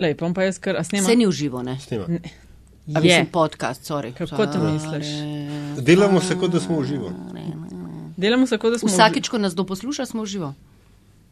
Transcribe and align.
Lej, 0.00 0.14
pa 0.16 0.30
pa 0.34 0.42
jaz 0.48 0.58
kar, 0.58 0.76
a 0.80 0.84
snema? 0.84 1.08
Vse 1.08 1.16
ni 1.16 1.26
v 1.28 1.32
živo, 1.32 1.62
ne? 1.62 1.76
Snima. 1.80 2.06
A 2.94 2.98
Je. 2.98 3.02
mislim 3.02 3.26
podcast, 3.26 3.84
sorry. 3.84 4.12
Kako 4.14 4.46
to 4.46 4.72
misliš? 4.72 5.06
Delamo 5.78 6.20
se, 6.20 6.38
kot 6.38 6.50
da 6.50 6.60
smo 6.60 6.80
v 6.80 6.84
živo. 6.84 7.12
Delamo 8.16 8.46
se, 8.46 8.58
kot 8.58 8.72
da 8.72 8.78
smo 8.78 8.88
Vsakič, 8.88 9.28
ko 9.28 9.38
nas 9.38 9.54
do 9.54 9.64
posluša, 9.64 10.06
smo 10.06 10.22
v 10.22 10.26
živo, 10.26 10.54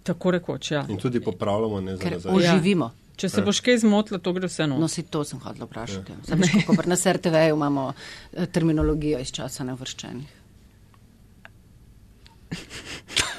tako 0.02 0.30
rekoč, 0.30 0.70
ja. 0.70 0.84
In 0.88 0.96
tudi 0.96 1.20
popravljamo, 1.20 1.80
ne 1.80 1.96
za 1.96 2.10
nazaj. 2.10 2.32
oživimo. 2.32 2.90
Če 3.16 3.28
se 3.28 3.42
boš 3.42 3.60
kaj 3.60 3.80
zmotila, 3.82 4.20
to 4.22 4.32
gre 4.32 4.46
vseeno. 4.46 4.77
No, 4.79 4.87
si 4.89 5.03
to 5.03 5.25
sem 5.25 5.41
hodila 5.43 5.66
vprašati. 5.66 6.12
Ja. 6.12 6.19
Sam 6.29 6.39
veš, 6.39 6.53
kako 6.61 6.77
pri 6.79 6.89
nas 6.89 7.07
RTV-ju 7.07 7.57
imamo 7.57 7.93
eh, 8.32 8.46
terminologijo 8.46 9.19
iz 9.19 9.32
časa 9.35 9.64
nevrščenih. 9.64 10.29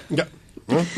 Ja. 0.09 0.25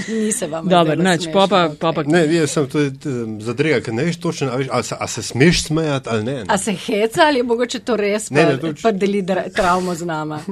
Ni 0.07 0.31
se 0.31 0.47
vam 0.47 0.67
Dobro, 0.67 0.93
zdelo 0.93 1.09
nič, 1.09 1.21
smešno, 1.21 1.33
pa 1.33 1.47
pa, 1.47 1.65
okej. 1.65 1.77
pa, 1.79 1.91
pa 1.93 2.03
Ne, 2.03 2.35
jaz 2.35 2.51
sem 2.51 2.67
tudi 2.67 3.09
um, 3.09 3.41
zadrega, 3.41 3.81
ker 3.81 3.93
ne 3.93 4.03
veš 4.03 4.17
točno, 4.17 4.51
a, 4.51 4.55
veš, 4.55 4.67
a, 4.71 4.83
se, 4.83 4.95
a 4.99 5.07
se 5.07 5.23
smeš 5.23 5.63
smejati 5.63 6.09
ali 6.09 6.23
ne. 6.23 6.33
ne. 6.33 6.45
A 6.47 6.57
se 6.57 6.73
heca 6.73 7.21
ali 7.21 7.37
je 7.37 7.43
mogoče 7.43 7.79
to 7.79 7.95
res, 7.97 8.29
Ne, 8.29 8.43
pa, 8.43 8.51
ne, 8.51 8.57
toč- 8.59 8.81
pa 8.81 8.91
deli 8.91 9.25
travmo 9.55 9.95
z 9.95 10.05
nama? 10.05 10.39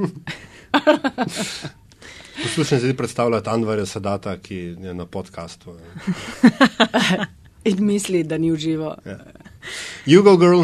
Poslušam 2.44 2.80
se 2.80 2.98
predstavljati 2.98 3.50
Anvarja 3.50 3.86
Sadata, 3.86 4.38
ki 4.38 4.56
je 4.56 4.94
na 4.94 5.06
podkastu. 5.06 5.76
In 7.70 7.86
misli, 7.86 8.24
da 8.24 8.38
ni 8.38 8.52
v 8.52 8.56
živo. 8.56 8.96
You 10.06 10.24
go, 10.24 10.38
girl. 10.38 10.64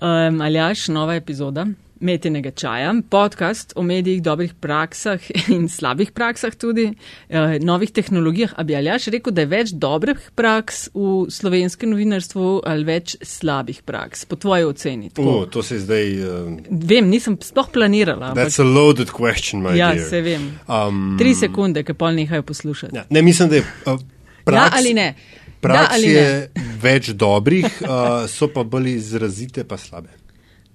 Um, 0.00 0.40
Aljaš, 0.40 0.88
nova 0.88 1.14
epizoda 1.14 1.66
Metinega 1.96 2.50
čaja, 2.50 2.94
podcast 3.08 3.72
o 3.74 3.82
medijih, 3.82 4.22
dobrih 4.22 4.54
praksah 4.54 5.20
in 5.48 5.68
slabih 5.68 6.10
praksah 6.12 6.54
tudi, 6.54 6.90
uh, 7.30 7.36
novih 7.60 7.90
tehnologijah. 7.90 8.52
A 8.56 8.62
bi 8.62 8.76
Aljaš 8.76 9.06
rekel, 9.06 9.32
da 9.32 9.40
je 9.40 9.46
več 9.46 9.72
dobrih 9.72 10.30
praks 10.34 10.90
v 10.94 11.30
slovenskem 11.30 11.90
novinarstvu 11.90 12.60
ali 12.64 12.84
več 12.84 13.16
slabih 13.22 13.80
praks, 13.82 14.24
po 14.24 14.36
tvoji 14.36 14.64
oceni? 14.64 15.08
Tako. 15.10 15.38
Uh, 15.38 15.46
to 15.48 15.62
se 15.62 15.78
zdaj. 15.78 16.12
Um, 16.22 16.58
Vem, 16.70 17.08
nisem 17.08 17.38
sploh 17.40 17.70
planirala. 17.72 18.26
ampak- 18.26 18.44
that's 18.44 18.60
a 18.60 18.66
loaded 18.66 19.08
question, 19.10 19.62
my 19.62 19.72
Ja, 19.74 19.94
dear. 19.94 20.04
se 20.04 20.20
vem. 20.20 20.50
Um, 20.68 21.16
Tri 21.18 21.34
sekunde, 21.34 21.82
ki 21.82 21.94
pol 21.94 22.12
nehajo 22.12 22.42
poslušati. 22.42 22.96
Ja, 22.96 23.06
ne, 23.10 23.22
mislim, 23.22 23.48
da 23.48 23.56
je 23.56 23.64
uh, 23.86 23.96
praks, 24.44 24.70
Da 24.70 24.76
ali 24.76 24.94
ne? 24.94 25.14
Da 25.56 25.60
Praks 25.62 25.94
ali 25.94 26.06
je 26.06 26.50
več 26.78 27.08
dobrih, 27.10 27.64
uh, 27.80 27.88
so 28.28 28.48
pa 28.48 28.62
bolj 28.62 28.90
izrazite, 28.90 29.64
pa 29.64 29.76
slabe. 29.76 30.12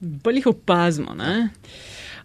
Bolj 0.01 0.41
jih 0.41 0.47
opazimo. 0.47 1.13
ne. 1.13 1.49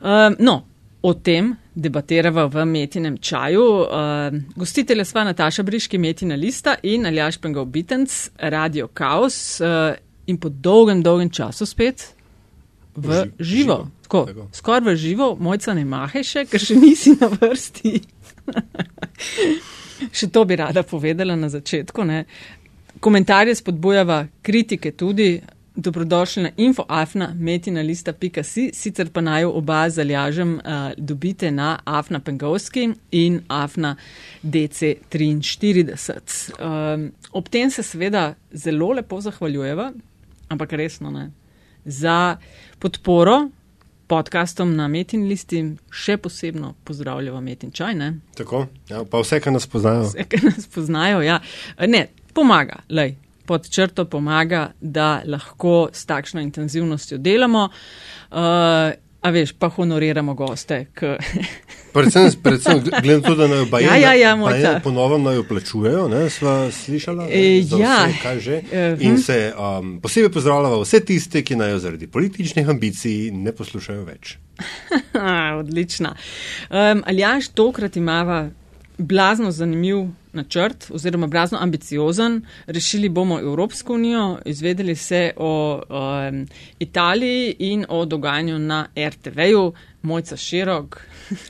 Um, 0.01 0.37
no, 0.39 0.65
o 1.03 1.15
tem 1.15 1.55
debatirava 1.75 2.47
v 2.49 2.65
Metinem 2.67 3.19
čaju. 3.19 3.65
Um, 3.85 4.41
gostitelja 4.57 5.05
sva 5.05 5.25
Nataša 5.25 5.63
Briški, 5.63 5.99
Metina 5.99 6.35
Lista 6.35 6.77
in 6.83 7.07
Aljaš 7.07 7.39
Pengov 7.39 7.67
Bitenc, 7.67 8.31
Radio 8.39 8.89
Chaos 8.99 9.61
uh, 9.61 9.95
in 10.27 10.39
po 10.41 10.49
dolgem, 10.49 11.03
dolgem 11.03 11.31
času 11.31 11.67
spet 11.67 12.13
v 12.97 13.09
Ži- 13.13 13.15
živo. 13.15 13.31
živo. 13.41 13.79
Tako, 14.03 14.25
Tako. 14.27 14.49
skoraj 14.53 14.81
v 14.81 14.97
živo, 14.97 15.37
mojca 15.41 15.75
ne 15.75 15.85
mahe 15.85 16.23
še, 16.25 16.45
ker 16.47 16.61
še 16.63 16.77
nisi 16.79 17.17
na 17.21 17.27
vrsti. 17.29 18.01
še 20.17 20.29
to 20.31 20.45
bi 20.45 20.57
rada 20.57 20.83
povedala 20.83 21.37
na 21.37 21.49
začetku. 21.49 22.05
Ne. 22.05 22.25
Komentarje 23.01 23.55
spodbujava, 23.55 24.27
kritike 24.43 24.93
tudi. 24.93 25.41
Dobrodošli 25.77 26.43
na 26.43 26.51
infoafna 26.57 27.35
metinalista.si, 27.39 28.71
sicer 28.75 29.11
pa 29.13 29.21
naj 29.21 29.45
oba 29.45 29.89
zaljažem 29.91 30.55
uh, 30.55 30.61
dobite 30.97 31.51
na 31.51 31.79
afna 31.85 32.21
pengovski 32.21 32.89
in 33.11 33.41
afna 33.49 33.97
DC43. 34.43 35.95
Um, 36.59 37.13
ob 37.33 37.49
tem 37.49 37.71
se 37.71 37.83
seveda 37.83 38.35
zelo 38.53 38.93
lepo 38.93 39.21
zahvaljujeva, 39.21 39.93
ampak 40.49 40.73
resno 40.73 41.11
ne, 41.11 41.31
za 41.85 42.37
podporo 42.79 43.49
podkastom 44.07 44.77
na 44.77 44.89
Metin 44.89 45.27
listi, 45.29 45.63
še 45.91 46.17
posebno 46.23 46.75
pozdravljava 46.87 47.41
Metin 47.41 47.73
čaj, 47.75 47.95
ne, 47.99 48.13
Tako? 48.39 48.67
Ja, 48.89 49.03
pa 49.05 49.21
vse, 49.23 49.41
kar 49.43 49.53
nas 49.53 49.67
poznajo. 49.67 50.07
vse, 50.07 50.25
ki 50.31 50.43
nas 50.47 50.67
poznajo, 50.71 51.23
ja. 51.27 51.41
Ne, 51.91 52.07
pomaga, 52.35 52.83
lej, 52.89 53.17
pod 53.47 53.71
črto 53.71 54.05
pomaga, 54.05 54.71
da 54.81 55.23
lahko 55.27 55.89
s 55.93 56.07
takšno 56.07 56.41
intenzivnostjo 56.41 57.19
delamo. 57.19 57.69
Uh, 58.31 58.39
a 59.27 59.31
veš, 59.31 59.53
pa 59.59 59.69
honoriramo 59.69 60.35
goste. 60.35 60.87
K... 60.95 61.17
Predvsem, 61.97 62.29
predvsem 62.43 62.83
gledam 63.03 63.23
tudi, 63.23 63.39
da 63.41 63.47
naj 63.49 63.65
baje, 63.71 63.87
Ja, 63.87 63.97
ja, 63.97 64.13
ja, 64.15 64.37
Mojca. 64.37 64.81
ponovno 64.85 65.19
naj 65.19 65.37
jo 65.37 65.45
plačujejo, 65.49 66.09
ne, 66.09 66.27
sva 66.31 66.71
slišala, 66.71 67.29
E, 67.31 67.63
za 67.65 67.79
ja. 67.81 67.95
vse, 68.05 68.19
kaj 68.23 68.41
že. 68.41 68.59
Mhm. 68.73 69.01
In 69.01 69.19
se 69.19 69.39
um, 69.57 69.95
posebej 70.03 70.31
pozdravljava 70.33 70.83
vse 70.83 71.01
tiste, 71.01 71.43
ki 71.43 71.57
naj 71.57 71.71
jo 71.71 71.79
zaradi 71.79 72.07
političnih 72.07 72.69
ambicij 72.69 73.31
ne 73.33 73.53
poslušajo 73.53 74.05
več. 74.05 74.37
Odlična. 75.61 76.15
Um, 76.71 77.03
Aljaš, 77.07 77.49
tokrat 77.49 77.97
imava 77.97 78.51
blazno 78.99 79.51
zanimiv 79.51 79.97
načrt 80.33 80.91
oziroma 80.91 81.27
blazno 81.27 81.59
ambiciozen. 81.61 82.43
Rešili 82.67 83.09
bomo 83.09 83.39
Evropsko 83.41 83.95
unijo, 83.95 84.39
izvedeli 84.45 84.97
se 84.97 85.31
o 85.37 85.83
um, 85.89 86.47
Italiji 86.79 87.57
in 87.59 87.87
o 87.89 88.05
dogajanju 88.05 88.59
na 88.59 88.87
RTV-ju. 89.09 89.73
Mojca 90.03 90.37
Širok. 90.37 91.01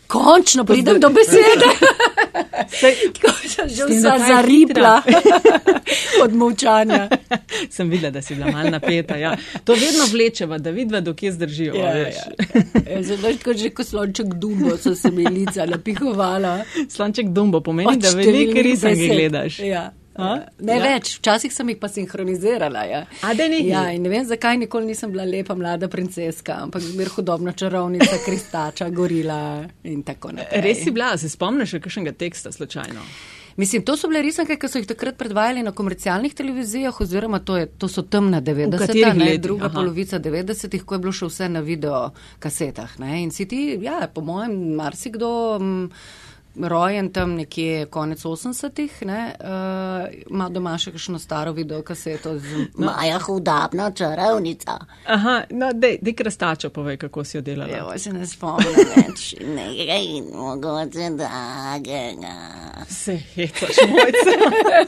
Končno 0.07 0.65
pridem 0.65 1.01
do 1.01 1.09
besede. 1.09 1.67
Tako 2.17 3.49
sem 3.49 3.69
že 3.69 3.85
vsa 3.85 4.19
zaripla 4.19 5.03
od 6.25 6.35
molčanja. 6.35 7.09
Sem 7.71 7.91
videla, 7.91 8.11
da 8.11 8.23
si 8.23 8.35
bila 8.35 8.51
mal 8.51 8.71
napeta. 8.71 9.17
Ja. 9.17 9.37
To 9.65 9.73
vedno 9.73 10.07
vlečeva, 10.13 10.59
da 10.59 10.71
vidva, 10.71 11.01
dokje 11.01 11.33
zdržijo. 11.33 11.75
Ja, 11.75 11.97
ja. 11.97 13.03
Zato, 13.03 13.33
tako 13.33 13.53
že 13.53 13.71
kot 13.71 13.87
slonček 13.87 14.27
dumbo 14.35 14.77
so 14.77 14.95
se 14.95 15.11
mi 15.11 15.25
lica 15.25 15.67
napihovala. 15.67 16.65
Slonček 16.89 17.29
Dumbo 17.29 17.61
pomeni, 17.61 17.89
Od 17.89 17.99
da 17.99 18.09
risanke 18.09 18.97
besed. 18.97 19.11
gledaš. 19.11 19.59
Ja. 19.59 19.93
A? 20.19 20.41
Ne 20.61 20.77
Ja. 20.77 20.83
več, 20.83 21.19
včasih 21.19 21.53
sem 21.53 21.69
jih 21.69 21.79
pa 21.81 21.89
sinhronizirala. 21.89 22.85
Ja. 22.89 23.05
A? 23.23 23.33
Ja, 23.63 23.85
ne 23.99 24.09
vem, 24.09 24.25
zakaj 24.25 24.57
nikoli 24.57 24.87
nisem 24.87 25.13
bila 25.13 25.25
lepa 25.25 25.55
mlada 25.55 25.89
princeska, 25.89 26.59
ampak 26.63 26.83
zmer 26.83 27.09
hudobna 27.09 27.53
čarovnica, 27.53 28.19
kristača, 28.25 28.89
gorila 28.91 29.65
in 29.85 30.03
tako 30.03 30.33
naprej. 30.33 30.63
Res 30.63 30.85
si 30.85 30.91
bila, 30.91 31.17
se 31.19 31.29
spomniš 31.29 31.77
kakšnega 31.83 32.13
teksta 32.13 32.53
slučajno? 32.53 33.01
Mislim, 33.57 33.83
to 33.83 33.97
so 33.97 34.09
bile 34.09 34.21
risanke, 34.23 34.59
ki 34.61 34.69
so 34.69 34.79
jih 34.79 34.87
takrat 34.89 35.17
predvajali 35.17 35.63
na 35.65 35.73
komercialnih 35.73 36.35
televizijah, 36.37 36.99
oziroma 37.01 37.39
to, 37.41 37.57
je, 37.57 37.67
to 37.81 37.89
so 37.89 38.03
temna 38.03 38.43
90-ta, 38.45 38.79
katerih 38.83 39.15
ne, 39.17 39.39
druga 39.39 39.71
Aha. 39.71 39.75
polovica 39.79 40.21
90-ih, 40.21 40.85
ko 40.85 40.95
je 40.95 40.99
bilo 41.01 41.13
še 41.17 41.29
vse 41.31 41.49
na 41.49 41.63
video 41.65 42.11
kasetah. 42.39 42.99
Ne, 43.01 43.23
in 43.23 43.33
si 43.33 43.47
ti, 43.49 43.79
ja, 43.81 44.03
po 44.13 44.21
mojem, 44.21 44.59
marsikdo. 44.77 45.31
m, 45.61 45.91
Rojen 46.63 47.13
tam 47.13 47.35
nekje 47.35 47.87
konec 47.87 48.25
80-ih, 48.25 48.93
uh, 49.03 49.09
ima 50.31 50.49
doma 50.49 50.79
še 50.79 50.93
kakšno 50.95 51.19
staro 51.19 51.53
videokaseto 51.53 52.39
z 52.39 52.67
Maja 52.79 53.19
hudabna 53.19 53.91
čarovnica. 53.91 54.79
Aha, 55.07 55.37
no, 55.51 55.71
dej, 55.73 55.99
dej 56.03 56.15
krastačo 56.17 56.71
povej, 56.71 56.97
kako 56.97 57.25
si 57.25 57.37
jo 57.37 57.43
delala. 57.43 57.79
Evo, 57.79 57.93
se 57.99 58.13
ne 58.13 58.27
spomnim 58.27 58.77
več 58.95 59.35
nekaj 59.59 60.09
mogoče 60.33 61.11
dragega. 61.19 62.37
Se 62.89 63.19
hecaš, 63.35 63.83
mojca. 63.91 64.37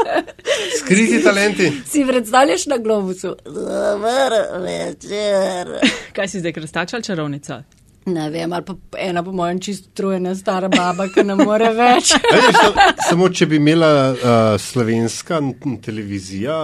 Skriti 0.81 1.23
talenti. 1.25 1.73
Si 1.87 2.05
predstavljaš 2.07 2.67
na 2.67 2.79
globusu? 2.79 3.35
Dober 3.45 4.39
večer. 4.65 5.75
Kaj 6.13 6.29
si 6.29 6.41
zdaj, 6.41 6.53
krastača 6.53 6.97
ali 6.97 7.05
čarovnica? 7.05 7.63
Ne 8.09 8.31
vem, 8.31 8.53
ali 8.53 8.65
pa 8.65 8.99
ena 8.99 9.23
po 9.23 9.33
mojem 9.33 9.61
čisto 9.61 9.91
trujena 9.95 10.35
stara 10.35 10.69
baba, 10.69 11.09
ki 11.13 11.25
ne 11.29 11.35
more 11.39 11.71
več. 11.77 12.15
Veš, 12.35 12.57
sam, 12.57 12.79
samo 13.09 13.29
če 13.29 13.47
bi 13.51 13.59
imela 13.61 13.91
uh, 14.13 14.21
slovenska 14.61 15.41
televizija 15.85 16.57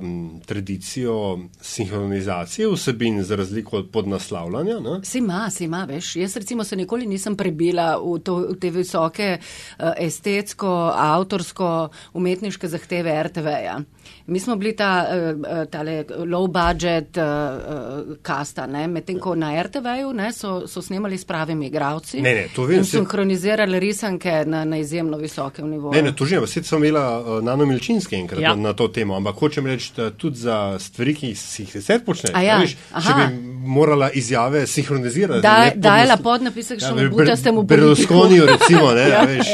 um, 0.00 0.40
tradicijo 0.46 1.38
sinhronizacije 1.60 2.68
vsebin 2.68 3.22
za 3.24 3.36
razliko 3.36 3.78
od 3.80 3.90
podnaslavljanja, 3.92 4.78
ne? 4.80 4.98
Si 5.04 5.18
ima, 5.18 5.46
si 5.50 5.64
ima, 5.64 5.84
veš. 5.88 6.14
Jaz 6.16 6.36
recimo 6.36 6.64
se 6.64 6.76
nikoli 6.76 7.06
nisem 7.06 7.36
prebila 7.36 7.94
v, 7.96 8.18
to, 8.24 8.36
v 8.50 8.58
te 8.60 8.70
visoke 8.74 9.30
uh, 9.38 9.92
estetsko, 9.96 10.74
avtorsko, 10.96 11.88
umetniške 12.12 12.68
zahteve 12.68 13.16
RTV-ja. 13.22 13.80
Mi 14.26 14.40
smo 14.40 14.56
bili 14.56 14.76
ta 14.76 15.06
uh, 15.08 15.64
tale 15.70 16.04
low 16.26 16.46
budget 16.46 17.16
uh, 17.16 18.16
kasta, 18.22 18.66
ne? 18.66 18.86
medtem 18.86 19.18
ko 19.18 19.34
na 19.34 19.62
RTV-ju 19.62 20.12
ne, 20.12 20.32
so, 20.32 20.66
so 20.66 20.82
snemali 20.82 21.18
s 21.18 21.24
pravimi 21.24 21.66
igravci. 21.66 22.20
Ne, 22.20 22.34
ne, 22.34 22.48
to 22.54 22.64
vem, 22.64 22.78
In 22.78 22.84
sinhronizirali 22.84 23.80
risanke 23.80 24.44
na, 24.46 24.64
na 24.64 24.78
izjemno 24.78 25.16
visokem 25.16 25.68
nivoju. 25.70 25.92
Ne, 25.92 26.02
ne, 26.02 26.16
to 26.16 26.24
že, 26.24 26.40
vse 26.40 26.62
sem 26.62 26.84
imela 26.84 27.40
Nano 27.42 27.66
Milčinski 27.66 28.16
enkrat 28.16 28.40
Ja. 28.40 28.54
na, 28.54 28.70
na 28.70 28.72
to 28.72 28.88
temo, 28.88 29.16
ampak 29.16 29.36
hočem 29.36 29.66
reči, 29.66 29.92
da 29.96 30.10
tudi 30.10 30.38
za 30.38 30.78
stvari, 30.78 31.14
ki 31.14 31.34
si 31.34 31.62
jih 31.62 31.74
deset 31.74 32.04
počne, 32.06 32.30
A 32.34 32.42
ja, 32.42 32.58
veš, 32.62 32.76
če 32.76 33.16
bi 33.16 33.49
morala 33.60 34.10
izjave 34.10 34.66
sinhronizirati. 34.66 35.40
Da, 35.40 35.58
ne 35.58 35.72
dajala 35.76 36.16
podnas- 36.16 36.22
podnapise, 36.22 36.76
Ja, 36.76 37.08
butastemu 37.10 37.62
Berlusconijo 37.62 38.46
recimo, 38.46 38.92
ne, 38.92 39.08
ja, 39.08 39.22
veš. 39.22 39.46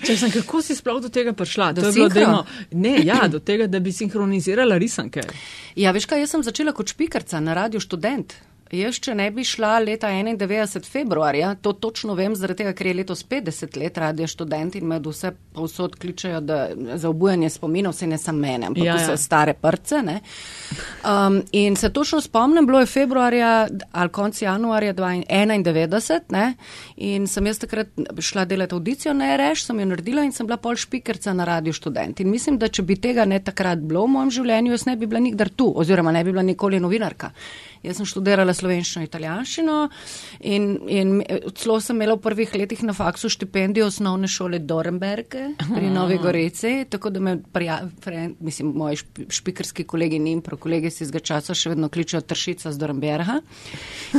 Če 0.00 0.16
sem, 0.16 0.30
kako 0.30 0.62
si 0.62 0.74
sploh 0.74 1.00
do 1.00 1.08
tega 1.08 1.32
prišla? 1.32 1.72
Do 1.72 1.82
To 1.82 1.88
je 1.88 1.92
bilo 1.92 2.10
sinhro? 2.10 2.26
demo, 2.26 2.44
ne, 2.72 3.00
ja, 3.04 3.28
do 3.28 3.38
tega, 3.40 3.66
da 3.66 3.80
bi 3.80 3.92
sinhronizirala 3.92 4.76
risanke. 4.76 5.20
Ja, 5.76 5.90
veš 5.90 6.06
kaj, 6.06 6.20
jaz 6.20 6.30
sem 6.30 6.42
začela 6.42 6.72
kot 6.72 6.88
špikarca 6.88 7.40
na 7.40 7.54
Radio 7.54 7.80
Študent. 7.80 8.34
Jaz, 8.72 8.98
če 9.00 9.14
ne 9.16 9.30
bi 9.32 9.44
šla 9.48 9.78
leta 9.80 10.10
91. 10.12 10.84
februarja, 10.84 11.54
to 11.64 11.72
točno 11.72 12.14
vem, 12.18 12.34
zaradi 12.36 12.62
tega, 12.62 12.72
ker 12.76 12.90
je 12.90 12.94
letos 12.98 13.22
50 13.24 13.76
let 13.80 13.98
radio 13.98 14.26
študent 14.28 14.76
in 14.76 14.84
me 14.90 14.98
vse 15.00 15.30
povsod 15.56 15.96
kličejo 15.96 16.40
da, 16.44 16.58
za 17.00 17.08
obujanje 17.08 17.48
spominov, 17.50 17.94
se 17.96 18.06
ne 18.06 18.18
samo 18.18 18.38
mene, 18.38 18.66
ampak 18.66 18.84
Ja, 18.84 18.94
ja, 18.94 19.00
ja. 19.00 19.06
vse 19.06 19.16
stare 19.22 19.54
prce. 19.54 20.02
Ne. 20.04 20.20
Um, 21.04 21.40
in 21.52 21.76
se 21.76 21.88
točno 21.92 22.20
spomnim, 22.20 22.66
bilo 22.66 22.80
je 22.80 22.86
februarja 22.86 23.68
ali 23.92 24.08
konc 24.10 24.42
januarja 24.42 24.94
1991 24.94 26.20
ne, 26.28 26.54
in 26.96 27.26
sem 27.26 27.46
jaz 27.46 27.58
takrat 27.58 27.88
šla 28.20 28.44
delati 28.44 28.74
audicijo 28.74 29.14
na 29.14 29.32
RŠ, 29.36 29.64
sem 29.64 29.80
jo 29.80 29.86
naredila 29.86 30.24
in 30.24 30.32
sem 30.32 30.46
bila 30.46 30.56
pol 30.56 30.76
špikerca 30.76 31.32
na 31.32 31.44
radio 31.44 31.72
študent. 31.72 32.20
In 32.20 32.30
mislim, 32.30 32.58
da 32.58 32.68
če 32.68 32.82
bi 32.82 32.96
tega 33.00 33.24
ne 33.24 33.40
takrat 33.40 33.78
bilo 33.78 34.04
v 34.04 34.12
mojem 34.18 34.30
življenju, 34.40 34.76
jaz 34.76 34.86
ne 34.86 34.96
bi 34.96 35.06
bila 35.06 35.20
nikdar 35.24 35.48
tu 35.48 35.72
oziroma 35.76 36.12
ne 36.12 36.24
bi 36.24 36.32
bila 36.32 36.42
nikoli 36.42 36.80
novinarka. 36.80 37.32
Jaz 37.82 38.00
sem 38.00 38.08
študirala 38.08 38.54
slovenščino 38.56 39.02
in 39.02 39.08
italijanščino 39.08 39.76
in, 40.50 40.68
in 40.90 41.12
celo 41.58 41.78
sem 41.82 41.96
imela 41.96 42.16
v 42.18 42.22
prvih 42.24 42.54
letih 42.58 42.82
na 42.86 42.94
faksu 42.96 43.30
štipendijo 43.32 43.88
osnovne 43.88 44.28
šole 44.30 44.58
Dorenberge 44.58 45.44
pri 45.58 45.90
Novi 45.94 46.18
Gorici, 46.22 46.72
tako 46.90 47.12
da 47.14 47.22
me 47.22 47.36
prija, 47.52 47.80
pre, 48.04 48.28
mislim, 48.40 48.72
moji 48.78 49.02
šp, 49.02 49.26
špikarski 49.38 49.86
kolegi 49.88 50.18
in 50.18 50.26
impro 50.34 50.58
kolegi 50.60 50.90
si 50.90 51.06
zga 51.08 51.22
časa 51.22 51.54
še 51.54 51.74
vedno 51.74 51.90
kličejo 51.92 52.22
Tršica 52.28 52.72
z 52.72 52.80
Dorenberga, 52.80 53.40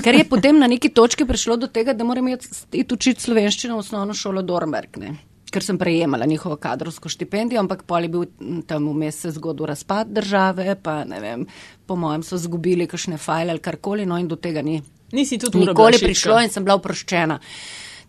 ker 0.03 0.19
je 0.21 0.27
potem 0.29 0.59
na 0.59 0.67
neki 0.71 0.93
točki 0.95 1.27
prišlo 1.27 1.59
do 1.59 1.67
tega, 1.67 1.93
da 1.93 2.07
moram 2.07 2.31
iti 2.31 2.85
učiti 2.93 3.27
slovenščino 3.27 3.75
v 3.75 3.85
osnovno 3.85 4.15
šolo 4.17 4.45
Dorenberg. 4.45 5.01
Ne. 5.01 5.17
Ker 5.49 5.65
sem 5.65 5.77
prejemala 5.81 6.27
njihovo 6.29 6.55
kadrovsko 6.61 7.09
štipendijo, 7.09 7.59
ampak 7.63 7.83
pol 7.89 8.05
je 8.05 8.09
bil 8.13 8.25
tam 8.67 8.85
vmes 8.91 9.21
se 9.25 9.31
zgodil 9.33 9.65
razpad 9.65 10.11
države, 10.13 10.75
pa 10.83 11.03
ne 11.09 11.19
vem, 11.19 11.45
po 11.85 11.95
mojem 11.95 12.23
so 12.23 12.37
zgubili 12.37 12.87
kakšne 12.87 13.17
fajle 13.17 13.55
ali 13.55 13.63
karkoli, 13.65 14.05
no 14.05 14.17
in 14.17 14.27
do 14.27 14.35
tega 14.35 14.61
ni 14.61 14.81
Nisi 15.11 15.37
tudi 15.37 15.57
ura 15.57 15.71
nikoli 15.71 15.97
prišlo 15.97 16.39
in 16.43 16.51
sem 16.53 16.65
bila 16.65 16.77
oproščena 16.77 17.39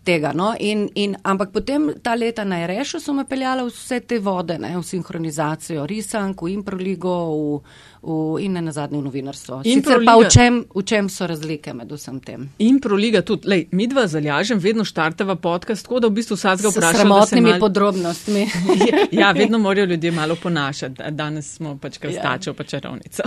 tega. 0.05 0.31
No? 0.37 0.51
In, 0.59 0.87
in, 0.97 1.15
ampak 1.23 1.51
potem 1.53 1.91
ta 2.03 2.13
leta 2.17 2.43
na 2.45 2.63
Rešu 2.69 2.99
so 3.01 3.13
me 3.13 3.25
peljala 3.29 3.65
v 3.65 3.73
vse 3.73 4.01
te 4.05 4.19
vode, 4.19 4.57
ne? 4.61 4.73
v 4.77 4.83
sinhronizacijo 4.85 5.85
risank, 5.89 6.41
v 6.41 6.55
improligo 6.55 7.15
v, 7.31 7.61
v, 8.03 8.13
in 8.41 8.53
ne 8.53 8.61
nazadnje 8.61 8.97
v 8.97 9.03
novinarstvo. 9.03 9.59
Sicer 9.63 10.01
pa 10.01 10.15
v 10.17 10.25
čem, 10.25 10.65
v 10.65 10.81
čem 10.81 11.09
so 11.09 11.27
razlike 11.27 11.73
med 11.73 11.91
vsem 11.91 12.19
tem? 12.19 12.47
In 12.59 12.79
proliga 12.79 13.21
tudi, 13.21 13.45
lej, 13.47 13.67
mi 13.71 13.85
dva 13.87 14.07
zalažem, 14.07 14.57
vedno 14.57 14.81
štarteva 14.81 15.35
podcast, 15.35 15.85
tako 15.85 15.99
da 15.99 16.07
v 16.07 16.17
bistvu 16.17 16.33
vsakega 16.35 16.71
S 16.71 16.77
vprašam. 16.77 16.93
se 16.93 16.99
sramotnimi 16.99 17.49
mal- 17.49 17.59
podrobnostmi. 17.59 18.47
ja, 19.21 19.31
vedno 19.31 19.59
morajo 19.65 19.85
ljudje 19.85 20.11
malo 20.11 20.35
ponašati. 20.35 21.03
Danes 21.11 21.53
smo 21.55 21.77
pač 21.77 21.97
krstačev, 21.97 22.53
pa 22.53 22.63
čarovnica. 22.63 23.23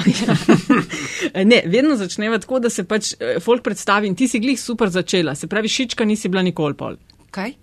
ne, 1.45 1.63
vedno 1.67 1.97
začneva 1.97 2.39
tako, 2.39 2.59
da 2.59 2.71
se 2.71 2.85
pač 2.85 3.15
eh, 3.21 3.39
folk 3.41 3.63
predstavi 3.63 4.07
in 4.09 4.15
ti 4.15 4.29
si 4.29 4.41
glih 4.41 4.61
super 4.61 4.89
začela. 4.91 5.35
Se 5.35 5.47
pravi, 5.47 5.69
šička 5.69 6.05
nisi 6.05 6.29
bila 6.29 6.43
nikoli 6.43 6.75
pol. 6.75 6.97
Kaj? 7.31 7.55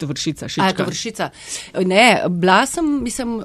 Vršica, 0.00 0.44
A, 0.44 0.48
šička. 0.48 0.72
to 0.74 0.84
vršica. 0.84 1.30
Ne, 1.86 2.04
bila 2.28 2.66
sem, 2.66 2.84
mislim, 3.02 3.36
uh, 3.38 3.44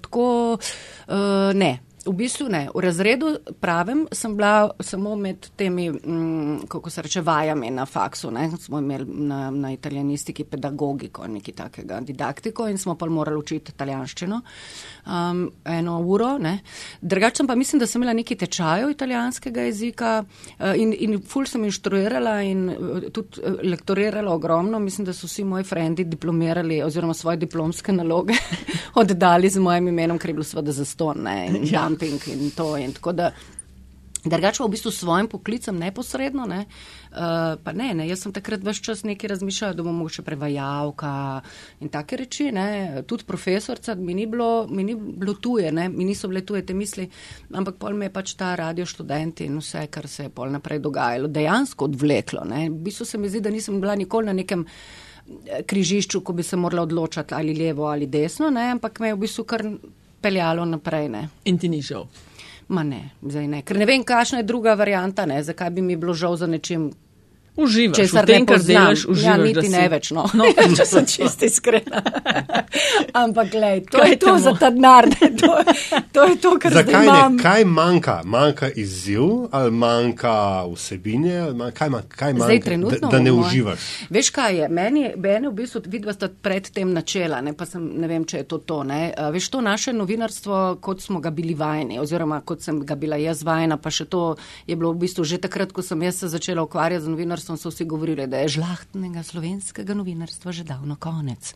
tako, 0.00 0.58
uh, 1.06 1.14
ne. 1.54 1.78
V 2.06 2.12
bistvu 2.16 2.48
ne. 2.48 2.68
V 2.74 2.80
razredu 2.80 3.34
pravem 3.60 4.06
sem 4.12 4.36
bila 4.36 4.70
samo 4.80 5.16
med 5.16 5.46
temi, 5.56 5.90
mm, 5.90 6.66
kako 6.68 6.90
se 6.90 7.02
reče, 7.02 7.20
vajami 7.20 7.70
na 7.70 7.86
faksu. 7.86 8.30
Ne. 8.30 8.50
Smo 8.58 8.78
imeli 8.78 9.04
na, 9.06 9.50
na 9.50 9.72
italijanistiki 9.72 10.44
pedagogiko, 10.44 11.26
nekaj 11.26 11.54
takega, 11.54 12.00
didaktiko 12.00 12.68
in 12.68 12.78
smo 12.78 12.94
pa 12.94 13.06
morali 13.06 13.38
učiti 13.38 13.72
italijanščino 13.72 14.40
um, 15.06 15.50
eno 15.64 15.98
uro. 16.00 16.38
Drugače 17.00 17.44
pa 17.46 17.54
mislim, 17.54 17.80
da 17.80 17.86
sem 17.86 18.02
imela 18.02 18.12
nekaj 18.12 18.36
tečajev 18.36 18.90
italijanskega 18.90 19.60
jezika 19.60 20.24
uh, 20.24 20.72
in, 20.76 20.94
in 20.98 21.20
ful 21.22 21.46
sem 21.46 21.64
inštruirala 21.64 22.40
in 22.42 22.68
uh, 22.68 23.02
tudi 23.12 23.44
uh, 23.44 23.60
lektorirala 23.62 24.32
ogromno. 24.32 24.78
Mislim, 24.78 25.04
da 25.04 25.12
so 25.12 25.26
vsi 25.26 25.44
moji 25.44 25.64
frendi 25.64 26.04
diplomirali 26.04 26.82
oziroma 26.82 27.14
svoje 27.14 27.36
diplomske 27.36 27.92
naloge 27.92 28.34
oddali 29.00 29.50
z 29.50 29.60
mojim 29.60 29.88
imenom, 29.88 30.18
ker 30.18 30.30
je 30.30 30.34
bilo 30.34 30.44
seveda 30.44 30.72
zaston 30.72 31.22
ne, 31.22 31.46
in 31.46 31.68
Ja. 31.70 31.89
Dumping 31.90 32.28
in 32.30 32.50
to. 32.54 32.76
In 32.76 32.94
tako 32.94 33.12
da 33.12 33.32
Drugače 34.24 34.62
v 34.64 34.68
bistvu 34.68 34.90
s 34.90 34.98
svojim 35.00 35.28
poklicem 35.28 35.78
neposredno, 35.78 36.44
ne, 36.44 36.66
uh, 36.68 37.56
pa 37.64 37.72
ne, 37.72 37.94
ne, 37.94 38.04
jaz 38.08 38.26
sem 38.26 38.32
takrat 38.36 38.60
vse 38.60 38.82
čas 38.84 39.02
nekaj 39.08 39.30
razmišljala, 39.32 39.74
da 39.74 39.82
bom 39.82 39.96
mogoče 39.96 40.22
prevajalka 40.22 41.12
in 41.80 41.88
take 41.88 42.18
reči, 42.20 42.50
ne, 42.52 43.02
tudi 43.08 43.24
profesorca, 43.24 43.94
mi 43.94 44.14
ni 44.14 44.26
bilo, 44.26 44.66
mi 44.68 44.84
ni 44.84 44.94
bilo 44.94 45.34
tuje, 45.34 45.72
ne, 45.72 45.88
mi 45.88 46.04
niso 46.04 46.28
bile 46.28 46.44
tuje 46.44 46.66
te 46.66 46.76
misli, 46.76 47.08
ampak 47.52 47.78
pol 47.80 47.96
me 47.96 48.10
je 48.10 48.12
pač 48.12 48.34
ta 48.36 48.52
radio 48.60 48.84
študent 48.86 49.40
in 49.46 49.56
vse, 49.58 49.86
kar 49.88 50.08
se 50.08 50.28
je 50.28 50.34
pol 50.34 50.52
naprej 50.52 50.82
dogajalo, 50.84 51.28
dejansko 51.28 51.88
odvleklo, 51.88 52.44
ne, 52.44 52.66
v 52.68 52.82
bistvu 52.90 53.06
se 53.08 53.18
mi 53.18 53.28
zdi, 53.28 53.40
da 53.40 53.50
nisem 53.50 53.80
bila 53.80 53.94
nikoli 53.96 54.28
na 54.28 54.34
nekem 54.36 54.66
eh, 54.66 55.64
križišču, 55.64 56.20
ko 56.20 56.36
bi 56.36 56.44
se 56.44 56.60
morala 56.60 56.84
odločati 56.84 57.34
ali 57.34 57.56
levo 57.56 57.88
ali 57.88 58.06
desno, 58.06 58.50
ne, 58.52 58.68
ampak 58.76 59.00
me 59.00 59.14
je 59.14 59.16
v 59.16 59.22
bistvu 59.24 59.46
kar 59.48 59.64
peljalo 60.20 60.64
naprej, 60.64 61.08
ne. 61.08 61.28
In 61.44 61.58
ti 61.58 61.68
ni 61.68 61.82
žal. 61.82 62.06
Ma 62.70 62.82
ne, 62.86 63.10
zdaj 63.22 63.46
ne, 63.50 63.62
ker 63.66 63.78
ne 63.80 63.86
vem, 63.88 64.04
kakšna 64.06 64.42
je 64.42 64.46
druga 64.46 64.76
varianta, 64.78 65.26
ne, 65.26 65.40
zakaj 65.42 65.72
bi 65.74 65.82
mi 65.82 65.96
bilo 65.98 66.14
žal 66.14 66.36
za 66.38 66.46
nečim, 66.46 66.90
Uživaš, 67.56 67.96
česar 67.96 68.24
v 68.24 68.26
tem, 68.26 68.36
ne 68.36 68.46
kar 68.46 68.56
poznam. 68.56 68.74
delaš, 68.84 69.00
ja, 69.00 69.10
uživaš. 69.10 69.38
niti 69.40 69.54
da 69.54 69.62
si- 69.62 69.68
ne 69.70 69.88
več, 69.88 70.10
no, 70.10 70.24
No. 70.32 70.44
če 70.76 70.84
sem 70.86 71.06
čisto 71.06 71.44
iskrena. 71.44 71.98
Ampak, 73.14 73.50
glej, 73.50 73.80
to 73.82 73.98
Kaj 73.98 74.08
je 74.08 74.16
to 74.16 74.26
temu? 74.28 74.38
za 74.38 74.52
ta 74.54 74.70
denar, 74.70 75.04
to, 75.10 75.50
to 76.12 76.24
je 76.24 76.36
to, 76.36 76.50
kar 76.56 76.70
zdaj 76.72 76.84
Zakaj 76.84 77.04
imam. 77.04 77.32
ne? 77.32 77.38
Kaj 77.38 77.64
manjka? 77.66 78.16
Manjka 78.24 78.70
izziv 78.72 79.22
ali 79.50 79.70
manjka 79.72 80.34
vsebine? 80.66 81.34
Ali 81.40 81.54
manjka, 81.54 81.74
kaj, 81.74 81.88
manjka, 81.90 82.16
kaj 82.16 82.32
manjka, 82.32 82.44
Zdaj 82.44 82.60
trenutno. 82.60 82.98
da, 83.00 83.08
da 83.08 83.18
ne 83.20 83.30
v 83.30 83.36
uživaš? 83.36 83.80
Veš 84.10 84.30
kaj 84.30 84.56
je, 84.56 84.68
meni, 84.70 85.00
je- 85.00 85.14
meni 85.18 85.48
v 85.48 85.52
bistvu, 85.52 85.82
vidva 85.86 86.12
sta 86.12 86.28
predtem 86.30 86.92
načela, 86.92 87.40
ne, 87.40 87.52
pa 87.52 87.66
sem, 87.66 87.82
ne 87.94 88.06
vem, 88.06 88.24
če 88.24 88.36
je 88.36 88.44
to 88.44 88.58
to, 88.60 88.82
ne. 88.84 89.02
Veš, 89.28 89.48
to 89.48 89.60
naše 89.60 89.92
novinarstvo, 89.92 90.56
kot 90.78 91.00
smo 91.00 91.20
ga 91.20 91.30
bili 91.30 91.54
vajeni, 91.54 91.98
oziroma 91.98 92.40
kot 92.42 92.62
sem 92.62 92.80
ga 92.80 92.94
bila 92.96 93.16
jaz 93.16 93.42
vajena, 93.42 93.76
pa 93.76 93.90
še 93.90 94.04
to 94.06 94.36
je 94.66 94.76
bilo 94.76 94.92
v 94.92 95.00
bistvu 95.00 95.24
že 95.24 95.38
takrat, 95.38 95.72
ko 95.72 95.82
sem 95.82 96.00
jaz 96.00 96.16
se 96.16 96.28
začela 96.28 96.62
ukvarjati 96.62 97.00
z 97.00 97.08
novinarstvom, 97.08 97.39
so 97.40 97.70
vsi 97.70 97.84
govorili, 97.84 98.26
da 98.26 98.44
je 98.44 98.54
žlahtnega 98.56 99.22
slovenskega 99.22 99.94
novinarstva 99.94 100.52
že 100.52 100.64
davno 100.64 100.96
konec. 100.96 101.54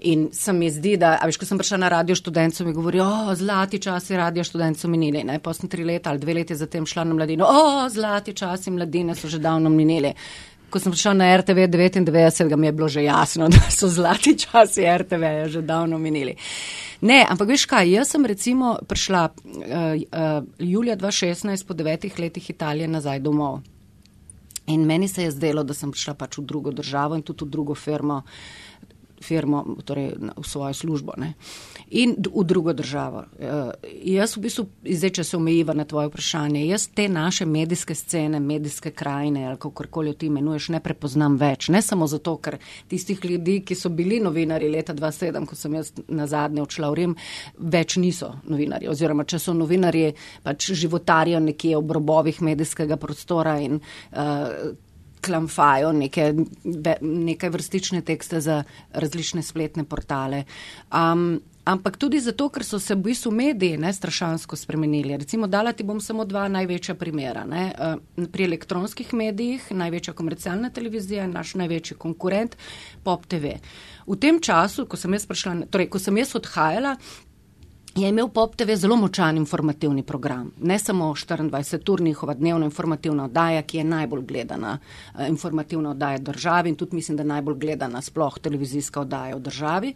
In 0.00 0.28
se 0.32 0.52
mi 0.52 0.70
zdi, 0.70 0.96
da, 1.00 1.16
a 1.20 1.26
veš, 1.26 1.38
ko 1.40 1.46
sem 1.48 1.58
prišla 1.58 1.78
na 1.80 1.88
radio 1.88 2.16
študent, 2.16 2.54
so 2.54 2.64
mi 2.66 2.74
govorili, 2.76 3.02
o, 3.02 3.34
zlati 3.34 3.78
časi 3.80 4.16
radio 4.16 4.44
študent 4.44 4.78
so 4.78 4.88
minili, 4.92 5.24
ne, 5.24 5.38
pa 5.40 5.54
sem 5.56 5.70
tri 5.72 5.84
leta 5.84 6.10
ali 6.10 6.20
dve 6.20 6.34
leti 6.34 6.56
zatem 6.56 6.86
šla 6.86 7.04
na 7.04 7.14
mladino, 7.14 7.48
o, 7.48 7.88
zlati 7.88 8.34
časi 8.36 8.70
mladine 8.70 9.14
so 9.14 9.28
že 9.28 9.38
davno 9.38 9.70
minili. 9.72 10.12
Ko 10.70 10.82
sem 10.82 10.92
prišla 10.92 11.12
na 11.14 11.30
RTV 11.38 11.68
99, 11.70 12.48
ga 12.50 12.56
mi 12.56 12.66
je 12.66 12.72
bilo 12.72 12.88
že 12.88 13.04
jasno, 13.04 13.48
da 13.54 13.70
so 13.70 13.88
zlati 13.88 14.36
časi 14.38 14.84
RTV 14.84 15.48
že 15.48 15.62
davno 15.62 15.98
minili. 15.98 16.36
Ne, 17.00 17.24
ampak 17.28 17.48
veš 17.48 17.66
kaj, 17.70 17.88
jaz 17.92 18.12
sem 18.12 18.26
recimo 18.26 18.76
prišla 18.88 19.22
uh, 19.24 19.54
uh, 19.54 20.44
julija 20.58 20.96
2016 20.96 21.66
po 21.66 21.74
devetih 21.74 22.18
letih 22.18 22.50
Italije 22.50 22.88
nazaj 22.88 23.20
domov. 23.20 23.60
In 24.66 24.86
meni 24.86 25.08
se 25.08 25.22
je 25.22 25.30
zdelo, 25.30 25.62
da 25.62 25.74
sem 25.74 25.92
prišla 25.94 26.14
pač 26.18 26.38
v 26.38 26.46
drugo 26.46 26.72
državo 26.74 27.14
in 27.14 27.22
tudi 27.22 27.46
v 27.46 27.52
drugo 27.54 27.74
firmo, 27.74 28.22
firmo 29.22 29.64
torej 29.84 30.12
v 30.36 30.44
svojo 30.44 30.74
službo. 30.74 31.12
Ne. 31.16 31.34
In 31.90 32.16
v 32.18 32.44
drugo 32.44 32.72
državo. 32.72 33.24
Uh, 33.38 33.70
jaz 34.02 34.36
v 34.36 34.42
bistvu, 34.46 34.66
zdaj, 34.84 35.10
če 35.20 35.24
se 35.24 35.36
omejiva 35.36 35.74
na 35.74 35.84
tvoje 35.84 36.10
vprašanje, 36.10 36.64
jaz 36.66 36.88
te 36.94 37.08
naše 37.08 37.46
medijske 37.46 37.94
scene, 37.94 38.40
medijske 38.40 38.90
krajine 38.90 39.46
ali 39.46 39.60
kakorkoli 39.60 40.10
jo 40.10 40.14
ti 40.14 40.26
imenuješ, 40.26 40.68
ne 40.74 40.80
prepoznam 40.80 41.36
več. 41.36 41.68
Ne 41.68 41.82
samo 41.82 42.06
zato, 42.06 42.36
ker 42.42 42.58
tistih 42.88 43.24
ljudi, 43.24 43.60
ki 43.66 43.74
so 43.74 43.88
bili 43.88 44.20
novinari 44.20 44.70
leta 44.70 44.94
2007, 44.94 45.46
ko 45.46 45.58
sem 45.58 45.74
jaz 45.78 45.92
na 46.08 46.26
zadnje 46.26 46.62
odšla 46.62 46.90
v 46.90 46.98
Rim, 47.00 47.16
več 47.58 47.96
niso 48.02 48.32
novinarji. 48.44 48.90
Oziroma, 48.90 49.24
če 49.24 49.40
so 49.42 49.54
novinarji, 49.56 50.14
pač 50.42 50.70
životarijo 50.72 51.40
nekje 51.40 51.76
ob 51.78 51.94
robovih 51.96 52.42
medijskega 52.42 52.98
prostora 53.00 53.58
in 53.62 53.78
uh, 53.78 54.74
klamfajo 55.26 55.92
neke, 55.92 56.30
be- 56.64 57.00
nekaj 57.02 57.50
vrstične 57.50 58.00
tekste 58.06 58.40
za 58.40 58.62
različne 58.94 59.42
spletne 59.42 59.84
portale. 59.84 60.44
Um, 60.94 61.40
ampak 61.66 61.96
tudi 61.98 62.20
zato, 62.22 62.48
ker 62.54 62.64
so 62.64 62.78
se 62.78 62.94
v 62.94 63.08
bistvu 63.08 63.32
mediji 63.34 63.78
ne, 63.82 63.90
strašansko 63.92 64.56
spremenili. 64.56 65.16
Recimo, 65.18 65.46
dala 65.50 65.72
ti 65.74 65.84
bom 65.84 66.00
samo 66.00 66.24
dva 66.24 66.46
največja 66.48 66.94
primera. 66.94 67.44
Ne. 67.44 67.64
Uh, 67.74 68.26
pri 68.32 68.46
elektronskih 68.46 69.12
medijih 69.14 69.66
največja 69.70 70.14
komercialna 70.14 70.70
televizija 70.70 71.24
je 71.24 71.32
naš 71.34 71.54
največji 71.58 71.98
konkurent 71.98 72.56
Pop 73.02 73.26
TV. 73.26 73.58
V 74.06 74.14
tem 74.22 74.38
času, 74.40 74.86
ko 74.86 74.96
sem 74.96 75.12
jaz, 75.18 75.26
prišla, 75.26 75.66
torej, 75.70 75.90
ko 75.90 75.98
sem 75.98 76.16
jaz 76.22 76.36
odhajala, 76.38 76.94
je 77.96 78.08
imel 78.08 78.28
Pop 78.28 78.56
TV 78.56 78.74
zelo 78.74 78.96
močan 78.96 79.36
informativni 79.36 80.02
program. 80.02 80.50
Ne 80.60 80.78
samo 80.78 81.14
24 81.14 81.92
ur 81.92 82.00
njihova 82.00 82.34
dnevna 82.34 82.64
informativna 82.64 83.24
oddaja, 83.24 83.62
ki 83.62 83.78
je 83.78 83.84
najbolj 83.84 84.22
gledana 84.22 84.78
eh, 85.18 85.28
informativna 85.28 85.90
oddaja 85.90 86.18
državi 86.18 86.68
in 86.68 86.76
tudi 86.76 86.96
mislim, 86.96 87.16
da 87.16 87.24
najbolj 87.24 87.54
gledana 87.54 88.02
sploh 88.02 88.38
televizijska 88.38 89.00
oddaja 89.00 89.36
v 89.36 89.40
državi. 89.40 89.94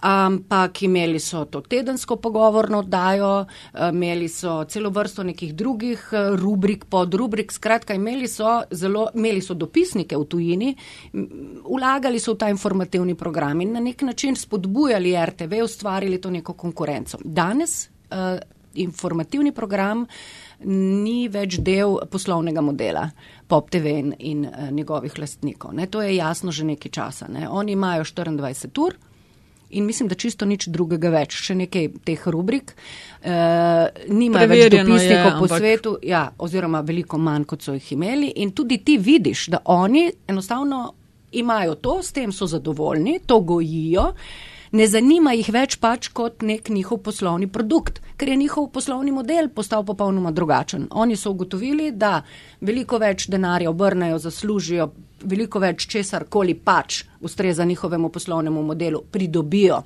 Ampak 0.00 0.82
imeli 0.82 1.18
so 1.20 1.44
to 1.44 1.60
tedensko 1.60 2.16
pogovorno 2.16 2.78
oddajo, 2.78 3.46
eh, 3.74 3.88
imeli 3.92 4.28
so 4.28 4.64
celo 4.64 4.90
vrsto 4.90 5.22
nekih 5.22 5.54
drugih 5.54 6.08
eh, 6.12 6.36
rubrik, 6.36 6.84
podrubrik, 6.84 7.52
skratka, 7.52 7.94
imeli 7.94 8.28
so, 8.28 8.62
zelo, 8.70 9.08
imeli 9.14 9.40
so 9.40 9.54
dopisnike 9.54 10.16
v 10.16 10.24
tujini, 10.24 10.74
vlagali 11.68 12.18
so 12.18 12.34
v 12.34 12.38
ta 12.38 12.48
informativni 12.48 13.14
program 13.14 13.60
in 13.60 13.72
na 13.72 13.80
nek 13.80 14.02
način 14.02 14.36
spodbujali 14.36 15.16
RTV, 15.26 15.62
ustvarili 15.64 16.20
to 16.20 16.30
neko 16.30 16.52
konkurenco. 16.52 17.18
Danes 17.24 17.88
uh, 18.10 18.38
informativni 18.74 19.52
program 19.52 20.06
ni 20.64 21.28
več 21.28 21.58
del 21.58 21.98
poslovnega 22.10 22.60
modela 22.60 23.08
Pop 23.48 23.70
TV 23.70 23.94
in, 23.98 24.14
in 24.18 24.44
uh, 24.46 24.70
njegovih 24.70 25.18
lastnikov. 25.18 25.74
Ne. 25.74 25.86
To 25.86 26.02
je 26.02 26.16
jasno 26.16 26.52
že 26.52 26.64
nekaj 26.64 26.92
časa. 26.92 27.28
Ne. 27.28 27.48
Oni 27.48 27.72
imajo 27.72 28.04
24 28.04 28.84
ur. 28.86 28.96
In 29.70 29.86
mislim, 29.86 30.08
da 30.08 30.14
čisto 30.14 30.44
nič 30.44 30.66
drugega 30.68 31.10
več, 31.10 31.36
še 31.46 31.54
nekaj 31.54 31.88
teh 32.04 32.26
rubrik. 32.26 32.72
E, 33.22 33.34
Nima 34.08 34.38
več 34.38 34.48
Preverjeno 34.48 34.88
dopisnikov 34.90 35.26
je, 35.26 35.38
po 35.38 35.44
ampak- 35.44 35.58
svetu, 35.58 35.96
ja, 36.02 36.30
oziroma 36.38 36.80
veliko 36.80 37.18
manj, 37.18 37.44
kot 37.44 37.62
so 37.62 37.72
jih 37.72 37.92
imeli. 37.92 38.32
In 38.36 38.50
tudi 38.50 38.78
ti 38.78 38.98
vidiš, 38.98 39.46
da 39.48 39.62
oni 39.64 40.08
enostavno 40.26 40.92
imajo 41.32 41.74
to, 41.74 42.02
s 42.02 42.12
tem 42.12 42.32
so 42.32 42.46
zadovoljni, 42.46 43.20
to 43.26 43.40
gojijo. 43.40 44.12
Ne 44.72 44.86
zanima 44.86 45.32
jih 45.34 45.48
več 45.50 45.76
pač 45.82 46.08
kot 46.08 46.42
nek 46.42 46.68
njihov 46.70 47.00
poslovni 47.02 47.46
produkt, 47.46 48.00
ker 48.16 48.28
je 48.28 48.36
njihov 48.36 48.68
poslovni 48.70 49.10
model 49.10 49.48
postal 49.48 49.82
popolnoma 49.84 50.30
drugačen. 50.30 50.86
Oni 50.90 51.16
so 51.16 51.30
ugotovili, 51.30 51.90
da 51.90 52.22
veliko 52.60 52.98
več 52.98 53.26
denarja 53.28 53.70
obrnejo, 53.70 54.18
zaslužijo, 54.18 54.90
veliko 55.24 55.58
več 55.58 55.86
česar 55.86 56.24
koli 56.28 56.54
pač 56.54 57.04
ustreza 57.20 57.64
njihovemu 57.64 58.08
poslovnemu 58.08 58.62
modelu, 58.62 59.02
pridobijo. 59.10 59.82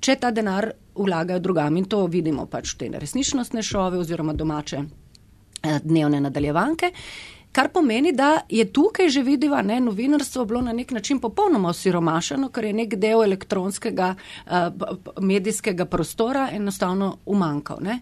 Če 0.00 0.16
ta 0.20 0.30
denar 0.30 0.70
vlagajo 0.94 1.40
drugam 1.40 1.76
in 1.76 1.84
to 1.84 2.04
vidimo 2.06 2.46
pač 2.46 2.74
v 2.74 2.78
te 2.78 2.98
resničnostne 3.00 3.62
šove 3.62 3.98
oziroma 3.98 4.32
domače 4.32 4.82
eh, 4.82 5.80
dnevne 5.84 6.20
nadaljevanke. 6.20 6.92
Kar 7.56 7.70
pomeni, 7.72 8.12
da 8.12 8.42
je 8.52 8.66
tukaj 8.68 9.08
že 9.08 9.22
vidiva, 9.24 9.62
ne, 9.62 9.78
novinarstvo 9.80 10.44
bilo 10.44 10.60
na 10.60 10.74
nek 10.76 10.90
način 10.92 11.20
popolnoma 11.20 11.70
osiromašeno, 11.72 12.50
ker 12.52 12.64
je 12.68 12.72
nek 12.72 12.96
del 13.00 13.22
elektronskega 13.24 14.10
uh, 14.12 14.50
medijskega 15.24 15.86
prostora 15.88 16.50
enostavno 16.52 17.14
umankal. 17.24 17.80
Ne. 17.80 18.00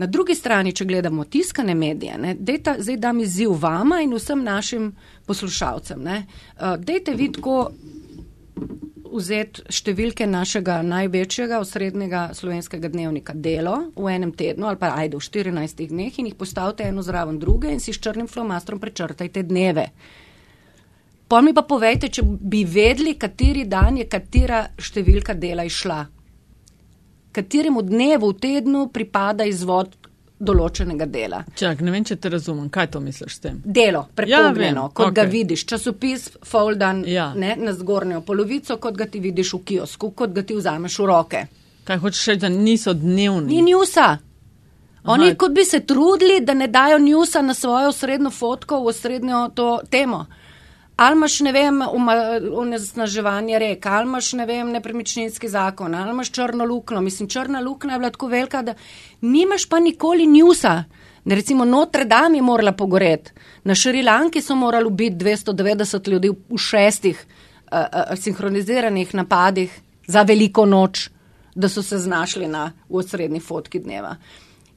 Na 0.00 0.06
drugi 0.08 0.34
strani, 0.34 0.72
če 0.72 0.86
gledamo 0.88 1.26
tiskane 1.28 1.74
medije, 1.76 2.16
ne, 2.18 2.32
dejta, 2.34 2.78
zdaj 2.80 2.96
dam 2.96 3.18
izziv 3.20 3.52
vama 3.60 3.98
in 4.00 4.14
vsem 4.16 4.40
našim 4.44 4.94
poslušalcem. 5.28 6.00
Ne, 6.00 6.22
uh, 6.56 6.78
dejte 6.80 7.12
vi 7.18 7.26
tako 7.36 7.56
vzeti 9.10 9.66
številke 9.74 10.24
našega 10.30 10.78
največjega 10.86 11.58
osrednjega 11.60 12.22
slovenskega 12.38 12.88
dnevnika 12.88 13.34
Delo 13.34 13.90
v 13.96 14.12
enem 14.14 14.32
tednu 14.32 14.68
ali 14.70 14.78
pa 14.80 14.94
ajde 15.02 15.18
v 15.18 15.26
14 15.26 15.82
dneh 15.90 16.18
in 16.22 16.30
jih 16.30 16.38
postavite 16.38 16.86
eno 16.86 17.02
zraven 17.02 17.40
druge 17.42 17.72
in 17.74 17.82
si 17.82 17.92
s 17.92 18.00
črnim 18.00 18.30
flomastrom 18.30 18.80
prečrtajte 18.80 19.42
dneve. 19.50 19.88
Pol 21.30 21.44
mi 21.46 21.52
pa 21.54 21.62
povejte, 21.62 22.08
če 22.08 22.24
bi 22.24 22.64
vedeli, 22.66 23.18
kateri 23.20 23.66
dan 23.68 24.00
je 24.00 24.08
katera 24.10 24.64
številka 24.80 25.36
dela 25.38 25.66
išla. 25.68 26.00
Kateremu 27.32 27.82
dnevu 27.82 28.32
v 28.32 28.38
tednu 28.42 28.88
pripada 28.92 29.44
izvod 29.46 29.94
določenega 30.40 31.06
dela. 31.06 31.42
Čak, 31.54 31.82
ne 31.84 31.92
vem, 31.92 32.04
če 32.04 32.16
te 32.16 32.30
razumem. 32.32 32.70
Kaj 32.72 32.88
to 32.94 33.02
misliš 33.04 33.36
s 33.36 33.42
tem? 33.44 33.60
Delo, 33.64 34.06
prepogljeno, 34.16 34.56
vem, 34.56 34.78
ja, 34.80 34.86
kot 34.88 35.10
okay. 35.10 35.16
ga 35.18 35.26
vidiš, 35.28 35.66
časopis 35.68 36.30
foldan 36.48 37.04
Ja. 37.06 37.30
ne, 37.36 37.54
na 37.60 37.74
zgornjo 37.76 38.22
polovico, 38.26 38.78
kot 38.80 38.96
ga 38.96 39.06
ti 39.06 39.20
vidiš 39.20 39.52
v 39.58 39.62
kiosku, 39.72 40.10
kot 40.16 40.32
ga 40.32 40.42
ti 40.42 40.56
vzameš 40.56 40.98
v 40.98 41.08
roke. 41.12 41.44
Kaj 41.84 42.00
hočeš 42.00 42.26
reči, 42.32 42.40
da 42.40 42.48
niso 42.48 42.94
dnevni? 42.96 43.52
Ni 43.52 43.62
njusa. 43.68 44.08
Oni 45.04 45.30
Aha. 45.30 45.36
kot 45.36 45.52
bi 45.56 45.64
se 45.64 45.80
trudili, 45.80 46.40
da 46.44 46.54
ne 46.54 46.68
dajo 46.68 46.98
njusa 46.98 47.42
na 47.42 47.54
svojo 47.54 47.92
srednjo 47.92 48.30
fotko 48.30 48.82
v 48.84 48.92
srednjo 48.92 49.48
to 49.54 49.80
temo. 49.90 50.26
Ali 51.00 51.16
imaš, 51.16 51.40
ne 51.40 51.52
vem, 51.52 51.78
onesnaževanje 52.52 53.58
rek, 53.58 53.86
ali 53.86 54.04
imaš, 54.08 54.32
ne 54.36 54.44
vem, 54.46 54.68
nepremičninski 54.68 55.48
zakon, 55.48 55.94
ali 55.94 56.10
imaš 56.12 56.30
črno 56.30 56.64
luknjo. 56.64 57.00
Mislim, 57.00 57.28
črna 57.28 57.60
luknja 57.60 57.94
je 57.94 57.98
bila 57.98 58.10
tako 58.10 58.26
velika, 58.28 58.60
da 58.62 58.74
nimaš 59.20 59.64
pa 59.68 59.80
nikoli 59.80 60.26
njusa. 60.26 60.84
Ne, 61.24 61.34
recimo 61.34 61.64
Notre 61.64 62.04
Dame 62.04 62.38
je 62.38 62.42
morala 62.42 62.72
pogoreti, 62.72 63.32
na 63.64 63.74
Šrilanki 63.74 64.42
so 64.42 64.54
morali 64.54 64.86
ubiti 64.86 65.24
290 65.24 66.08
ljudi 66.08 66.28
v 66.28 66.58
šestih 66.58 67.24
uh, 67.26 67.78
uh, 67.78 68.18
sinhroniziranih 68.18 69.14
napadih 69.14 69.80
za 70.06 70.22
veliko 70.22 70.66
noč, 70.66 71.08
da 71.54 71.68
so 71.68 71.82
se 71.82 71.98
znašli 71.98 72.48
na 72.48 72.72
osrednji 72.88 73.40
fotki 73.40 73.78
dneva. 73.78 74.16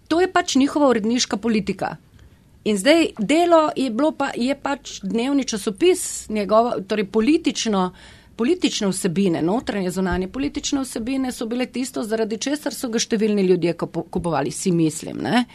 To 0.08 0.22
je 0.22 0.32
pač 0.32 0.56
njihova 0.56 0.88
uredniška 0.88 1.38
politika. 1.38 1.96
In 2.64 2.78
zdaj 2.78 3.08
delo 3.20 3.70
je, 3.76 3.90
bilo 3.90 4.12
pa, 4.12 4.32
je 4.36 4.56
pač 4.56 5.00
dnevni 5.04 5.44
časopis, 5.44 6.30
njegova, 6.30 6.78
torej 6.88 7.06
politično, 7.12 7.92
politične 8.36 8.88
vsebine, 8.88 9.42
notranje, 9.42 9.92
zunanje 9.92 10.28
politične 10.28 10.82
vsebine 10.82 11.32
so 11.32 11.46
bile 11.46 11.66
tisto, 11.66 12.04
zaradi 12.04 12.38
česar 12.38 12.74
so 12.74 12.90
ga 12.90 13.00
številni 13.00 13.44
ljudje 13.44 13.74
kupo- 13.78 14.06
kupovali, 14.10 14.52
si 14.52 14.72
mislim. 14.72 15.20
Ne? 15.22 15.46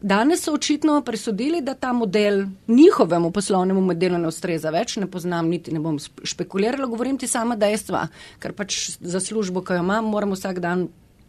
Danes 0.00 0.44
so 0.46 0.54
očitno 0.54 1.00
presodili, 1.02 1.60
da 1.60 1.74
ta 1.74 1.92
model 1.92 2.44
njihovemu 2.68 3.30
poslovnemu 3.30 3.80
modelu 3.80 4.18
ne 4.18 4.28
ustreza 4.28 4.70
več, 4.70 4.96
ne 4.96 5.10
poznam, 5.10 5.50
niti 5.50 5.74
ne 5.74 5.82
bom 5.82 5.98
špekulirala, 5.98 6.86
govorim 6.86 7.18
ti 7.18 7.26
sama 7.26 7.56
dejstva, 7.58 8.06
ker 8.38 8.54
pač 8.54 8.96
za 9.00 9.20
službo, 9.20 9.60
ki 9.66 9.76
jo 9.76 9.82
imam, 9.84 10.06
moram 10.06 10.32
vsak 10.32 10.62
dan 10.62 10.88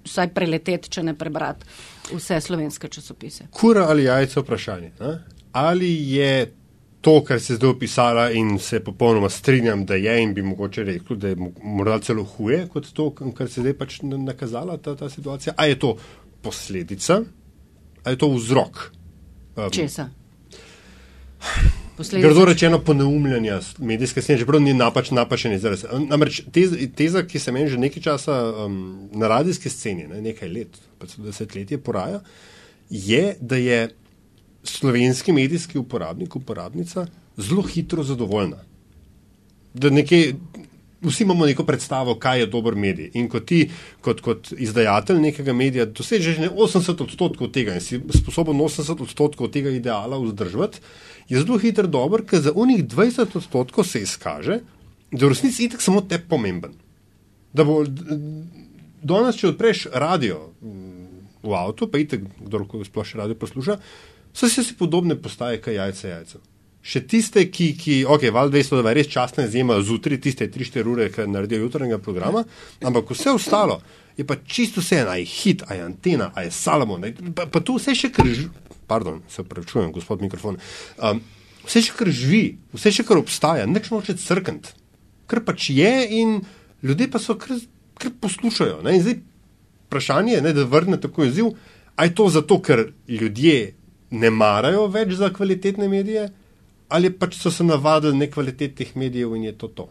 vsaj 0.10 0.30
preleteti, 0.30 0.90
če 0.90 1.04
ne 1.04 1.14
prebrati 1.14 1.66
vse 2.10 2.42
slovenske 2.42 2.88
časopise. 2.90 3.48
Kura 3.52 3.86
ali 3.86 4.04
jajce 4.04 4.40
vprašanje. 4.40 4.92
Ne? 5.00 5.14
Ali 5.54 5.92
je 6.12 6.34
to, 7.02 7.24
kar 7.24 7.40
se 7.40 7.56
zdaj 7.56 7.70
opisala 7.70 8.32
in 8.32 8.58
se 8.60 8.82
popolnoma 8.82 9.30
strinjam, 9.30 9.86
da 9.86 9.96
je 9.96 10.18
in 10.22 10.34
bi 10.34 10.42
mogoče 10.44 10.84
rekel, 10.84 11.16
da 11.16 11.28
je 11.28 11.36
mo- 11.38 11.54
morda 11.64 12.00
celo 12.00 12.24
huje 12.26 12.66
kot 12.68 12.90
to, 12.92 13.06
kar 13.14 13.48
se 13.48 13.62
zdaj 13.62 13.74
pač 13.74 14.02
na- 14.02 14.18
nakazala 14.20 14.78
ta, 14.78 14.96
ta 14.96 15.10
situacija, 15.10 15.54
a 15.56 15.66
je 15.66 15.80
to 15.80 15.94
posledica, 16.42 17.22
ali 18.04 18.14
je 18.14 18.18
to 18.18 18.30
vzrok? 18.30 18.92
Um, 19.56 19.72
Česa? 19.72 20.10
Grdo 22.00 22.08
Posledica. 22.24 22.46
rečeno 22.46 22.80
poneumljanja 22.80 23.62
s- 23.62 23.78
medijske 23.78 24.22
scene, 24.22 24.40
čeprav 24.40 24.62
ni 24.62 24.74
napač, 24.74 25.12
napačen 25.12 25.54
izraz. 25.54 25.86
Namreč 26.08 26.42
teza, 26.96 27.24
ki 27.24 27.40
se 27.40 27.52
meni 27.52 27.70
že 27.70 27.78
nekaj 27.78 28.02
časa 28.02 28.36
um, 28.56 28.78
na 29.12 29.28
radijski 29.28 29.70
sceni, 29.70 30.08
ne, 30.08 30.22
nekaj 30.22 30.50
let, 30.50 30.68
pa 30.98 31.08
celo 31.08 31.28
desetletje 31.28 31.78
poraja, 31.78 32.22
je, 32.90 33.36
da 33.42 33.56
je 33.56 33.90
slovenski 34.64 35.32
medijski 35.32 35.78
uporabnik, 35.78 36.36
uporabnica 36.36 37.08
zelo 37.38 37.62
hitro 37.62 38.04
zadovoljna. 38.04 38.64
Da 39.74 39.90
nekje, 39.90 40.36
vsi 41.02 41.24
imamo 41.24 41.46
neko 41.46 41.64
predstavo, 41.64 42.16
kaj 42.20 42.40
je 42.40 42.48
dober 42.48 42.76
medij. 42.76 43.12
In 43.14 43.30
ko 43.30 43.40
ti, 43.40 43.70
kot, 44.02 44.22
kot 44.22 44.52
izdajatelj 44.58 45.22
nekega 45.22 45.54
medija, 45.54 45.86
dosežeš 45.86 46.42
ne 46.44 46.50
80 46.50 47.04
odstotkov 47.04 47.52
tega 47.56 47.78
in 47.78 47.84
si 47.84 48.02
sposoben 48.20 48.58
80 48.58 49.04
odstotkov 49.04 49.52
tega 49.54 49.72
ideala 49.72 50.20
vzdržati, 50.20 50.82
je 51.30 51.40
zelo 51.40 51.60
hiter 51.62 51.88
dober, 51.88 52.26
ker 52.26 52.42
za 52.42 52.52
unih 52.56 52.84
20 52.84 53.38
odstotkov 53.38 53.88
se 53.88 54.02
izkaže, 54.04 54.60
da 55.12 55.24
je 55.24 55.26
v 55.26 55.34
resnici 55.34 55.66
itek 55.66 55.82
samo 55.82 56.02
te 56.02 56.20
pomemben. 56.20 56.76
Da 57.54 57.64
bo 57.66 57.82
danes, 59.02 59.40
če 59.40 59.54
odpreš 59.54 59.88
radio 59.94 60.50
mm, 60.62 61.10
v 61.44 61.56
avtu, 61.56 61.88
pa 61.90 62.02
itek, 62.02 62.28
kdo 62.46 62.66
sploh 62.86 63.08
še 63.08 63.22
radio 63.22 63.38
posluša, 63.40 63.80
so 64.34 64.50
se 64.50 64.64
si 64.64 64.76
podobne 64.78 65.16
postaje, 65.16 65.62
kaj 65.62 65.80
jajce 65.80 66.10
jajcev. 66.10 66.42
Še 66.82 67.02
tiste, 67.08 67.44
ki, 67.52 67.74
ki 67.76 67.96
ok, 68.08 68.30
val 68.32 68.50
200, 68.50 68.84
da 68.84 68.94
je 68.94 69.00
res 69.02 69.10
časna 69.12 69.44
izjema 69.46 69.76
zjutraj, 69.84 70.22
tiste 70.24 70.48
3-4 70.48 70.88
ure, 70.88 71.10
ki 71.12 71.26
naredijo 71.28 71.66
jutranjega 71.66 72.00
programa, 72.00 72.46
ampak 72.82 73.12
vse 73.12 73.34
ostalo 73.36 73.82
je 74.20 74.26
pa 74.28 74.36
čisto 74.36 74.82
vse, 74.82 75.06
a 75.08 75.16
je 75.16 75.26
hit, 75.26 75.64
a 75.68 75.74
je 75.76 75.84
antena, 75.84 76.32
a 76.36 76.44
je 76.44 76.52
Salomon, 76.52 77.04
a 77.04 77.08
je- 77.08 77.32
pa, 77.36 77.46
pa 77.46 77.60
tu 77.60 77.78
vse 77.80 77.96
še 77.96 78.12
kar 78.12 78.28
živi, 78.28 78.50
pardon, 78.88 79.22
se 79.32 79.42
upravičujem, 79.42 79.92
gospod 79.96 80.22
mikrofon, 80.22 80.58
um, 81.00 81.22
vse 81.64 81.82
še 81.82 81.94
kar 81.96 82.12
živi, 82.12 82.58
vse 82.74 82.92
še 82.92 83.06
kar 83.08 83.18
obstaja, 83.18 83.66
nič 83.66 83.88
noče 83.92 84.18
crkniti, 84.20 84.76
kar 85.28 85.40
pač 85.40 85.70
je 85.72 85.94
in 86.20 86.42
ljudje 86.84 87.08
pa 87.12 87.20
so 87.20 87.36
kar, 87.40 87.56
kar 87.96 88.12
poslušajo. 88.20 88.82
Ne? 88.84 88.98
In 88.98 89.02
zdaj 89.06 89.20
vprašanje 89.88 90.36
je, 90.36 90.54
da 90.54 90.64
vrne 90.68 91.00
tako 91.00 91.24
izziv, 91.24 91.54
a 91.96 92.04
je 92.04 92.16
to 92.16 92.28
zato, 92.30 92.60
ker 92.60 92.92
ljudje 93.08 93.74
ne 94.12 94.30
marajo 94.30 94.88
več 94.92 95.16
za 95.16 95.30
kvalitetne 95.32 95.88
medije, 95.88 96.28
ali 96.90 97.10
pač 97.10 97.38
so 97.38 97.52
se 97.52 97.64
navadili 97.64 98.18
nekvalitetnih 98.18 98.98
medijev 98.98 99.36
in 99.36 99.44
je 99.44 99.58
to 99.58 99.68
to. 99.68 99.90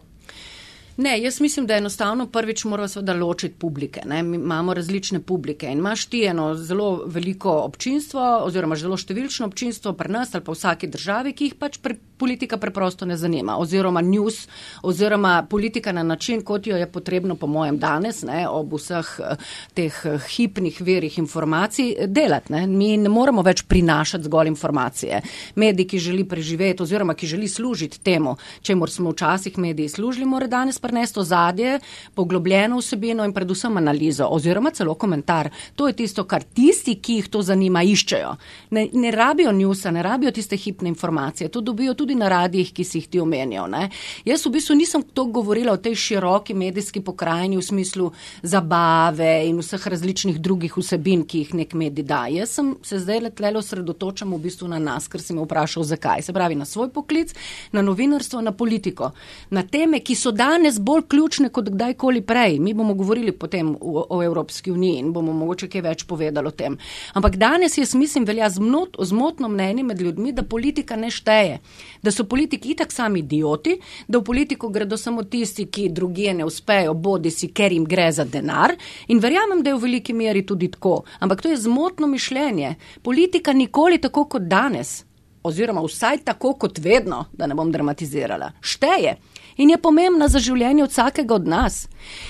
Ne, 0.98 1.22
jaz 1.22 1.40
mislim, 1.40 1.66
da 1.66 1.76
enostavno 1.76 2.26
prvič 2.26 2.64
moramo 2.64 2.88
seveda 2.88 3.14
ločiti 3.14 3.54
publike. 3.54 4.00
Ne? 4.04 4.22
Mi 4.22 4.36
imamo 4.36 4.74
različne 4.74 5.20
publike 5.20 5.66
in 5.66 5.78
imaš 5.78 6.06
ti 6.06 6.24
eno 6.24 6.54
zelo 6.54 7.04
veliko 7.06 7.52
občinstvo 7.52 8.22
oziroma 8.42 8.76
zelo 8.76 8.96
številčno 8.98 9.46
občinstvo 9.46 9.92
pri 9.94 10.10
nas 10.10 10.34
ali 10.34 10.42
pa 10.44 10.52
v 10.52 10.58
vsaki 10.58 10.90
državi, 10.90 11.32
ki 11.38 11.44
jih 11.44 11.54
pač 11.54 11.78
pre, 11.78 11.94
politika 12.18 12.58
preprosto 12.58 13.06
ne 13.06 13.16
zanima 13.16 13.56
oziroma 13.58 14.00
news 14.00 14.48
oziroma 14.82 15.46
politika 15.50 15.92
na 15.92 16.02
način, 16.02 16.42
kot 16.42 16.66
jo 16.66 16.76
je 16.76 16.90
potrebno 16.92 17.36
po 17.36 17.46
mojem 17.46 17.78
danes 17.78 18.22
ne, 18.26 18.48
ob 18.48 18.74
vseh 18.74 19.12
eh, 19.22 19.46
teh 19.74 20.00
eh, 20.04 20.18
hipnih 20.34 20.82
verih 20.82 21.18
informacij 21.18 21.94
delati. 22.06 22.52
Ne? 22.52 22.66
Mi 22.66 22.96
ne 22.96 23.08
moremo 23.08 23.42
več 23.46 23.62
prinašati 23.62 24.24
zgolj 24.24 24.50
informacije. 24.50 25.22
Medij, 25.54 25.86
ki 25.86 25.98
želi 25.98 26.26
preživeti 26.28 26.82
oziroma 26.82 27.14
ki 27.14 27.26
želi 27.26 27.48
služiti 27.48 28.00
temu, 28.02 28.36
čemu 28.62 28.86
smo 28.86 29.14
včasih 29.14 29.58
mediji 29.58 29.88
služili, 29.88 30.26
mora 30.26 30.46
danes 30.46 30.78
prenesti 30.88 31.20
ozadje, 31.20 31.78
poglobljeno 32.14 32.78
vsebino 32.80 33.24
in 33.28 33.32
predvsem 33.36 33.76
analizo 33.76 34.26
oziroma 34.30 34.72
celo 34.74 34.94
komentar. 34.94 35.50
To 35.76 35.88
je 35.88 35.96
tisto, 35.96 36.24
kar 36.24 36.42
tisti, 36.42 36.96
ki 37.02 37.20
jih 37.20 37.28
to 37.28 37.42
zanima, 37.44 37.82
iščejo. 37.84 38.34
Ne, 38.76 38.86
ne 38.92 39.12
rabijo 39.12 39.52
njusa, 39.52 39.92
ne 39.94 40.02
rabijo 40.02 40.32
tiste 40.32 40.56
hipne 40.56 40.88
informacije. 40.88 41.48
To 41.52 41.60
dobijo 41.60 41.94
tudi 41.94 42.14
na 42.14 42.28
radijih, 42.28 42.72
ki 42.72 42.84
si 42.84 43.02
jih 43.02 43.08
ti 43.08 43.20
omenjal. 43.20 43.68
Ne. 43.70 43.88
Jaz 44.24 44.46
v 44.46 44.54
bistvu 44.56 44.78
nisem 44.78 45.04
to 45.14 45.24
govorila 45.24 45.74
o 45.76 45.82
tej 45.82 45.94
široki 45.94 46.54
medijski 46.54 47.00
pokrajini 47.04 47.56
v 47.56 47.62
smislu 47.62 48.10
zabave 48.42 49.44
in 49.48 49.58
vseh 49.60 49.86
različnih 49.86 50.40
drugih 50.40 50.76
vsebin, 50.76 51.24
ki 51.28 51.44
jih 51.44 51.54
nek 51.62 51.74
medij 51.74 52.06
da. 52.08 52.24
Jaz 52.32 52.56
sem 52.58 52.74
se 52.82 52.98
zdaj 53.02 53.20
letlelo 53.28 53.62
sredotočam 53.62 54.32
v 54.34 54.40
bistvu 54.48 54.68
na 54.72 54.78
nas, 54.78 55.08
ker 55.08 55.22
si 55.22 55.36
me 55.36 55.44
vprašal, 55.44 55.84
zakaj. 55.84 56.22
Se 56.22 56.32
pravi, 56.32 56.56
na 56.58 56.64
svoj 56.64 56.90
poklic, 56.94 57.34
na 57.72 57.82
novinarstvo, 57.82 58.40
na 58.40 58.52
politiko, 58.52 59.12
na 59.50 59.62
teme, 59.62 60.00
ki 60.00 60.14
so 60.14 60.32
danes 60.32 60.77
bolj 60.78 61.02
ključne 61.08 61.48
kot 61.48 61.70
kdajkoli 61.70 62.20
prej. 62.20 62.58
Mi 62.58 62.74
bomo 62.74 62.94
govorili 62.94 63.32
potem 63.32 63.76
o, 63.80 64.06
o 64.10 64.22
Evropski 64.22 64.70
uniji 64.70 64.98
in 64.98 65.12
bomo 65.12 65.32
mogoče 65.32 65.68
kaj 65.68 65.82
več 65.84 66.04
povedali 66.04 66.48
o 66.48 66.50
tem. 66.50 66.78
Ampak 67.14 67.36
danes 67.36 67.78
jaz 67.78 67.94
mislim, 67.94 68.24
velja 68.24 68.50
zmot, 68.50 68.96
zmotno 69.02 69.48
mnenje 69.48 69.82
med 69.82 70.00
ljudmi, 70.00 70.32
da 70.32 70.42
politika 70.42 70.96
ne 70.96 71.10
šteje, 71.10 71.58
da 72.02 72.10
so 72.10 72.24
politiki 72.24 72.72
itak 72.74 72.92
sami 72.92 73.20
idioti, 73.20 73.78
da 74.08 74.18
v 74.18 74.24
politiko 74.24 74.68
gredo 74.68 74.96
samo 74.96 75.22
tisti, 75.22 75.66
ki 75.66 75.88
drugje 75.88 76.34
ne 76.34 76.44
uspejo, 76.44 76.94
bodi 76.94 77.30
si, 77.30 77.48
ker 77.52 77.72
jim 77.72 77.84
gre 77.84 78.10
za 78.12 78.24
denar. 78.24 78.76
In 79.08 79.20
verjamem, 79.20 79.62
da 79.62 79.70
je 79.70 79.78
v 79.78 79.84
veliki 79.86 80.14
meri 80.14 80.46
tudi 80.46 80.70
tako. 80.70 81.02
Ampak 81.20 81.42
to 81.42 81.52
je 81.52 81.56
zmotno 81.56 82.06
mišljenje. 82.06 82.74
Politika 83.02 83.52
nikoli 83.52 83.98
tako 83.98 84.24
kot 84.24 84.48
danes. 84.48 85.04
Oziroma, 85.42 85.80
vsaj 85.86 86.24
tako 86.24 86.52
kot 86.58 86.78
vedno, 86.78 87.24
da 87.32 87.46
ne 87.46 87.54
bom 87.54 87.70
dramatizirala, 87.72 88.50
šteje 88.60 89.16
in 89.58 89.70
je 89.70 89.78
pomembna 89.82 90.28
za 90.28 90.40
življenje 90.42 90.86
vsakega 90.86 91.34
od 91.34 91.48
nas. 91.50 91.86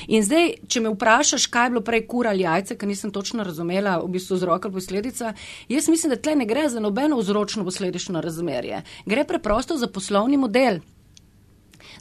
In 0.08 0.24
zdaj, 0.26 0.54
če 0.68 0.82
me 0.82 0.92
vprašaš, 0.94 1.46
kaj 1.52 1.68
je 1.68 1.74
bilo 1.74 1.84
prej 1.86 2.04
kura 2.10 2.32
ali 2.34 2.46
jajce, 2.46 2.76
ker 2.80 2.88
nisem 2.88 3.12
točno 3.14 3.44
razumela 3.46 3.98
v 4.02 4.10
bistvu 4.16 4.38
vzrok 4.40 4.68
ali 4.68 4.74
posledica, 4.74 5.34
jaz 5.68 5.88
mislim, 5.88 6.14
da 6.14 6.20
tle 6.20 6.36
ne 6.40 6.46
gre 6.48 6.68
za 6.68 6.80
nobeno 6.80 7.18
vzročno 7.20 7.64
posledično 7.68 8.22
razmerje. 8.24 8.82
Gre 9.06 9.26
preprosto 9.28 9.76
za 9.76 9.86
poslovni 9.86 10.36
model. 10.36 10.80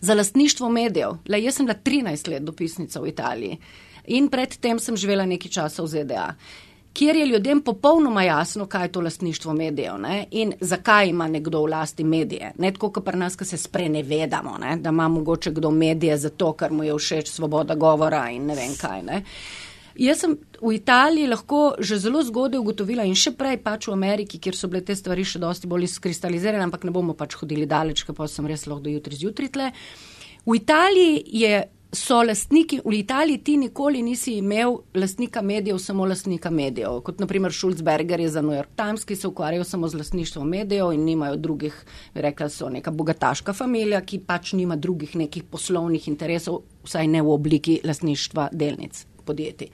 Za 0.02 0.14
lastništvo 0.14 0.70
medijev. 0.70 1.20
Le, 1.30 1.42
jaz 1.42 1.58
sem 1.58 1.66
bila 1.66 1.78
13 1.84 2.32
let 2.32 2.44
dopisnica 2.44 3.02
v 3.02 3.14
Italiji 3.14 3.60
in 4.08 4.30
predtem 4.32 4.80
sem 4.80 4.96
živela 4.96 5.26
nekaj 5.28 5.52
časa 5.52 5.84
v 5.84 5.92
ZDA 5.92 6.28
kjer 6.98 7.16
je 7.16 7.26
ljudem 7.26 7.62
popolnoma 7.62 8.24
jasno, 8.24 8.66
kaj 8.66 8.86
je 8.86 8.92
to 8.92 9.02
lastništvo 9.02 9.54
medijev 9.54 10.00
ne? 10.02 10.26
in 10.32 10.54
zakaj 10.62 11.10
ima 11.10 11.28
nekdo 11.28 11.62
v 11.62 11.70
lasti 11.70 12.04
medije. 12.04 12.52
Ne 12.58 12.72
tako, 12.74 12.90
kot 12.92 13.06
pri 13.06 13.18
nas, 13.18 13.36
ki 13.38 13.46
se 13.46 13.58
sprenevedamo, 13.58 14.58
ne? 14.58 14.76
da 14.82 14.90
ima 14.90 15.08
mogoče 15.08 15.52
kdo 15.52 15.72
medije 15.72 16.18
zato, 16.18 16.54
ker 16.58 16.74
mu 16.74 16.84
je 16.84 16.98
všeč 16.98 17.30
svoboda 17.30 17.76
govora 17.76 18.30
in 18.34 18.50
ne 18.50 18.56
vem 18.56 18.74
kaj. 18.82 19.04
Ne? 19.04 19.22
Jaz 19.98 20.24
sem 20.26 20.34
v 20.62 20.74
Italiji 20.74 21.28
lahko 21.28 21.76
že 21.80 22.00
zelo 22.02 22.24
zgodaj 22.24 22.60
ugotovila 22.60 23.06
in 23.06 23.16
še 23.16 23.36
prej 23.38 23.62
pač 23.62 23.88
v 23.88 23.94
Ameriki, 23.94 24.42
kjer 24.42 24.58
so 24.58 24.70
bile 24.70 24.82
te 24.86 24.96
stvari 24.96 25.26
še 25.26 25.42
dosti 25.42 25.70
bolj 25.70 25.92
skristalizirane, 25.94 26.66
ampak 26.66 26.86
ne 26.86 26.94
bomo 26.94 27.14
pač 27.14 27.38
hodili 27.38 27.70
daleč, 27.70 28.06
ker 28.06 28.18
pa 28.18 28.26
sem 28.26 28.46
res 28.50 28.66
lahko 28.66 28.86
do 28.86 28.94
jutri 28.94 29.18
zjutraj 29.18 29.54
tle. 29.54 29.72
V 30.48 30.56
Italiji 30.56 31.24
je 31.46 31.66
so 31.98 32.22
lastniki, 32.24 32.80
v 32.86 32.94
Italiji 33.00 33.38
ti 33.44 33.58
nikoli 33.58 34.02
nisi 34.04 34.38
imel 34.38 34.78
lastnika 34.96 35.42
medijev, 35.42 35.78
samo 35.82 36.06
lastnika 36.06 36.50
medijev. 36.50 37.02
Kot 37.02 37.20
naprimer 37.20 37.54
Schulzberger 37.54 38.20
je 38.20 38.30
za 38.30 38.42
New 38.42 38.56
York 38.56 38.76
Times, 38.76 39.06
ki 39.06 39.16
se 39.16 39.28
ukvarjajo 39.28 39.64
samo 39.64 39.88
z 39.88 39.98
lastništvom 39.98 40.48
medijev 40.48 40.94
in 40.94 41.04
nimajo 41.04 41.36
drugih, 41.36 41.86
rekla 42.14 42.50
so 42.50 42.70
neka 42.70 42.92
bogataška 42.92 43.54
familija, 43.54 44.02
ki 44.02 44.20
pač 44.20 44.54
nima 44.54 44.76
drugih 44.76 45.16
nekih 45.16 45.44
poslovnih 45.44 46.08
interesov, 46.08 46.62
vsaj 46.86 47.08
ne 47.08 47.22
v 47.22 47.34
obliki 47.34 47.80
lastništva 47.84 48.50
delnic 48.52 49.06
podjetij. 49.26 49.68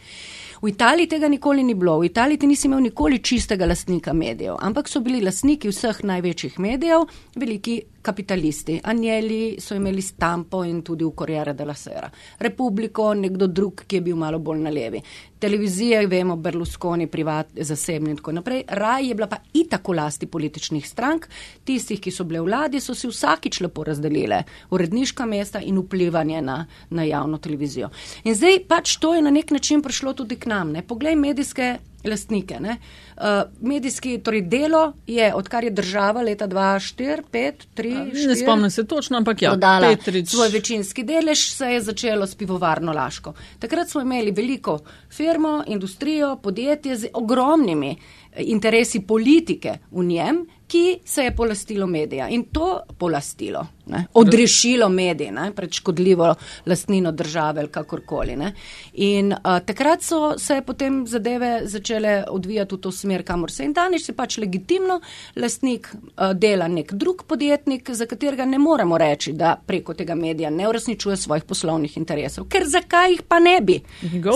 V 0.61 0.69
Italiji 0.69 1.07
tega 1.07 1.27
nikoli 1.29 1.63
ni 1.63 1.75
bilo. 1.77 1.99
V 1.99 2.09
Italiji 2.09 2.37
ti 2.37 2.47
nisi 2.47 2.67
imel 2.67 2.81
nikoli 2.81 3.19
čistega 3.19 3.65
lastnika 3.69 4.13
medijev, 4.13 4.57
ampak 4.59 4.89
so 4.89 5.01
bili 5.05 5.21
lastniki 5.21 5.69
vseh 5.69 6.03
največjih 6.03 6.59
medijev, 6.59 7.05
veliki 7.35 7.81
kapitalisti. 8.03 8.79
Anjeli 8.83 9.55
so 9.59 9.75
imeli 9.75 10.01
stampo 10.01 10.63
in 10.63 10.81
tudi 10.83 11.03
v 11.03 11.13
Corriere 11.15 11.53
della 11.55 11.73
Sera. 11.73 12.09
Republiko, 12.37 13.13
nekdo 13.13 13.47
drug, 13.47 13.85
ki 13.87 13.95
je 13.95 14.01
bil 14.01 14.19
malo 14.19 14.39
bolj 14.39 14.59
na 14.59 14.69
levi. 14.69 15.01
Televizije, 15.39 16.05
vemo, 16.07 16.35
Berlusconi, 16.35 17.07
privat, 17.07 17.49
zasebni 17.55 18.11
in 18.11 18.19
tako 18.19 18.31
naprej. 18.31 18.63
Raj 18.67 19.07
je 19.07 19.15
bila 19.15 19.27
pa 19.27 19.39
itako 19.53 19.93
lasti 19.93 20.27
političnih 20.27 20.87
strank, 20.87 21.27
tistih, 21.63 21.99
ki 21.99 22.11
so 22.11 22.27
bile 22.27 22.43
v 22.43 22.47
vladi, 22.47 22.83
so 22.83 22.95
si 22.95 23.07
vsakič 23.07 23.61
lepo 23.63 23.83
razdelile 23.87 24.43
uredniška 24.71 25.25
mesta 25.25 25.59
in 25.59 25.79
vplivanje 25.79 26.41
na, 26.41 26.65
na 26.89 27.03
javno 27.03 27.37
televizijo. 27.37 27.89
In 28.23 28.35
zdaj 28.35 28.63
pač 28.67 28.97
to 28.99 29.15
je 29.15 29.21
na 29.21 29.31
nek 29.31 29.51
način 29.51 29.81
prišlo 29.81 30.13
tudi 30.13 30.35
k 30.35 30.51
nam. 30.51 30.71
Ne? 30.71 30.83
Poglej 30.87 31.15
medijske 31.15 31.77
lastnike. 32.03 32.57
Uh, 32.59 33.23
medijski 33.61 34.17
torej 34.23 34.41
delo 34.41 34.93
je, 35.07 35.33
odkar 35.35 35.63
je 35.63 35.69
država 35.69 36.21
leta 36.21 36.47
2004, 36.47 37.21
5, 37.31 37.51
3. 37.75 38.27
Ne 38.27 38.35
spomnim 38.35 38.71
se 38.71 38.87
točno, 38.87 39.17
ampak 39.17 39.41
ja, 39.41 39.57
Petrič. 39.81 40.29
svoj 40.29 40.49
večinski 40.49 41.03
delež 41.03 41.49
se 41.53 41.65
je 41.65 41.81
začelo 41.81 42.27
s 42.27 42.35
pivovarno 42.35 42.93
Laško. 42.93 43.33
Takrat 43.59 43.89
smo 43.89 44.01
imeli 44.01 44.31
veliko 44.31 44.79
firmo, 45.11 45.63
industrijo, 45.67 46.35
podjetje 46.35 46.97
z 46.97 47.07
ogromnimi 47.13 47.95
interesi 48.37 48.99
politike 48.99 49.77
v 49.91 50.03
njem, 50.03 50.45
ki 50.73 50.99
se 51.05 51.23
je 51.23 51.35
polastilo 51.35 51.87
medija 51.87 52.29
in 52.29 52.43
to 52.43 52.79
polastilo, 52.97 53.67
ne, 53.85 54.05
odrešilo 54.13 54.89
medije 54.89 55.31
ne, 55.31 55.51
pred 55.55 55.71
škodljivo 55.71 56.35
lastnino 56.65 57.11
države 57.11 57.61
ali 57.61 57.69
kakorkoli. 57.69 58.35
Ne. 58.35 58.53
In 58.93 59.31
uh, 59.31 59.59
takrat 59.65 60.01
so 60.01 60.39
se 60.39 60.61
potem 60.65 61.07
zadeve 61.07 61.61
začele 61.65 62.23
odvijati 62.29 62.75
v 62.75 62.77
to 62.77 62.91
smer, 62.91 63.23
kamor 63.23 63.51
se 63.51 63.65
in 63.65 63.73
danes 63.73 64.09
je 64.09 64.15
pač 64.15 64.37
legitimno 64.37 64.99
lastnik 65.35 65.93
uh, 65.93 66.33
dela 66.33 66.67
nek 66.67 66.93
drug 66.93 67.23
podjetnik, 67.27 67.89
za 67.89 68.05
katerega 68.05 68.45
ne 68.45 68.57
moremo 68.57 68.97
reči, 68.97 69.33
da 69.33 69.55
preko 69.65 69.93
tega 69.93 70.15
medija 70.15 70.49
ne 70.49 70.67
uresničuje 70.69 71.17
svojih 71.17 71.43
poslovnih 71.43 71.97
interesov. 71.97 72.49
Ker 72.49 72.65
zakaj 72.65 73.11
jih 73.11 73.21
pa 73.27 73.39
ne 73.39 73.59
bi? 73.61 73.81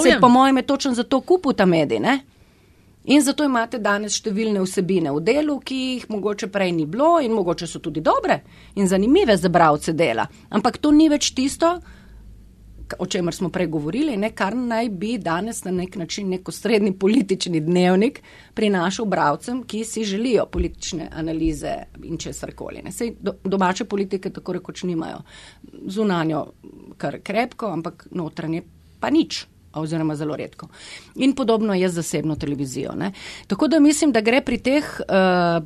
Se, 0.04 0.18
po 0.22 0.30
mojem 0.30 0.58
je 0.58 0.70
točno 0.70 0.94
zato 0.94 1.22
kupil 1.22 1.54
ta 1.54 1.66
medij. 1.66 2.00
Ne. 2.00 2.20
In 3.08 3.22
zato 3.24 3.46
imate 3.48 3.80
danes 3.80 4.18
številne 4.20 4.60
vsebine 4.66 5.14
v 5.16 5.22
delu, 5.24 5.62
ki 5.64 5.76
jih 5.78 6.10
mogoče 6.12 6.50
prej 6.52 6.74
ni 6.76 6.86
bilo 6.92 7.22
in 7.24 7.32
mogoče 7.32 7.68
so 7.68 7.80
tudi 7.80 8.04
dobre 8.04 8.42
in 8.76 8.88
zanimive 8.88 9.38
za 9.40 9.48
bravce 9.48 9.94
dela. 9.96 10.26
Ampak 10.52 10.82
to 10.84 10.92
ni 10.92 11.08
več 11.08 11.32
tisto, 11.32 11.70
o 13.00 13.08
čemer 13.08 13.36
smo 13.36 13.48
prej 13.50 13.70
govorili, 13.72 14.18
ne, 14.20 14.34
kar 14.36 14.56
naj 14.60 14.92
bi 15.00 15.16
danes 15.24 15.64
na 15.64 15.72
nek 15.72 15.96
način 15.96 16.30
neko 16.36 16.52
srednji 16.52 16.98
politični 17.00 17.64
dnevnik 17.64 18.22
prinašal 18.54 19.08
bravcem, 19.08 19.64
ki 19.64 19.86
si 19.88 20.04
želijo 20.04 20.50
politične 20.52 21.08
analize 21.08 21.78
in 22.04 22.20
česar 22.20 22.52
koli. 22.60 22.84
Sej 22.92 23.16
do, 23.20 23.38
domače 23.44 23.88
politike 23.88 24.36
tako 24.36 24.60
rekoč 24.60 24.84
nimajo 24.84 25.24
zunanjo 25.88 26.50
kar 26.98 27.22
krepko, 27.24 27.72
ampak 27.72 28.10
notranje 28.12 28.68
pa 29.00 29.10
nič 29.10 29.46
oziroma 29.80 30.16
zelo 30.16 30.36
redko. 30.36 30.68
In 31.16 31.36
podobno 31.36 31.74
je 31.74 31.90
z 31.90 31.94
zasebno 31.94 32.36
televizijo. 32.36 32.96
Ne. 32.96 33.12
Tako 33.48 33.68
da 33.68 33.80
mislim, 33.80 34.12
da 34.12 34.22
gre 34.22 34.42
pri 34.42 34.58
teh 34.58 35.00
uh, 35.00 35.64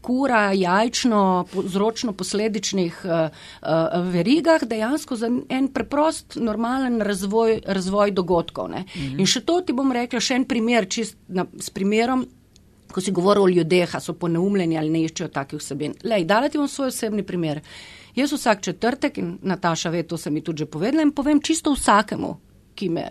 kura, 0.00 0.52
jajčno, 0.52 1.46
vzročno 1.52 2.12
posledičnih 2.12 3.00
uh, 3.04 3.10
uh, 3.10 3.68
verigah 4.12 4.64
dejansko 4.64 5.16
za 5.16 5.30
en 5.48 5.68
preprost, 5.68 6.36
normalen 6.36 7.00
razvoj, 7.00 7.60
razvoj 7.66 8.10
dogodkov. 8.10 8.68
Mhm. 8.68 9.20
In 9.20 9.26
še 9.26 9.44
to 9.46 9.60
ti 9.60 9.72
bom 9.72 9.92
rekla, 9.92 10.20
še 10.20 10.40
en 10.40 10.44
primer, 10.44 10.88
čist 10.88 11.18
na, 11.28 11.46
s 11.60 11.70
primerom. 11.70 12.26
Ko 12.86 13.02
si 13.02 13.12
govoril 13.12 13.42
o 13.42 13.50
ljudeh, 13.50 13.90
so 14.00 14.14
poneumljeni 14.14 14.78
ali 14.78 14.90
ne 14.90 15.00
iščejo 15.04 15.28
takih 15.34 15.58
vsebin. 15.60 15.96
Lej, 16.06 16.24
dala 16.24 16.48
ti 16.48 16.56
bom 16.56 16.68
svoj 16.70 16.92
osebni 16.92 17.24
primer. 17.26 17.60
Jaz 18.16 18.32
vsak 18.32 18.62
četrtek, 18.62 19.18
in 19.18 19.38
Nataša 19.42 19.90
ve, 19.90 20.02
to 20.02 20.16
sem 20.16 20.32
mi 20.32 20.40
tudi 20.40 20.64
že 20.64 20.70
povedala, 20.70 21.02
in 21.02 21.12
povem 21.12 21.42
čisto 21.42 21.74
vsakemu, 21.74 22.30
ki 22.76 22.90
me 22.92 23.08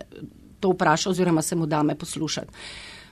to 0.59 0.71
vpraša 0.73 1.09
oziroma 1.09 1.41
se 1.41 1.55
mu 1.55 1.65
dame 1.65 1.95
poslušati. 1.95 2.53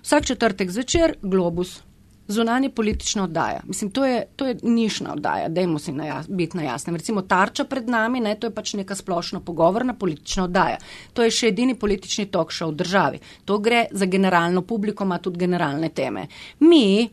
Vsak 0.03 0.25
četrtek 0.25 0.71
zvečer 0.71 1.15
globus 1.21 1.81
zunanje 2.27 2.69
politična 2.69 3.23
oddaja. 3.23 3.59
Mislim, 3.67 3.91
to 3.91 4.05
je, 4.05 4.25
to 4.35 4.45
je 4.45 4.57
nišna 4.63 5.13
oddaja, 5.13 5.49
dajmo 5.49 5.79
si 5.79 5.91
na 5.91 6.05
jas, 6.05 6.29
biti 6.29 6.57
na 6.57 6.63
jasnem. 6.63 6.95
Recimo 6.95 7.21
tarča 7.21 7.63
pred 7.63 7.89
nami, 7.89 8.19
ne, 8.19 8.35
to 8.35 8.47
je 8.47 8.55
pač 8.55 8.73
neka 8.73 8.95
splošna 8.95 9.39
pogovorna 9.39 9.93
politična 9.93 10.43
oddaja. 10.43 10.77
To 11.13 11.23
je 11.23 11.31
še 11.31 11.47
edini 11.51 11.75
politični 11.75 12.25
tok 12.31 12.51
šov 12.51 12.71
v 12.71 12.79
državi. 12.83 13.19
To 13.45 13.59
gre 13.59 13.85
za 13.91 14.05
generalno 14.05 14.61
publiko, 14.61 15.03
ima 15.03 15.19
tudi 15.19 15.39
generalne 15.39 15.89
teme. 15.89 16.27
Mi, 16.59 17.09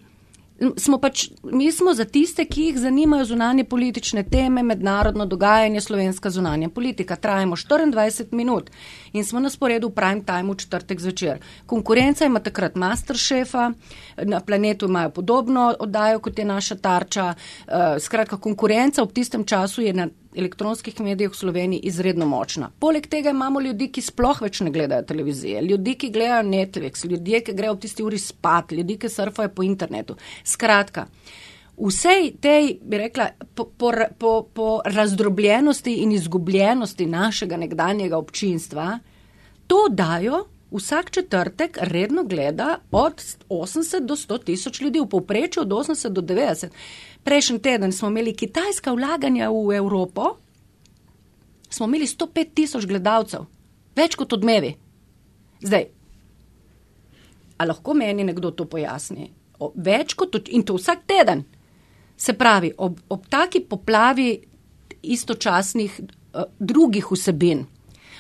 smo 0.77 0.99
pač, 0.99 1.29
mi 1.43 1.73
smo 1.73 1.95
za 1.95 2.05
tiste, 2.05 2.45
ki 2.45 2.63
jih 2.63 2.79
zanimajo 2.79 3.25
zunanje 3.25 3.65
politične 3.65 4.23
teme, 4.23 4.63
mednarodno 4.63 5.27
dogajanje, 5.27 5.81
slovenska 5.81 6.31
zunanja 6.31 6.69
politika. 6.69 7.17
Trajamo 7.17 7.57
24 7.57 8.33
minut 8.33 8.71
in 9.13 9.25
smo 9.25 9.41
na 9.41 9.51
sporedu 9.51 9.89
v 9.89 9.95
prime 9.95 10.25
time 10.27 10.53
v 10.53 10.57
četrtek 10.57 11.01
zvečer. 11.01 11.39
Konkurenca 11.67 12.25
ima 12.25 12.41
takrat 12.41 12.75
Masterchefa, 12.75 13.71
na 14.23 14.41
planetu 14.41 14.87
imajo 14.87 15.11
podobno 15.11 15.75
oddajo, 15.79 16.19
kot 16.19 16.39
je 16.39 16.45
naša 16.45 16.77
tarča. 16.77 17.35
Uh, 17.35 17.99
skratka, 17.99 18.37
konkurenca 18.37 19.03
v 19.03 19.13
tistem 19.13 19.45
času 19.45 19.83
je 19.83 19.93
na 19.93 20.09
elektronskih 20.37 21.01
medijih 21.01 21.31
v 21.31 21.37
Sloveniji 21.37 21.81
izredno 21.91 22.27
močna. 22.27 22.71
Poleg 22.79 23.07
tega 23.07 23.31
imamo 23.31 23.61
ljudi, 23.61 23.91
ki 23.93 24.03
sploh 24.03 24.43
več 24.43 24.61
ne 24.61 24.71
gledajo 24.71 25.03
televizije, 25.03 25.63
ljudi, 25.63 25.95
ki 25.99 26.11
gledajo 26.15 26.47
Netflix, 26.47 27.05
ljudje, 27.05 27.43
ki 27.45 27.55
grejo 27.55 27.75
v 27.75 27.81
tisti 27.87 28.07
uri 28.07 28.19
spat, 28.19 28.73
ljudi, 28.73 28.99
ki 28.99 29.11
surfajo 29.11 29.51
po 29.55 29.67
internetu. 29.67 30.17
Skratka, 30.45 31.07
vsej 31.81 32.33
tej, 32.41 32.77
bi 32.83 33.03
rekla, 33.03 33.31
po, 33.55 33.67
po, 33.67 33.93
po, 34.19 34.33
po 34.55 34.69
razdrobljenosti 34.85 35.99
in 36.05 36.13
izgubljenosti 36.13 37.07
našega 37.07 37.57
nekdanjega 37.57 38.19
občinstva, 38.19 38.99
to 39.67 39.87
dajo. 39.91 40.45
Vsak 40.71 41.11
četrtek 41.11 41.79
redno 41.81 42.25
gleda 42.25 42.79
od 42.91 43.23
80 43.49 44.07
do 44.07 44.17
100 44.17 44.45
tisoč 44.45 44.81
ljudi, 44.81 45.01
v 45.01 45.09
povprečju 45.09 45.63
od 45.63 45.69
80 45.69 46.09
do 46.09 46.21
90. 46.23 46.69
Prejšnji 47.25 47.59
teden 47.59 47.93
smo 47.93 48.09
imeli 48.09 48.37
kitajska 48.37 48.93
vlaganja 48.93 49.51
v 49.51 49.77
Evropo, 49.77 50.37
smo 51.71 51.87
imeli 51.87 52.07
105 52.07 52.55
tisoč 52.55 52.87
gledalcev, 52.87 53.47
več 53.97 54.15
kot 54.15 54.33
odmevi. 54.33 54.75
Zdaj, 55.63 55.87
a 57.59 57.65
lahko 57.65 57.95
meni 57.95 58.25
nekdo 58.25 58.51
to 58.51 58.65
pojasni? 58.65 59.31
O, 59.59 59.73
več 59.75 60.15
kot 60.15 60.39
in 60.49 60.63
to 60.63 60.79
vsak 60.79 61.05
teden. 61.07 61.45
Se 62.17 62.33
pravi, 62.33 62.73
ob, 62.79 62.99
ob 63.09 63.27
taki 63.29 63.61
poplavi 63.61 64.31
istočasnih 65.03 66.01
uh, 66.01 66.45
drugih 66.59 67.11
vsebin, 67.13 67.67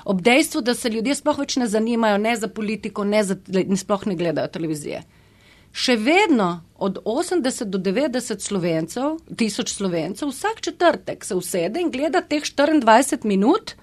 ob 0.04 0.20
dejstvu, 0.22 0.60
da 0.60 0.74
se 0.74 0.88
ljudje 0.88 1.14
sploh 1.14 1.38
več 1.38 1.56
ne 1.56 1.66
zanimajo 1.66 2.18
ne 2.18 2.36
za 2.36 2.48
politiko, 2.48 3.04
ne 3.04 3.24
za, 3.24 3.36
ne 3.48 3.76
sploh 3.76 4.06
ne 4.06 4.16
gledajo 4.16 4.48
televizije 4.48 5.02
še 5.72 5.96
vedno 5.96 6.60
od 6.78 6.98
80 7.04 7.70
do 7.70 7.78
90 7.78 8.40
slovencev, 8.42 9.18
tisoč 9.36 9.74
slovencev, 9.74 10.32
vsak 10.32 10.60
četrtek 10.60 11.24
se 11.24 11.34
usede 11.34 11.80
in 11.80 11.90
gleda 11.90 12.20
teh 12.20 12.42
24 12.42 13.24
minut 13.24 13.74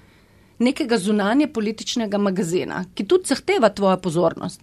nekega 0.59 0.97
zunanje 0.97 1.47
političnega 1.53 2.17
magazina, 2.17 2.83
ki 2.95 3.05
tudi 3.05 3.29
zahteva 3.29 3.69
tvojo 3.69 3.97
pozornost. 4.01 4.61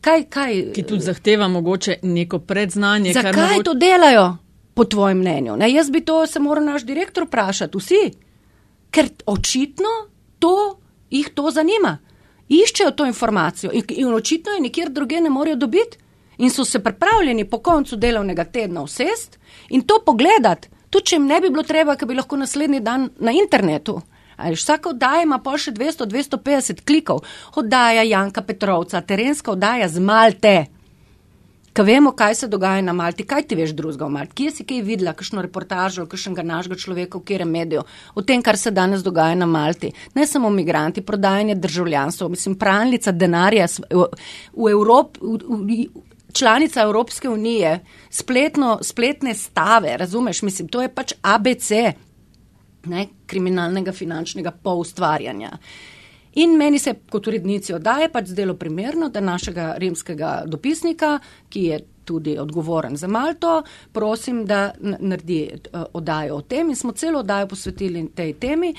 Kaj, 0.00 0.24
kaj, 0.32 0.62
ki 0.72 0.82
tudi 0.88 1.04
zahteva 1.04 1.48
mogoče 1.48 1.98
neko 2.02 2.38
predznanje. 2.38 3.12
Zakaj 3.12 3.36
mogoče... 3.36 3.64
to 3.64 3.74
delajo, 3.74 4.30
po 4.74 4.84
tvojem 4.84 5.20
mnenju? 5.20 5.58
Ne, 5.60 5.68
jaz 5.72 5.90
bi 5.90 6.00
to 6.00 6.24
se 6.26 6.40
moral 6.40 6.64
naš 6.64 6.86
direktor 6.88 7.28
vprašati, 7.28 7.78
vsi. 7.78 8.00
Ker 8.90 9.10
očitno 9.28 9.92
to, 10.40 10.78
jih 11.10 11.28
to 11.34 11.50
zanima. 11.50 11.98
Iščejo 12.50 12.90
to 12.98 13.06
informacijo 13.06 13.70
in, 13.72 13.84
in 13.88 14.14
očitno 14.14 14.52
je 14.52 14.60
nikjer 14.60 14.90
druge 14.90 15.20
ne 15.20 15.30
morejo 15.30 15.56
dobiti 15.56 15.98
in 16.38 16.50
so 16.50 16.64
se 16.64 16.82
pripravljeni 16.82 17.44
po 17.44 17.58
koncu 17.58 17.96
delovnega 17.96 18.44
tedna 18.44 18.82
usest 18.82 19.38
in 19.68 19.82
to 19.82 20.00
pogledati, 20.06 20.68
tudi 20.90 21.06
če 21.06 21.16
jim 21.16 21.26
ne 21.26 21.40
bi 21.40 21.50
bilo 21.50 21.62
treba, 21.62 21.96
ker 21.96 22.08
bi 22.08 22.16
lahko 22.18 22.36
naslednji 22.36 22.80
dan 22.80 23.10
na 23.18 23.32
internetu. 23.32 24.00
Vsaka 24.40 24.88
oddaja 24.88 25.22
ima 25.22 25.38
pa 25.38 25.58
še 25.60 25.74
200-250 25.76 26.80
klikov. 26.88 27.20
Oddaja 27.60 28.02
Janka 28.08 28.42
Petrovca, 28.42 29.02
terenska 29.04 29.52
oddaja 29.52 29.88
z 29.88 30.00
Malte. 30.00 30.56
Kaj 31.80 31.86
vemo, 31.86 32.10
kaj 32.12 32.34
se 32.34 32.46
dogaja 32.48 32.82
na 32.82 32.92
Malti, 32.92 33.24
kaj 33.24 33.46
ti 33.48 33.56
veš 33.56 33.70
drugega 33.72 34.04
o 34.04 34.12
Malti? 34.12 34.34
Kje 34.36 34.50
si 34.52 34.64
kaj 34.68 34.82
videla, 34.84 35.14
kakšno 35.16 35.40
reportažo, 35.40 36.02
kakšnega 36.04 36.42
našega 36.44 36.76
človeka, 36.76 37.16
v 37.16 37.24
kjer 37.24 37.40
je 37.40 37.46
medijo, 37.48 37.84
o 38.12 38.20
tem, 38.20 38.42
kar 38.44 38.58
se 38.60 38.68
danes 38.70 39.00
dogaja 39.00 39.38
na 39.40 39.46
Malti. 39.48 39.88
Ne 40.14 40.26
samo 40.28 40.50
migranti, 40.52 41.00
prodajanje 41.00 41.54
državljanstva, 41.56 42.28
mislim, 42.28 42.58
pralnica 42.60 43.14
denarja 43.16 43.68
v, 43.88 44.04
v 44.52 44.68
Evropi. 44.74 45.86
Članica 46.36 46.82
Evropske 46.82 47.28
unije, 47.28 47.78
spletno, 48.10 48.78
spletne 48.82 49.34
stave, 49.34 49.96
razumeš, 49.96 50.42
mislim, 50.42 50.68
to 50.68 50.82
je 50.82 50.92
pač 50.94 51.16
ABC 51.22 51.70
ne, 52.92 53.06
kriminalnega 53.26 53.96
finančnega 53.96 54.52
poustvarjanja. 54.52 55.56
In 56.34 56.56
meni 56.56 56.78
se 56.78 56.94
kot 57.10 57.26
urednici 57.26 57.74
oddaje 57.74 58.08
pač 58.12 58.30
zdelo 58.30 58.54
primerno, 58.54 59.08
da 59.08 59.20
našega 59.20 59.74
rimskega 59.78 60.42
dopisnika, 60.46 61.18
ki 61.48 61.64
je 61.64 61.80
tudi 62.10 62.38
odgovoren 62.38 62.96
za 62.96 63.08
Malto, 63.08 63.62
prosim, 63.92 64.44
da 64.46 64.72
naredi 64.80 65.40
eh, 65.42 65.82
oddajo 65.92 66.36
o 66.36 66.42
tem 66.42 66.70
in 66.70 66.76
smo 66.76 66.92
celo 66.92 67.20
oddajo 67.20 67.46
posvetili 67.46 68.08
tej 68.14 68.32
temi. 68.32 68.74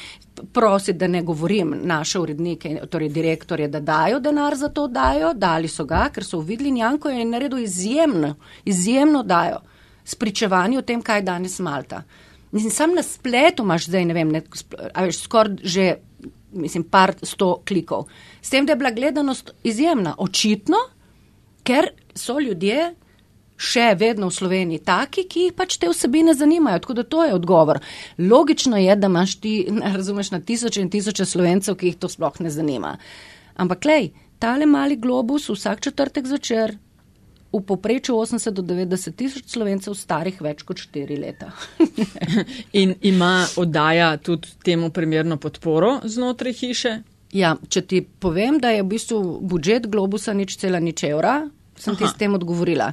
Prosim, 0.53 0.97
da 0.97 1.07
ne 1.07 1.21
govorim 1.21 1.75
naše 1.83 2.19
urednike, 2.19 2.75
torej 2.89 3.09
direktorje, 3.09 3.67
da 3.67 3.79
dajo 3.79 4.19
denar 4.19 4.55
za 4.57 4.69
to 4.69 4.87
oddajo, 4.89 5.33
dali 5.33 5.67
so 5.67 5.85
ga, 5.85 6.09
ker 6.13 6.25
so 6.25 6.39
uvideli 6.39 6.79
Janko 6.79 7.09
in 7.09 7.29
naredil 7.29 7.59
izjemno, 7.63 8.35
izjemno 8.65 9.23
dajo 9.23 9.61
spričevanje 10.03 10.79
o 10.79 10.81
tem, 10.81 11.01
kaj 11.01 11.19
je 11.19 11.27
danes 11.29 11.59
Malta. 11.59 12.03
Mislim, 12.51 12.71
sam 12.71 12.95
na 12.95 13.03
spletu 13.03 13.63
imaš 13.63 13.85
zdaj, 13.85 14.05
ne 14.05 14.13
vem, 14.13 14.31
ne, 14.31 14.41
veš, 14.97 15.23
skoraj 15.23 15.55
že, 15.63 15.93
mislim, 16.51 16.83
par 16.83 17.15
sto 17.23 17.61
klikov. 17.67 18.07
S 18.41 18.49
tem, 18.49 18.65
da 18.65 18.73
je 18.73 18.81
bila 18.81 18.91
gledanost 18.91 19.51
izjemna, 19.63 20.15
očitno, 20.17 20.77
ker 21.63 21.91
so 22.15 22.39
ljudje 22.39 22.93
še 23.61 23.91
vedno 23.97 24.31
v 24.31 24.35
Sloveniji 24.35 24.81
taki, 24.85 25.27
ki 25.29 25.45
jih 25.47 25.55
pač 25.57 25.77
te 25.77 25.89
vsebine 25.91 26.33
zanimajo. 26.37 26.81
Tako 26.81 26.97
da 26.97 27.03
to 27.05 27.25
je 27.27 27.35
odgovor. 27.37 27.79
Logično 28.17 28.79
je, 28.81 28.95
da 28.97 29.09
imaš 29.11 29.37
ti, 29.43 29.55
razumeš, 29.97 30.31
na 30.33 30.41
tisoče 30.41 30.81
in 30.81 30.89
tisoče 30.93 31.25
slovencev, 31.25 31.77
ki 31.77 31.91
jih 31.91 31.99
to 32.01 32.09
sploh 32.09 32.41
ne 32.41 32.53
zanima. 32.53 32.95
Ampak, 33.61 33.85
lej, 33.85 34.11
tale 34.41 34.65
mali 34.65 34.97
globus 34.97 35.49
vsak 35.51 35.83
četrtek 35.85 36.27
zvečer. 36.27 36.77
V 37.51 37.59
poprečju 37.67 38.15
80 38.15 38.55
do 38.55 38.63
90 38.63 39.15
tisoč 39.15 39.51
slovencev 39.51 39.95
starih 39.99 40.37
več 40.41 40.63
kot 40.63 40.79
4 40.79 41.19
leta. 41.19 41.51
In 42.81 42.95
ima 43.01 43.47
oddaja 43.59 44.15
tudi 44.17 44.53
temu 44.63 44.89
primerno 44.89 45.37
podporo 45.37 45.99
znotraj 46.03 46.53
hiše? 46.53 46.93
Ja, 47.35 47.55
če 47.67 47.81
ti 47.87 48.01
povem, 48.03 48.59
da 48.59 48.71
je 48.75 48.83
v 48.83 48.91
bistvu 48.91 49.19
budžet 49.47 49.87
globusa 49.91 50.33
nič 50.35 50.57
cela 50.59 50.79
nič 50.79 51.03
evra, 51.07 51.41
sem 51.79 51.95
Aha. 51.95 51.99
ti 51.99 52.07
s 52.07 52.15
tem 52.19 52.35
odgovorila. 52.35 52.91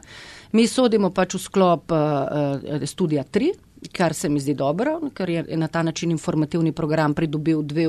Mi 0.54 0.66
sodimo 0.66 1.10
pač 1.12 1.34
v 1.36 1.42
sklop 1.42 1.92
uh, 1.92 2.84
studija 2.86 3.24
3, 3.26 3.50
kar 3.92 4.14
se 4.14 4.28
mi 4.28 4.40
zdi 4.40 4.54
dobro, 4.54 5.10
ker 5.14 5.30
je 5.30 5.56
na 5.56 5.68
ta 5.68 5.82
način 5.82 6.10
informativni 6.10 6.72
program 6.72 7.14
pridobil 7.14 7.62
dve, 7.62 7.88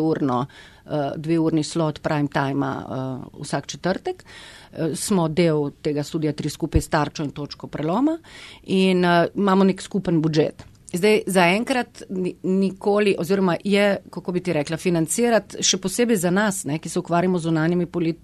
uh, 0.89 1.12
dve 1.17 1.39
urni 1.39 1.63
slot 1.63 2.02
prime 2.02 2.28
time 2.28 2.67
uh, 2.67 3.41
vsak 3.41 3.67
četrtek. 3.67 4.23
Uh, 4.23 4.95
smo 4.95 5.28
del 5.28 5.69
tega 5.82 6.04
studija 6.04 6.34
3 6.34 6.49
skupaj 6.49 6.82
s 6.82 6.89
tarčo 6.89 7.23
in 7.23 7.32
točko 7.32 7.67
preloma 7.67 8.17
in 8.63 9.06
uh, 9.06 9.25
imamo 9.36 9.63
nek 9.63 9.82
skupen 9.82 10.21
budžet. 10.21 10.65
Zdaj, 10.93 11.19
zaenkrat 11.28 12.04
nikoli, 12.43 13.13
oziroma 13.19 13.58
je, 13.63 13.97
kako 14.10 14.32
bi 14.32 14.41
ti 14.41 14.54
rekla, 14.54 14.78
financirati 14.78 15.62
še 15.63 15.78
posebej 15.78 16.17
za 16.17 16.32
nas, 16.34 16.63
ne, 16.65 16.80
ki 16.82 16.89
se 16.89 16.99
ukvarjamo 16.99 17.38
z 17.38 17.52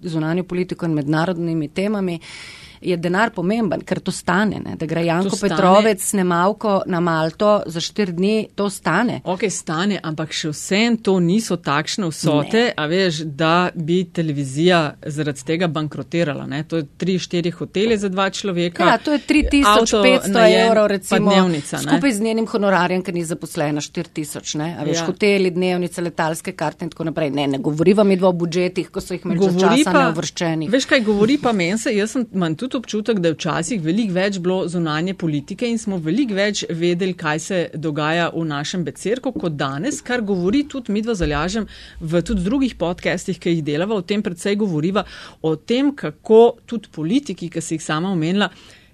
zunanjo 0.02 0.44
politiko 0.44 0.86
in 0.86 0.96
mednarodnimi 0.98 1.68
temami, 1.68 2.18
uh, 2.18 2.65
je 2.80 2.96
denar 2.96 3.30
pomemben, 3.30 3.82
ker 3.86 4.00
to 4.00 4.12
stane. 4.12 4.60
Ne? 4.64 4.76
Da 4.76 4.86
gre 4.86 5.04
Janko 5.06 5.36
Petrovec 5.40 6.02
snemalko 6.02 6.82
na 6.86 7.00
Malto 7.00 7.62
za 7.66 7.80
štiri 7.80 8.12
dni, 8.12 8.34
to 8.54 8.70
stane. 8.70 9.20
Ok, 9.24 9.46
stane, 9.50 10.00
ampak 10.02 10.32
še 10.36 10.52
vsem 10.52 10.98
to 11.02 11.18
niso 11.20 11.56
takšne 11.56 12.10
vsote, 12.10 12.62
ne. 12.68 12.74
a 12.76 12.86
veš, 12.90 13.22
da 13.26 13.70
bi 13.74 14.02
televizija 14.12 14.80
zaradi 15.06 15.44
tega 15.46 15.68
bankrotirala. 15.72 16.46
Ne? 16.46 16.62
To 16.68 16.80
je 16.80 16.86
tri, 16.96 17.18
štiri 17.18 17.50
hotele 17.50 17.98
za 17.98 18.08
dva 18.12 18.28
človeka. 18.30 18.86
Ja, 18.86 18.98
to 18.98 19.14
je 19.16 19.22
3500 19.28 20.46
evrov, 20.66 20.86
recimo, 20.92 21.32
dnevnica, 21.32 21.80
skupaj 21.82 22.12
z 22.12 22.26
njenim 22.28 22.46
honorarjem, 22.46 23.02
ker 23.06 23.14
ni 23.14 23.24
zaposlena 23.24 23.80
4000, 23.80 24.70
a 24.80 24.86
veš, 24.86 25.00
ja. 25.00 25.06
hoteli, 25.08 25.50
dnevnice, 25.50 26.02
letalske 26.02 26.52
karte 26.56 26.86
in 26.86 26.92
tako 26.92 27.08
naprej. 27.10 27.30
Ne, 27.36 27.46
ne 27.54 27.58
govoriva 27.62 28.04
mi 28.04 28.16
dva 28.16 28.30
o 28.30 28.36
budžetih, 28.36 28.90
ko 28.92 29.02
so 29.02 29.16
jih 29.16 29.24
med 29.28 29.42
časa 29.60 29.94
neuvrščeni. 29.96 30.68
Veš 30.72 30.88
kaj, 30.90 31.02
govori 31.06 31.38
pa 31.42 31.52
meni 31.56 31.78
se, 31.80 31.92
jaz 31.96 32.16
sem, 32.16 32.26
manj 32.32 32.58
tudi 32.60 32.65
tudi 32.68 32.82
občutek, 32.82 33.20
da 33.20 33.28
je 33.28 33.34
včasih 33.34 33.82
veliko 33.82 34.14
več 34.16 34.38
bilo 34.42 34.58
zunanje 34.68 35.14
politike 35.14 35.68
in 35.68 35.78
smo 35.78 35.98
veliko 36.02 36.36
več 36.36 36.64
vedeli, 36.70 37.14
kaj 37.14 37.40
se 37.40 37.60
dogaja 37.74 38.28
v 38.34 38.44
našem 38.48 38.84
becerku 38.84 39.32
kot 39.32 39.56
danes, 39.56 40.02
kar 40.02 40.20
govori 40.20 40.64
tudi 40.68 40.92
midva 40.92 41.14
zalažem 41.14 41.68
v 42.00 42.22
tudi 42.22 42.44
drugih 42.44 42.76
podcastih, 42.78 43.38
ki 43.38 43.56
jih 43.56 43.64
delava, 43.64 43.96
o 43.96 44.02
tem 44.02 44.22
predvsej 44.22 44.58
govoriva, 44.60 45.06
o 45.42 45.56
tem, 45.56 45.94
kako 45.94 46.58
tudi 46.66 46.92
politiki, 46.92 47.48
ki 47.48 47.62
si 47.62 47.78
jih 47.78 47.84
sama 47.84 48.12
omenila, 48.12 48.50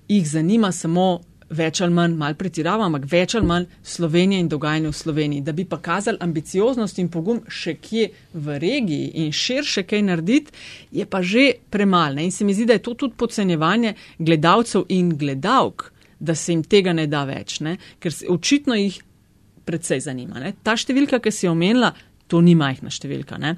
jih 0.08 0.28
zanima 0.28 0.72
samo 0.72 1.20
več 1.52 1.80
ali 1.84 1.94
manj, 1.94 2.16
mal 2.18 2.34
pretiravam, 2.38 2.88
ampak 2.88 3.06
več 3.10 3.36
ali 3.38 3.48
manj 3.48 3.68
Slovenija 3.84 4.40
in 4.40 4.48
dogajanje 4.50 4.90
v 4.90 4.98
Sloveniji. 4.98 5.44
Da 5.46 5.52
bi 5.56 5.64
pa 5.68 5.78
kazali 5.82 6.20
ambicioznost 6.24 6.98
in 7.02 7.10
pogum 7.12 7.42
še 7.48 7.76
kje 7.82 8.08
v 8.34 8.58
regiji 8.62 9.10
in 9.24 9.32
širše 9.36 9.84
kaj 9.88 10.04
narediti, 10.08 10.52
je 10.92 11.06
pa 11.06 11.22
že 11.22 11.48
premalne. 11.70 12.24
In 12.24 12.32
se 12.32 12.44
mi 12.44 12.54
zdi, 12.54 12.66
da 12.68 12.78
je 12.78 12.84
to 12.84 12.94
tudi 12.94 13.18
podcenjevanje 13.18 13.94
gledalcev 14.18 14.86
in 14.88 15.16
gledalk, 15.18 15.90
da 16.18 16.34
se 16.34 16.52
jim 16.52 16.62
tega 16.62 16.92
ne 16.92 17.08
da 17.10 17.24
več, 17.26 17.60
ne? 17.60 17.76
ker 17.98 18.14
se, 18.14 18.28
očitno 18.30 18.78
jih 18.78 19.00
predvsej 19.66 20.06
zanima. 20.06 20.40
Ne? 20.42 20.54
Ta 20.62 20.76
številka, 20.78 21.18
ki 21.22 21.32
si 21.34 21.46
jo 21.46 21.56
omenila, 21.56 21.92
to 22.30 22.40
ni 22.40 22.54
majhna 22.58 22.90
številka. 22.90 23.38
Ne? 23.42 23.56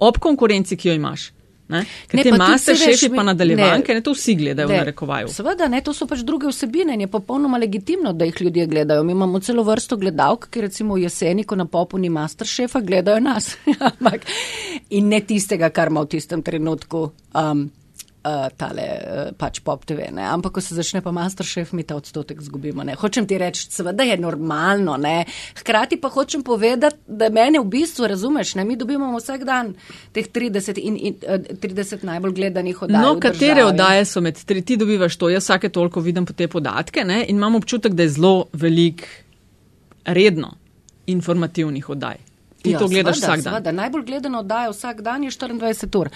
Ob 0.00 0.18
konkurenci, 0.22 0.78
ki 0.78 0.92
jo 0.92 0.96
imaš. 0.96 1.30
Ne? 1.70 1.84
Ker 2.08 2.18
Ne, 2.18 2.22
te 2.22 2.30
pa 2.30 2.36
master 2.38 2.76
šefi 2.76 3.08
pa 3.08 3.22
mi- 3.22 3.26
nadaljevanke, 3.26 3.88
ne. 3.88 3.94
ne, 3.94 4.02
to 4.02 4.12
vsi 4.12 4.34
gledajo 4.34 4.68
v 4.68 4.72
Ne, 4.72 4.78
narekovaju. 4.78 5.28
Seveda, 5.28 5.68
ne, 5.68 5.80
to 5.80 5.92
so 5.92 6.06
pač 6.06 6.20
druge 6.20 6.48
vsebine 6.48 6.94
in 6.94 7.00
je 7.00 7.06
popolnoma 7.08 7.58
legitimno, 7.58 8.12
da 8.12 8.24
jih 8.24 8.40
ljudje 8.40 8.66
gledajo. 8.66 9.02
Mi 9.02 9.12
imamo 9.12 9.40
celo 9.40 9.62
vrsto 9.62 9.96
gledalk, 9.96 10.48
ki 10.50 10.60
recimo 10.60 10.94
v 10.94 11.02
jeseni, 11.02 11.44
ko 11.44 11.54
na 11.54 11.64
popu 11.66 11.98
ni 11.98 12.08
masteršefa, 12.10 12.80
gledajo 12.82 13.20
nas. 13.20 13.54
In 14.90 15.08
ne 15.08 15.20
tistega, 15.20 15.70
kar 15.70 15.88
ima 15.88 16.00
v 16.00 16.06
tistem 16.08 16.42
trenutku. 16.42 17.10
Um, 17.34 17.70
Uh, 18.20 18.50
tale 18.52 18.84
uh, 18.84 19.28
pač 19.32 19.62
pop 19.64 19.80
TV. 19.88 20.10
Ne? 20.12 20.20
Ampak, 20.28 20.52
ko 20.58 20.60
se 20.60 20.74
začne 20.76 21.00
pa 21.00 21.08
masterchef, 21.08 21.70
mi 21.72 21.86
ta 21.88 21.96
odstotek 21.96 22.42
zgubimo. 22.44 22.84
Ne? 22.84 22.92
Hočem 23.00 23.24
ti 23.24 23.38
reči, 23.40 23.64
seveda 23.72 24.04
je 24.04 24.18
normalno. 24.20 24.98
Ne? 25.00 25.24
Hkrati 25.56 25.96
pa 25.96 26.10
hočem 26.12 26.44
povedati, 26.44 27.00
da 27.08 27.30
mene 27.32 27.62
v 27.64 27.70
bistvu 27.72 28.10
razumeš. 28.12 28.52
Ne? 28.60 28.66
Mi 28.68 28.76
dobimo 28.76 29.08
vsak 29.16 29.48
dan 29.48 29.72
teh 30.12 30.28
30, 30.28 30.76
in, 30.84 31.00
in, 31.00 31.16
uh, 31.24 31.48
30 31.64 32.04
najbolj 32.04 32.36
gledanih 32.36 32.84
oddaj. 32.84 33.00
No, 33.00 33.16
katere 33.16 33.64
oddaje 33.64 34.04
so 34.04 34.20
med 34.20 34.36
tri, 34.44 34.60
ti 34.60 34.76
dobivaš 34.76 35.16
to, 35.16 35.32
jaz 35.32 35.48
vsake 35.48 35.72
toliko 35.72 36.04
vidim 36.04 36.28
po 36.28 36.36
te 36.36 36.44
podatke 36.44 37.08
ne, 37.08 37.22
in 37.24 37.40
imam 37.40 37.56
občutek, 37.56 37.96
da 37.96 38.04
je 38.04 38.18
zelo 38.20 38.50
velik 38.52 39.06
redno 40.04 40.58
informativnih 41.08 41.88
oddaj. 41.88 42.29
Ti 42.62 42.76
to 42.78 42.88
gledaš 42.88 43.16
Ja, 43.16 43.20
seveda, 43.20 43.34
vsak 43.34 43.44
dan. 43.44 43.52
Seveda. 43.52 43.72
Najbolj 43.72 44.04
gledano 44.04 44.38
oddaja 44.44 44.70
vsak 44.70 45.00
dan 45.02 45.24
je 45.24 45.30
24 45.30 46.00
ur. 46.00 46.10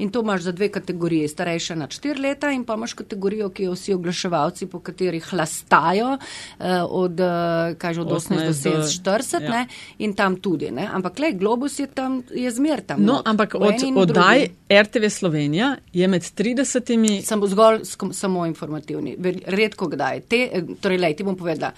In 0.00 0.10
to 0.10 0.20
imaš 0.20 0.40
za 0.40 0.52
dve 0.52 0.68
kategoriji, 0.72 1.28
starejša 1.28 1.74
nad 1.74 1.90
4 1.90 2.20
leta 2.20 2.50
in 2.50 2.64
pa 2.64 2.74
imaš 2.74 2.94
kategorijo, 2.94 3.50
ki 3.50 3.62
jo 3.62 3.72
vsi 3.72 3.92
oglaševalci, 3.94 4.66
po 4.66 4.80
katerih 4.80 5.24
hlastajo 5.30 6.14
eh, 6.16 6.82
od, 6.88 7.20
eh, 7.20 7.74
kaj 7.78 7.94
že, 7.94 8.00
od 8.00 8.08
18 8.08 8.46
do 8.46 8.52
18 8.52 9.02
do- 9.04 9.12
47 9.12 9.42
ja. 9.42 9.54
ja. 9.54 9.66
in 9.98 10.14
tam 10.14 10.36
tudi. 10.40 10.70
Ne? 10.70 10.88
Ampak 10.92 11.18
le, 11.18 11.32
Globus 11.32 11.78
je 11.78 11.86
tam, 11.86 12.22
je 12.30 12.50
zmer 12.50 12.80
tam. 12.80 13.04
No, 13.04 13.12
not, 13.12 13.28
ampak 13.28 13.54
od 13.54 13.74
oddaj. 13.96 14.48
RTV 14.72 15.08
Slovenija 15.08 15.76
je 15.92 16.08
med 16.08 16.22
30. 16.22 17.22
Samo 17.24 17.46
zgolj 17.46 17.84
samo 18.12 18.46
informativni, 18.46 19.16
redko 19.46 19.86
kdaj. 19.86 20.20
Te, 20.20 20.48
eh, 20.52 20.62
torej, 20.80 20.98
lej, 20.98 21.16
ti 21.16 21.28
bom 21.28 21.36
povedala. 21.36 21.72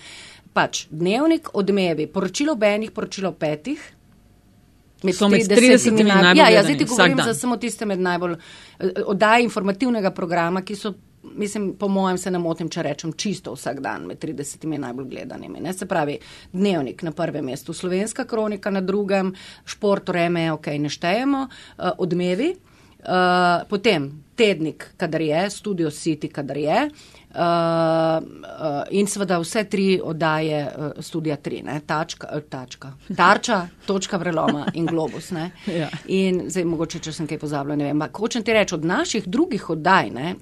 Pač 0.53 0.87
dnevnik, 0.91 1.49
odmevi, 1.59 2.07
poročilo 2.07 2.53
ob 2.53 2.63
enih, 2.63 2.91
poročilo 2.91 3.33
ob 3.33 3.43
petih. 5.03 5.19
So 5.19 5.29
med 5.29 5.41
30 5.41 6.05
najbolj 6.05 6.39
Ja, 6.39 6.49
ja, 6.51 6.63
zdaj 6.63 6.79
ti 6.79 6.85
govorim 6.85 7.21
za 7.25 7.35
samo 7.35 7.57
tiste 7.57 7.87
med 7.87 8.01
najbolj 8.01 8.35
eh, 8.35 8.91
oddaje 9.07 9.45
informativnega 9.45 10.11
programa, 10.11 10.63
ki 10.63 10.77
so, 10.77 10.95
mislim, 11.23 11.73
po 11.79 11.89
mojem 11.89 12.19
se 12.19 12.31
ne 12.31 12.39
motim, 12.39 12.69
če 12.69 12.83
rečem, 12.83 13.13
čisto 13.13 13.55
vsak 13.55 13.81
dan 13.81 14.07
med 14.07 14.21
30 14.23 14.67
najbolj 14.79 15.09
gledanimi. 15.11 15.61
Ne? 15.61 15.73
Se 15.73 15.87
pravi, 15.87 16.19
dnevnik 16.53 17.03
na 17.03 17.13
prvem 17.13 17.45
mestu, 17.45 17.73
slovenska 17.73 18.25
kronika 18.25 18.71
na 18.71 18.81
drugem, 18.81 19.35
šport, 19.65 20.09
vreme, 20.09 20.53
ok, 20.53 20.67
ne 20.79 20.89
štejemo, 20.89 21.47
uh, 21.49 21.91
odmevi. 21.99 22.55
Uh, 23.03 23.67
potem 23.67 24.13
tednik, 24.39 24.93
kadar 24.97 25.21
je, 25.21 25.51
Studio 25.51 25.91
City, 25.91 26.29
kadar 26.31 26.57
je, 26.57 26.85
uh, 26.87 27.22
uh, 27.35 28.85
in 28.91 29.07
seveda 29.07 29.39
vse 29.39 29.65
tri 29.65 30.01
oddaje 30.05 30.63
uh, 30.67 30.91
Studia 31.01 31.37
3, 31.37 31.63
ne, 31.65 31.81
tačka, 31.87 32.29
uh, 32.37 32.43
tačka, 32.49 32.93
tarča, 33.17 33.69
točka 33.87 34.17
vreloma 34.17 34.67
in 34.75 34.87
globus. 34.87 35.31
Ne. 35.31 35.51
Ja. 35.73 35.89
In 36.07 36.45
zdaj 36.51 36.65
mogoče, 36.65 36.99
če 36.99 37.13
sem 37.13 37.27
kaj 37.27 37.39
pozabila, 37.39 37.77
ne 37.77 37.85
vem. 37.85 37.97
ampak 37.97 38.19
Hočem 38.21 38.43
ti 38.45 38.53
reči, 38.53 38.75
od 38.75 38.85
naših 38.85 39.25
drugih 39.27 39.71
oddaj, 39.71 40.11
ne, 40.11 40.35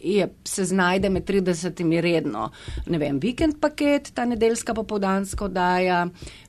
je, 0.00 0.26
se 0.44 0.64
znajde 0.64 1.10
med 1.10 1.24
30 1.24 2.00
redno, 2.00 2.50
ne 2.86 2.98
vem, 2.98 3.20
vikend 3.22 3.60
paket, 3.60 4.10
ta 4.14 4.24
nedeljska 4.24 4.74
popovdanska 4.74 5.44
oddaja, 5.44 6.06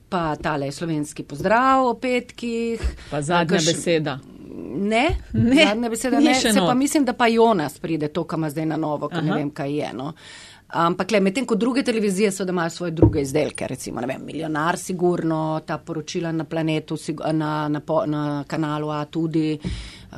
pa 0.09 0.35
tale 0.35 0.71
slovenski 0.71 1.23
pozdrav 1.23 1.85
o 1.85 1.93
petkih. 1.93 2.81
Pa 3.11 3.21
zadnja 3.21 3.57
kakš- 3.57 3.65
beseda. 3.73 4.19
Ne, 4.55 5.17
Ne, 5.33 5.65
zadnja 5.65 5.89
beseda 5.89 6.19
ne. 6.19 6.33
Se 6.33 6.53
pa 6.53 6.65
not. 6.65 6.77
mislim, 6.77 7.05
da 7.05 7.13
pa 7.13 7.27
Jonas 7.27 7.79
pride 7.79 8.07
to, 8.07 8.23
kar 8.23 8.39
ima 8.39 8.49
zdaj 8.49 8.65
na 8.65 8.77
novo, 8.77 9.09
ko 9.09 9.21
ne 9.21 9.33
vem, 9.33 9.49
kaj 9.51 9.75
je. 9.77 9.93
No. 9.93 10.13
Ampak, 10.67 11.11
le, 11.11 11.19
medtem 11.19 11.45
ko 11.47 11.55
druge 11.55 11.83
televizije 11.83 12.31
seveda 12.31 12.51
imajo 12.51 12.69
svoje 12.69 12.91
druge 12.91 13.21
izdelke, 13.21 13.67
recimo, 13.67 14.01
ne 14.01 14.07
vem, 14.07 14.25
milijonar, 14.25 14.77
sigurno, 14.77 15.61
ta 15.65 15.77
poročila 15.77 16.31
na 16.31 16.43
planetu, 16.43 16.97
na, 17.31 17.67
na, 17.69 17.79
po, 17.79 18.05
na 18.05 18.43
kanalu 18.47 18.89
A 18.91 19.05
tudi, 19.05 19.59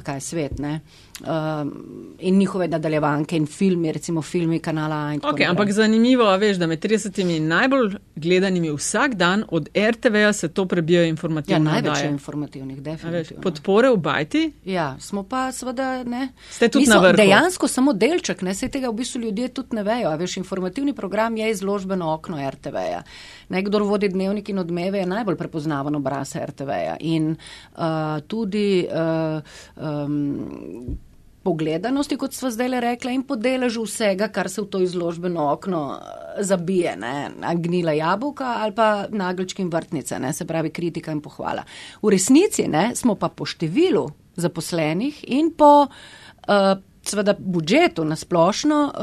kaj 0.04 0.16
je 0.16 0.22
svet, 0.22 0.60
ne. 0.60 0.80
Um, 1.20 2.16
in 2.20 2.38
njihove 2.38 2.68
nadaljevanke 2.68 3.38
in 3.38 3.46
filmi, 3.46 3.92
recimo 3.92 4.22
filmi 4.22 4.60
kanala 4.60 4.96
A. 4.96 5.08
Okay, 5.08 5.22
naprej. 5.22 5.48
ampak 5.48 5.72
zanimivo, 5.72 6.38
veš, 6.38 6.58
da 6.58 6.68
med 6.68 6.86
30 6.86 7.40
najbolj 7.40 7.96
gledanimi 8.16 8.72
vsak 8.72 9.16
dan 9.16 9.44
od 9.48 9.70
RTV-ja 9.76 10.34
se 10.34 10.48
to 10.48 10.66
prebijajo 10.66 11.04
Ja, 11.04 11.10
informativne 11.10 11.60
največ 11.60 12.04
je 12.04 12.10
informativnih, 12.10 12.78
A 12.78 12.82
Veš, 12.82 13.02
definitivno. 13.02 13.42
podpore 13.42 13.90
v 13.90 13.98
Bajti, 13.98 14.52
Ja, 14.66 14.96
smo 15.00 15.24
pa 15.24 15.52
seveda 15.52 16.04
ne. 16.04 16.30
Ste 16.50 16.70
tudi 16.70 16.82
Mi 16.82 16.86
smo 16.86 16.96
na 16.96 17.02
vrhu. 17.02 17.18
Dejansko 17.18 17.68
samo 17.68 17.94
delček, 17.94 18.42
ne, 18.42 18.56
se 18.56 18.70
tega 18.70 18.90
v 18.90 18.94
bistvu 18.94 19.22
ljudje 19.22 19.48
tudi 19.48 19.76
ne 19.76 19.84
vejo. 19.84 20.10
A 20.10 20.16
veš, 20.16 20.38
informativni 20.38 20.94
program 20.94 21.38
je 21.38 21.52
izložbeno 21.52 22.14
okno 22.14 22.50
RTV-ja. 22.50 23.04
Nekdor 23.50 23.84
vodi 23.84 24.10
dnevnik 24.10 24.50
in 24.50 24.60
odmeve 24.60 25.00
je 25.00 25.06
najbolj 25.06 25.36
prepoznaven 25.36 25.96
obraz 25.96 26.36
RTV-ja. 26.36 26.98
In 27.00 27.36
uh, 27.76 27.84
tudi 28.28 28.88
uh, 28.88 29.42
um, 29.76 30.98
pogledanosti, 31.44 32.18
kot 32.18 32.34
smo 32.34 32.52
zdaj 32.52 32.70
le 32.70 32.80
rekla, 32.84 33.12
in 33.16 33.24
po 33.28 33.36
deležu 33.40 33.86
vsega, 33.88 34.28
kar 34.34 34.50
se 34.50 34.62
v 34.62 34.68
to 34.72 34.82
izložbeno 34.84 35.48
okno 35.54 35.84
eh, 35.96 36.44
zabije, 36.44 36.96
ne, 37.00 37.32
gnila 37.56 37.96
jabolka 37.98 38.56
ali 38.64 38.76
pa 38.76 39.06
nagelčki 39.10 39.62
in 39.62 39.70
vrtnice, 39.70 40.20
ne, 40.20 40.34
se 40.34 40.48
pravi 40.48 40.70
kritika 40.70 41.12
in 41.12 41.22
pohvala. 41.22 41.64
V 42.02 42.12
resnici 42.12 42.68
ne, 42.68 42.92
smo 42.96 43.16
pa 43.16 43.30
po 43.30 43.48
številu 43.48 44.08
zaposlenih 44.40 45.24
in 45.36 45.52
po 45.58 45.88
uh, 45.90 46.78
seveda 47.04 47.36
budžetu 47.40 48.06
na 48.08 48.16
splošno 48.16 48.78
uh, 48.88 48.94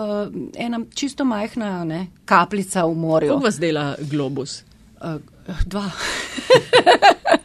ena 0.56 0.80
čisto 0.94 1.24
majhna 1.24 1.84
ne, 1.84 2.06
kapljica 2.24 2.86
v 2.86 2.94
morju. 2.94 3.28
koliko 3.28 3.44
vas 3.44 3.58
dela 3.60 3.94
Globus? 4.10 4.62
Uh, 5.00 5.20
dva. 5.66 5.90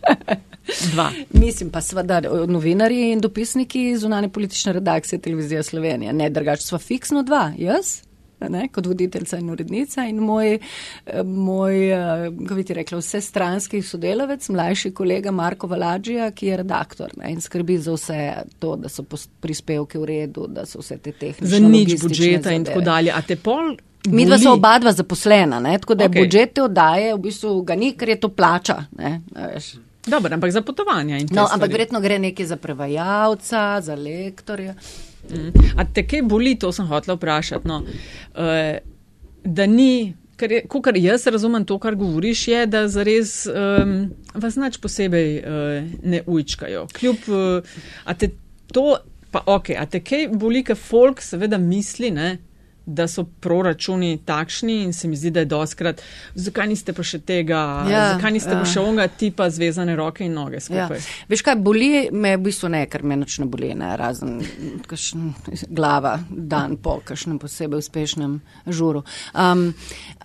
Dva. 0.94 1.12
Mislim 1.30 1.70
pa 1.70 1.82
seveda 1.82 2.22
novinarji 2.48 3.12
in 3.12 3.20
dopisniki 3.20 3.98
zunanje 3.98 4.30
politične 4.30 4.74
redakcije 4.74 5.20
televizije 5.20 5.64
Slovenija. 5.64 6.12
Ne, 6.12 6.30
drugače 6.30 6.64
sva 6.64 6.78
fiksno 6.78 7.24
dva, 7.24 7.52
jaz. 7.58 8.02
Ne, 8.50 8.68
kot 8.74 8.86
voditeljca 8.86 9.38
in 9.38 9.50
urednica 9.50 10.06
in 10.10 10.18
moj, 10.18 10.54
eh, 10.54 11.24
moj 11.24 11.92
eh, 11.92 12.32
kako 12.42 12.56
bi 12.56 12.64
ti 12.64 12.74
rekla, 12.74 12.98
vse 12.98 13.22
stranski 13.22 13.82
sodelavec, 13.82 14.50
mlajši 14.50 14.92
kolega 14.92 15.32
Marko 15.32 15.68
Valadžija, 15.68 16.32
ki 16.32 16.48
je 16.48 16.58
redaktor 16.58 17.14
ne, 17.18 17.32
in 17.32 17.42
skrbi 17.42 17.78
za 17.78 17.94
vse 17.94 18.34
to, 18.60 18.76
da 18.76 18.90
so 18.90 19.06
prispevki 19.40 20.02
v 20.02 20.06
redu, 20.06 20.48
da 20.50 20.66
so 20.66 20.82
vse 20.82 20.98
te 20.98 21.12
tehnične 21.12 21.48
Za 21.48 21.60
nič 21.60 22.02
budžeta 22.02 22.52
in 22.52 22.66
zadeve. 22.66 22.66
tako 22.66 22.82
dalje. 22.82 23.14
A 23.14 23.22
te 23.22 23.36
pol. 23.36 23.76
Mi 24.10 24.26
dva 24.26 24.42
sva 24.42 24.56
oba 24.58 24.74
dva 24.82 24.92
zaposlena, 24.92 25.60
ne, 25.60 25.78
tako 25.78 25.96
da 25.96 26.04
je 26.04 26.10
okay. 26.10 26.26
budžet 26.26 26.54
te 26.58 26.66
oddaje 26.66 27.14
v 27.14 27.22
bistvu 27.22 27.62
ga 27.62 27.76
ni, 27.78 27.94
ker 27.94 28.10
je 28.10 28.20
to 28.26 28.34
plača. 28.34 28.80
Ne, 28.98 29.20
veš. 29.38 29.76
Dobro, 30.12 30.34
ampak 30.36 30.52
za 30.52 30.62
potovanja 30.62 31.18
in 31.18 31.28
te 31.28 31.36
No, 31.36 31.46
stvari. 31.46 31.56
ampak 31.56 31.72
verjetno 31.72 32.02
gre 32.04 32.20
nekaj 32.20 32.46
za 32.46 32.58
prevajalca, 32.60 33.82
za 33.82 33.96
lektorja. 33.96 34.76
Mm. 35.30 35.52
A 35.78 35.86
te 35.86 36.04
kaj 36.08 36.22
boli, 36.28 36.56
to 36.60 36.72
sem 36.76 36.88
hotela 36.90 37.16
vprašati. 37.16 37.68
No, 37.68 37.84
uh, 37.84 38.78
da 39.44 39.66
ni, 39.66 40.14
kar 40.36 40.52
je, 40.52 40.64
kar 40.84 40.98
jaz 40.98 41.28
razumem 41.28 41.66
to, 41.66 41.80
kar 41.80 41.96
govoriš, 41.96 42.48
je, 42.48 42.66
da 42.66 42.88
zares 42.88 43.46
um, 43.48 44.12
vas 44.34 44.56
nič 44.60 44.78
posebej 44.82 45.30
uh, 45.40 45.90
ne 46.04 46.24
ujčkajo. 46.28 46.88
Kljub, 47.00 47.28
uh, 47.30 47.76
a 48.04 48.14
te 48.14 48.32
to, 48.74 48.98
pa 49.32 49.44
ok, 49.46 49.72
a 49.80 49.86
te 49.86 50.02
kaj 50.04 50.28
boli, 50.34 50.64
ker 50.64 50.76
folk 50.76 51.22
seveda 51.24 51.58
misli, 51.58 52.12
ne, 52.12 52.38
da 52.86 53.08
so 53.08 53.24
proračuni 53.24 54.20
takšni 54.26 54.84
in 54.84 54.94
se 54.94 55.08
mi 55.08 55.16
zdi, 55.16 55.30
da 55.30 55.40
je 55.40 55.46
doskrat, 55.46 56.02
zakaj 56.36 56.68
niste 56.68 56.94
pa 56.94 57.04
še 57.04 57.20
tega, 57.20 57.60
Ja, 57.88 58.14
zakaj 58.14 58.32
niste 58.32 58.52
pa 58.52 58.58
ja. 58.58 58.66
še 58.66 58.80
onga 58.80 59.08
tipa 59.08 59.50
zvezane 59.50 59.96
roke 59.96 60.26
in 60.26 60.34
noge 60.34 60.56
Ja. 60.56 60.60
skupaj. 60.60 61.00
Veš 61.30 61.42
kaj, 61.42 61.56
boli 61.58 61.90
me 62.12 62.38
v 62.38 62.42
bistvu 62.42 62.70
ne, 62.70 62.86
ker 62.86 63.04
me 63.04 63.16
noč 63.16 63.40
ne 63.40 63.46
boli, 63.46 63.74
ne, 63.76 63.92
razen 63.98 64.40
kakšen 64.82 65.34
glava 65.70 66.16
dan 66.30 66.78
po 66.78 67.00
kakšnem 67.00 67.40
posebej 67.40 67.80
uspešnem 67.80 68.40
žuru. 68.68 69.04
Um, 69.34 69.74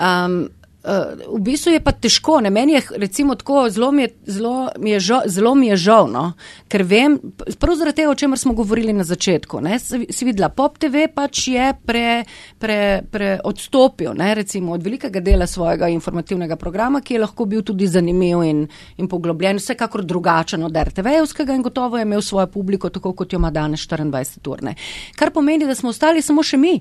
um, 0.00 0.48
v 0.86 1.40
bistvu 1.42 1.72
je 1.74 1.80
pa 1.82 1.90
težko, 1.92 2.38
ne 2.40 2.50
meni 2.50 2.76
je 2.76 2.82
recimo 3.02 3.34
tako, 3.34 3.66
zelo 3.70 3.90
mi 3.92 4.02
je, 4.02 4.10
zelo 4.26 4.68
mi 4.78 4.90
je, 4.90 5.00
žal, 5.00 5.22
zelo 5.26 5.54
mi 5.54 5.66
je 5.66 5.76
žal, 5.76 6.06
no? 6.10 6.32
ker 6.68 6.84
vem, 6.86 7.18
prav 7.58 7.76
zaradi 7.80 8.02
tega, 8.02 8.10
o 8.10 8.14
čemer 8.14 8.38
smo 8.38 8.54
govorili 8.54 8.92
na 8.94 9.04
začetku, 9.04 9.60
ne? 9.60 9.78
si 9.80 10.24
videla, 10.24 10.48
Pop 10.48 10.78
TV 10.78 11.08
pač 11.14 11.48
je 11.48 11.72
pre, 11.86 12.22
pre, 12.62 13.02
pre 13.10 13.34
odstopil, 13.44 14.14
ne? 14.14 14.34
recimo 14.38 14.76
od 14.76 14.84
velikega 14.86 15.20
dela 15.20 15.46
svojega 15.46 15.88
informativnega 15.90 16.56
programa, 16.56 17.00
ki 17.02 17.18
je 17.18 17.22
lahko 17.24 17.48
bil 17.50 17.66
tudi 17.66 17.90
zanimiv 17.90 18.44
in, 18.46 18.66
in 18.96 19.10
poglobljen, 19.10 19.58
vsekakor 19.58 20.04
drugačen 20.06 20.62
od 20.62 20.76
RTV-evskega 20.76 21.54
in 21.54 21.66
gotovo 21.66 21.98
je 21.98 22.06
imel 22.06 22.22
svojo 22.22 22.46
publiko, 22.46 22.90
tako 22.94 23.12
kot 23.12 23.32
jo 23.32 23.42
ima 23.42 23.50
danes 23.50 23.88
24 23.88 24.52
urne. 24.54 24.76
Kar 25.16 25.34
pomeni, 25.34 25.66
da 25.66 25.74
smo 25.74 25.90
ostali 25.90 26.22
samo 26.22 26.46
še 26.46 26.60
mi, 26.62 26.78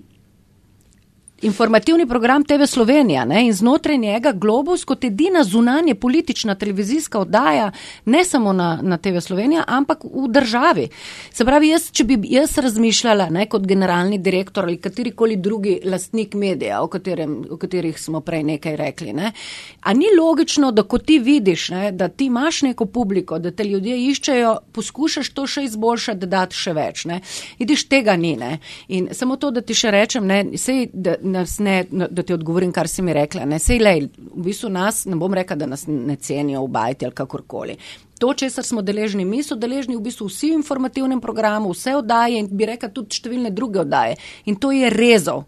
informativni 1.41 2.08
program 2.08 2.43
TV 2.43 2.65
Slovenija 2.67 3.26
ne, 3.26 3.45
in 3.45 3.54
znotraj 3.54 3.98
njega 3.98 4.32
Globus 4.32 4.86
kot 4.86 5.04
edina 5.04 5.43
zunanje 5.43 5.95
politična 5.95 6.56
televizijska 6.56 7.19
oddaja, 7.19 7.71
ne 8.06 8.26
samo 8.26 8.54
na, 8.54 8.80
na 8.82 8.98
TV 8.98 9.19
Slovenija, 9.19 9.63
ampak 9.67 10.04
v 10.04 10.28
državi. 10.28 10.88
Se 11.32 11.45
pravi, 11.45 11.69
jaz, 11.69 11.89
če 11.91 12.04
bi 12.04 12.19
jaz 12.30 12.58
razmišljala 12.58 13.30
ne, 13.30 13.45
kot 13.45 13.65
generalni 13.67 14.17
direktor 14.17 14.63
ali 14.63 14.78
katerikoli 14.78 15.36
drugi 15.36 15.80
lastnik 15.86 16.34
medija, 16.34 16.82
o, 16.82 16.88
katerem, 16.88 17.43
o 17.52 17.58
katerih 17.58 18.00
smo 18.00 18.21
prej 18.21 18.43
nekaj 18.43 18.76
rekli, 18.76 19.13
ne, 19.13 19.32
a 19.82 19.93
ni 19.93 20.08
logično, 20.19 20.71
da 20.71 20.84
ko 20.84 20.98
ti 20.98 21.19
vidiš, 21.19 21.69
ne, 21.69 21.91
da 21.91 22.08
ti 22.08 22.26
imaš 22.26 22.62
neko 22.62 22.86
publiko, 22.86 23.39
da 23.39 23.52
te 23.52 23.63
ljudje 23.63 23.98
iščejo, 24.08 24.56
poskušaš 24.71 25.30
to 25.30 25.48
še 25.48 25.63
izboljšati, 25.67 26.19
da 26.19 26.32
dati 26.39 26.56
še 26.56 26.74
več. 26.74 27.06
Ne. 27.06 27.19
Vidiš, 27.60 27.88
tega 27.89 28.15
ni. 28.15 28.36
Ne. 28.36 28.58
In 28.88 29.10
samo 29.13 29.36
to, 29.39 29.52
da 29.52 29.62
ti 29.62 29.76
še 29.78 29.91
rečem, 29.91 30.26
ne, 30.28 30.58
sej, 30.60 30.89
da, 30.93 31.15
nas 31.26 31.60
ne, 31.60 31.86
da 31.90 32.24
ti 32.24 32.34
odgovorim, 32.34 32.72
kar 32.72 32.88
si 32.88 33.02
mi 33.02 33.14
rekla. 33.14 33.46
Ne, 33.46 33.60
sej, 33.60 33.80
lej, 33.82 34.08
v 34.18 34.46
bistvu 34.46 34.70
nas, 34.70 35.04
ne 35.10 35.18
bom 35.20 35.34
rekla, 35.34 35.58
da 35.60 35.68
nas 35.70 35.86
ne 35.88 36.16
cenijo 36.16 36.64
v 36.66 36.72
bajti 36.76 37.08
ali 37.08 37.16
kakorkoli. 37.16 37.78
To, 38.20 38.34
česar 38.34 38.64
smo 38.64 38.82
deležni, 38.82 39.26
mi 39.26 39.42
so 39.44 39.58
deležni 39.60 39.98
v 39.98 40.06
bistvu 40.06 40.30
vsi 40.30 40.54
v 40.54 40.62
informativnem 40.62 41.20
programu, 41.22 41.74
vse 41.76 41.98
oddaje 42.00 42.40
in 42.40 42.48
bi 42.52 42.68
rekla 42.70 42.90
tudi 42.94 43.18
številne 43.18 43.52
druge 43.52 43.82
oddaje. 43.84 44.16
In 44.46 44.56
to 44.56 44.72
je 44.72 44.90
rezov. 44.94 45.46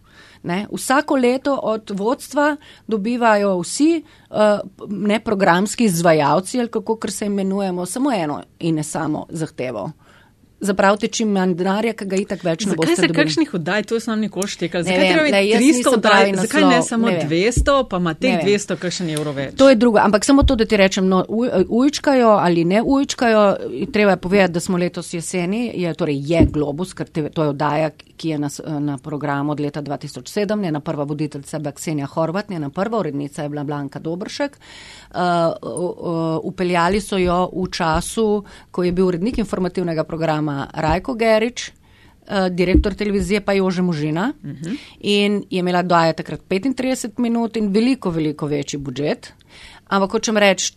Ne, 0.48 0.66
vsako 0.72 1.18
leto 1.18 1.56
od 1.56 1.92
vodstva 1.98 2.52
dobivajo 2.88 3.56
vsi 3.60 3.90
uh, 4.00 4.60
neprogramski 4.88 5.88
izvajalci, 5.90 6.60
ali 6.60 6.72
kako 6.72 7.00
se 7.12 7.26
imenujemo, 7.26 7.86
samo 7.86 8.14
eno 8.14 8.42
in 8.60 8.76
ne 8.76 8.84
samo 8.84 9.26
zahtevo 9.30 9.92
zapravite 10.60 11.08
čim 11.08 11.30
manj 11.30 11.54
denarja, 11.56 11.94
ki 11.94 12.06
ga 12.10 12.18
itak 12.22 12.44
več 12.44 12.66
ne 12.66 12.76
boste. 12.76 12.96
Zakaj 12.96 13.10
se 13.10 13.14
kakšnih 13.14 13.54
oddaj, 13.60 13.84
to 13.90 14.00
sem 14.02 14.20
nikoli 14.20 14.50
štekal? 14.50 14.84
Zakaj 14.88 15.12
treba 15.12 15.26
biti 15.28 15.84
300 15.84 15.94
oddaj, 15.94 16.34
zakaj 16.42 16.66
ne 16.70 16.80
samo 16.86 17.12
ne 17.12 17.22
200, 17.30 17.78
pa 17.90 18.02
ima 18.02 18.14
teh 18.18 18.40
200 18.42 18.78
kakšen 18.82 19.12
evro 19.14 19.34
več? 19.38 19.56
To 19.62 19.70
je 19.70 19.78
drugo, 19.78 20.02
ampak 20.02 20.26
samo 20.26 20.44
to, 20.44 20.58
da 20.58 20.66
ti 20.66 20.80
rečem, 20.80 21.08
no, 21.10 21.24
ujčkajo 21.30 22.34
ali 22.42 22.66
ne 22.66 22.82
ujčkajo, 22.82 23.44
treba 23.94 24.18
je 24.18 24.22
povedati, 24.26 24.54
da 24.54 24.64
smo 24.64 24.78
letos 24.78 25.14
jeseni, 25.14 25.72
je, 25.76 25.94
torej 25.94 26.22
je 26.26 26.46
Globus, 26.52 26.94
ker 26.98 27.10
te, 27.10 27.30
to 27.30 27.46
je 27.46 27.54
oddaja, 27.54 27.92
ki 28.18 28.30
je 28.30 28.40
na, 28.40 28.50
na 28.80 28.98
programu 28.98 29.52
od 29.52 29.60
leta 29.60 29.82
2007, 29.82 30.62
njena 30.62 30.80
prva 30.80 31.04
voditeljica 31.04 31.58
je 31.58 31.62
bila 31.62 31.72
Ksenija 31.72 32.06
Horvat, 32.06 32.50
njena 32.50 32.70
prva 32.70 33.00
urednica 33.00 33.44
je 33.44 33.50
bila 33.50 33.64
Blanka 33.64 34.00
Dobršek. 34.00 34.58
Uh, 34.58 35.18
uh, 35.62 36.40
upeljali 36.44 37.02
so 37.02 37.18
jo 37.18 37.50
v 37.54 37.68
času, 37.72 38.44
ko 38.72 38.84
je 38.84 38.92
bil 38.92 39.08
urednik 39.08 39.38
informativnega 39.38 40.04
programa 40.04 40.68
Rajko 40.74 41.14
Gerič, 41.14 41.70
uh, 41.70 42.48
direktor 42.50 42.94
televizije 42.94 43.42
pa 43.42 43.54
Jože 43.54 43.82
Možina 43.82 44.34
uh 44.44 44.50
-huh. 44.50 44.78
in 45.00 45.44
je 45.50 45.60
imela 45.60 45.82
doja 45.82 46.14
takrat 46.14 46.42
35 46.50 47.20
minut 47.20 47.58
in 47.58 47.72
veliko, 47.74 48.10
veliko 48.10 48.48
večji 48.48 48.80
budžet. 48.80 49.34
Ampak 49.88 50.12
hočem 50.12 50.38
reči, 50.38 50.74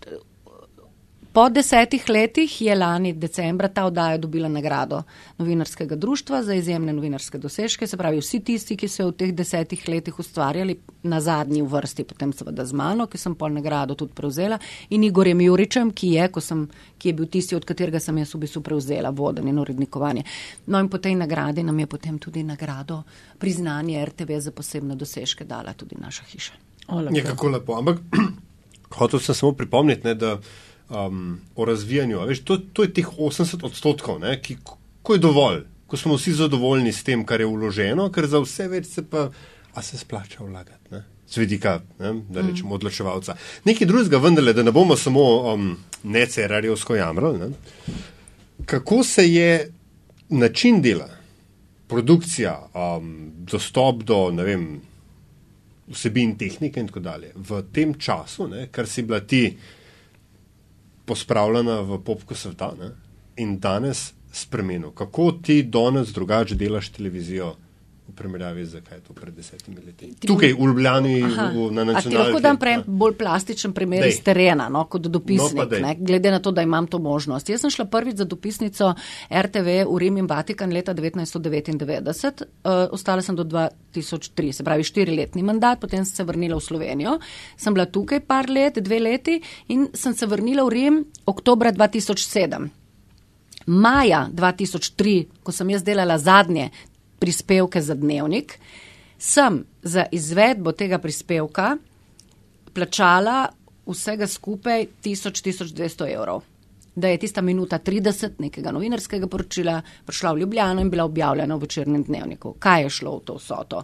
Po 1.33 1.45
desetih 1.49 2.09
letih 2.09 2.63
je 2.63 2.75
lani 2.75 3.13
decembra 3.13 3.69
ta 3.69 3.85
oddaja 3.87 4.19
dobila 4.19 4.49
nagrado 4.49 5.03
novinarskega 5.39 5.97
društva 5.97 6.43
za 6.43 6.55
izjemne 6.55 6.93
novinarske 6.93 7.39
dosežke, 7.39 7.87
se 7.87 7.97
pravi 7.97 8.19
vsi 8.19 8.41
tisti, 8.41 8.77
ki 8.77 8.89
so 8.89 9.07
v 9.09 9.13
teh 9.13 9.31
desetih 9.35 9.85
letih 9.89 10.19
ustvarjali 10.19 10.75
na 11.03 11.21
zadnji 11.21 11.63
vrsti, 11.63 12.05
potem 12.05 12.33
seveda 12.33 12.65
z 12.67 12.75
mano, 12.75 13.07
ki 13.07 13.19
sem 13.19 13.37
pol 13.39 13.55
nagrado 13.55 13.95
tudi 13.95 14.13
prevzela 14.15 14.59
in 14.91 15.05
Igorjem 15.07 15.41
Juričem, 15.41 15.93
ki 15.95 16.11
je, 16.17 16.25
sem, 16.41 16.65
ki 16.99 17.09
je 17.09 17.15
bil 17.21 17.29
tisti, 17.31 17.55
od 17.55 17.65
katerega 17.65 18.01
sem 18.01 18.19
jaz 18.19 18.35
v 18.35 18.41
bistvu 18.47 18.63
prevzela 18.67 19.11
vodenje 19.11 19.55
in 19.55 19.61
urednikovanje. 19.63 20.25
No 20.67 20.81
in 20.83 20.89
po 20.91 20.99
tej 20.99 21.15
nagradi 21.15 21.63
nam 21.63 21.79
je 21.79 21.87
potem 21.87 22.19
tudi 22.19 22.43
nagrado 22.43 23.05
priznanje 23.39 24.03
RTV 24.05 24.41
za 24.41 24.51
posebne 24.51 24.99
dosežke 24.99 25.45
dala 25.45 25.79
tudi 25.79 25.95
naša 25.95 26.25
hiša. 26.25 26.59
Je 27.15 27.23
kako 27.23 27.49
lepo, 27.55 27.79
ampak 27.79 28.03
hotel 28.99 29.21
sem 29.21 29.35
samo 29.35 29.53
pripomniti, 29.53 30.09
ne, 30.09 30.15
da 30.15 30.41
um, 30.91 31.41
o 31.57 31.65
razvijanju. 31.65 32.21
Veš, 32.27 32.45
to, 32.45 32.57
to 32.73 32.83
je 32.83 32.93
teh 32.95 33.09
80 33.19 33.65
odstotkov, 33.67 34.21
ne, 34.21 34.37
ki, 34.43 34.57
ko 35.03 35.15
je 35.15 35.23
dovolj, 35.23 35.63
ko 35.87 35.97
smo 35.97 36.19
vsi 36.19 36.33
zadovoljni 36.43 36.93
s 36.93 37.05
tem, 37.07 37.25
kar 37.27 37.41
je 37.41 37.47
uloženo, 37.47 38.11
ker 38.13 38.27
za 38.31 38.43
vse 38.43 38.69
več 38.69 38.91
se 38.91 39.07
pa, 39.07 39.29
a 39.75 39.83
se 39.83 39.99
splača 39.99 40.45
vlagati. 40.45 40.95
Ne. 40.95 41.05
Zvedika, 41.31 41.79
ne, 42.01 42.15
da 42.31 42.43
rečemo, 42.43 42.75
odločevalca. 42.75 43.37
Nekaj 43.65 43.87
drugega, 43.87 44.19
vendarle, 44.19 44.55
da 44.55 44.65
ne 44.67 44.75
bomo 44.75 44.97
samo 44.99 45.27
um, 45.53 45.77
necerarjevsko 46.03 46.97
jamrali. 46.99 47.39
Ne. 47.39 47.51
Kako 48.67 49.03
se 49.07 49.29
je 49.31 49.71
način 50.29 50.83
dela, 50.83 51.09
produkcija, 51.89 52.55
um, 52.75 53.31
dostop 53.47 54.03
do 54.07 54.27
vem, 54.43 54.81
vsebin 55.91 56.37
tehnike 56.39 56.81
in 56.81 56.87
tako 56.87 57.01
dalje 57.01 57.33
v 57.35 57.63
tem 57.73 57.95
času, 57.99 58.47
ne, 58.49 58.69
kar 58.71 58.87
si 58.87 59.03
bila 59.03 59.21
ti 59.21 59.57
pospravljena 61.11 61.81
v 61.83 61.99
popku 62.07 62.39
sveta 62.39 62.71
ne? 62.79 62.93
in 63.43 63.59
danes 63.59 64.13
spremenil. 64.33 64.93
Kako 64.95 65.33
ti 65.43 65.63
danes 65.63 66.13
drugače 66.15 66.55
delaš 66.55 66.93
televizijo? 66.95 67.55
V 68.11 68.17
primerjavi 68.19 68.65
z 68.67 68.81
kaj 68.83 69.01
to 69.07 69.15
pred 69.15 69.35
desetimi 69.35 69.79
leti. 69.87 70.09
Tukaj 70.27 70.53
v 70.59 70.67
Ljubljani, 70.67 71.15
v, 71.23 71.67
na 71.71 71.85
nacionalni. 71.87 72.19
Lahko 72.19 72.41
dam 72.43 72.59
prej 72.59 72.81
bolj 72.87 73.15
plastičen 73.21 73.75
primer 73.77 74.07
iz 74.09 74.19
terena, 74.27 74.67
no, 74.73 74.83
kot 74.91 75.07
dopisnik, 75.07 75.77
no, 75.79 75.93
glede 75.99 76.33
na 76.35 76.41
to, 76.43 76.51
da 76.51 76.65
imam 76.67 76.89
to 76.91 76.99
možnost. 76.99 77.49
Jaz 77.49 77.63
sem 77.63 77.71
šla 77.71 77.87
prvič 77.93 78.19
za 78.19 78.27
dopisnico 78.27 78.91
RTV 79.31 79.85
v 79.87 80.01
Rim 80.03 80.19
in 80.19 80.27
Vatikan 80.31 80.75
leta 80.75 80.95
1999, 80.95 82.43
uh, 82.43 82.51
eh, 82.65 82.89
ostala 82.91 83.23
sem 83.23 83.39
do 83.39 83.47
2003, 83.47 84.53
se 84.59 84.67
pravi 84.67 84.85
štiriletni 84.85 85.47
mandat, 85.47 85.81
potem 85.81 86.05
sem 86.05 86.17
se 86.17 86.27
vrnila 86.27 86.59
v 86.59 86.67
Slovenijo, 86.67 87.17
sem 87.57 87.75
bila 87.75 87.87
tukaj 87.87 88.25
par 88.27 88.51
let, 88.51 88.83
dve 88.83 88.99
leti 89.01 89.39
in 89.71 89.87
sem 89.95 90.15
se 90.15 90.27
vrnila 90.27 90.67
v 90.67 90.75
Rim 90.75 91.01
oktobra 91.31 91.73
2007. 91.73 92.81
Maja 93.67 94.29
2003, 94.33 95.45
ko 95.45 95.53
sem 95.53 95.69
jaz 95.71 95.85
delala 95.85 96.17
zadnje 96.19 96.71
prispevke 97.21 97.83
za 97.83 97.95
dnevnik, 97.95 98.59
sem 99.19 99.65
za 99.83 100.07
izvedbo 100.13 100.73
tega 100.73 100.99
prispevka 100.99 101.77
plačala 102.75 103.49
vsega 103.87 104.27
skupaj 104.27 104.87
1000-1200 105.05 106.15
evrov. 106.15 106.43
Da 106.95 107.09
je 107.09 107.19
tista 107.19 107.41
minuta 107.41 107.79
30 107.79 108.31
nekega 108.39 108.73
novinarskega 108.73 109.27
poročila 109.27 109.81
prišla 110.07 110.33
v 110.33 110.39
Ljubljano 110.39 110.81
in 110.81 110.91
bila 110.91 111.05
objavljena 111.05 111.55
v 111.55 111.61
večernem 111.61 112.03
dnevniku. 112.03 112.55
Kaj 112.59 112.83
je 112.83 112.91
šlo 112.91 113.17
v 113.17 113.25
to 113.25 113.39
soto? 113.39 113.83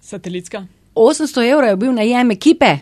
Satelitska. 0.00 0.66
800 0.94 1.50
evrov 1.52 1.68
je 1.68 1.76
bil 1.76 1.92
najem 1.92 2.30
ekipe. 2.30 2.76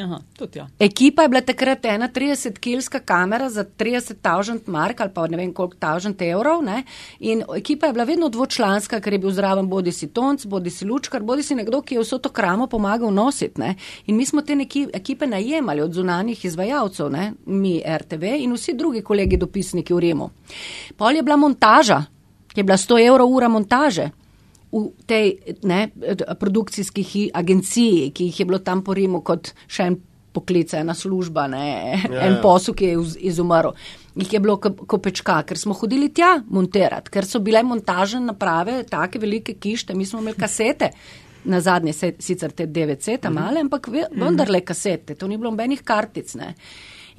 Aha, 0.00 0.18
tudi 0.38 0.58
ja. 0.58 0.66
Ekipa 0.78 1.22
je 1.22 1.28
bila 1.28 1.40
takrat 1.40 1.84
ena 1.84 2.08
30-kilska 2.08 3.00
kamera 3.04 3.50
za 3.50 3.64
30 3.64 4.14
tavžant 4.22 4.66
mark 4.66 5.00
ali 5.00 5.10
pa 5.14 5.26
ne 5.26 5.36
vem 5.36 5.52
koliko 5.52 5.76
tavžant 5.76 6.22
evrov. 6.22 6.62
Ne? 6.64 6.84
In 7.20 7.42
ekipa 7.56 7.86
je 7.86 7.92
bila 7.92 8.04
vedno 8.04 8.28
dvočlanska, 8.28 9.00
ker 9.00 9.12
je 9.12 9.18
bil 9.18 9.30
zraven 9.30 9.68
bodi 9.68 9.92
si 9.92 10.08
tonc, 10.08 10.46
bodi 10.46 10.70
si 10.70 10.88
lučkar, 10.88 11.22
bodi 11.22 11.42
si 11.42 11.54
nekdo, 11.54 11.82
ki 11.82 11.94
je 11.94 12.06
vso 12.06 12.18
to 12.18 12.32
kramo 12.32 12.66
pomagal 12.66 13.12
nositi. 13.12 13.60
Ne? 13.60 13.74
In 14.06 14.16
mi 14.16 14.26
smo 14.26 14.42
te 14.42 14.56
ekipe 14.94 15.26
najemali 15.26 15.80
od 15.80 15.92
zunanjih 15.92 16.44
izvajalcev, 16.44 17.10
ne? 17.10 17.32
mi 17.46 17.82
RTV 17.98 18.24
in 18.38 18.56
vsi 18.56 18.72
drugi 18.74 19.02
kolegi 19.02 19.36
dopisniki 19.36 19.94
v 19.94 20.00
Rimu. 20.00 20.30
Pol 20.96 21.16
je 21.16 21.22
bila 21.22 21.36
montaža, 21.36 22.04
je 22.56 22.64
bila 22.64 22.76
100 22.76 23.06
evrov 23.06 23.28
ura 23.28 23.48
montaže 23.48 24.10
v 24.72 24.88
tej 25.06 25.56
ne, 25.68 25.88
produkcijski 26.40 27.30
agenciji, 27.34 28.10
ki 28.10 28.30
jih 28.30 28.40
je 28.40 28.46
bilo 28.48 28.58
tam 28.64 28.80
po 28.84 28.94
Rimu 28.96 29.20
kot 29.24 29.52
še 29.68 29.90
en 29.90 29.98
poklic, 30.32 30.72
ena 30.74 30.94
služba, 30.96 31.44
ne, 31.52 31.66
ja, 32.08 32.22
en 32.24 32.38
ja. 32.38 32.40
posel, 32.40 32.74
ki 32.74 32.88
je 32.88 33.02
izumrl. 33.28 33.74
Jih 34.16 34.32
je 34.32 34.40
bilo 34.40 34.56
kopečka, 34.60 35.42
ker 35.48 35.60
smo 35.60 35.76
hodili 35.76 36.08
tja 36.12 36.38
monterati, 36.48 37.12
ker 37.12 37.28
so 37.28 37.40
bile 37.44 37.62
montažne 37.64 38.22
naprave, 38.30 38.82
take 38.88 39.20
velike 39.20 39.58
kište, 39.60 39.96
mi 39.96 40.08
smo 40.08 40.22
imeli 40.24 40.40
kasete. 40.40 40.92
Na 41.44 41.58
zadnje 41.60 41.92
se, 41.92 42.12
sicer 42.22 42.52
te 42.54 42.68
DVC, 42.70 43.18
ta 43.20 43.30
mhm. 43.30 43.34
male, 43.36 43.62
ampak 43.66 43.88
vendarle 43.92 44.62
kasete, 44.64 45.18
to 45.18 45.28
ni 45.28 45.36
bilo 45.36 45.50
nobenih 45.50 45.82
kartic. 45.84 46.36
Ne. 46.38 46.54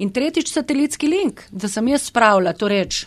In 0.02 0.10
tretjič 0.10 0.50
satelitski 0.50 1.06
link, 1.06 1.44
da 1.52 1.68
sem 1.70 1.86
jaz 1.92 2.08
spravila 2.08 2.54
to 2.58 2.70
reč 2.72 3.04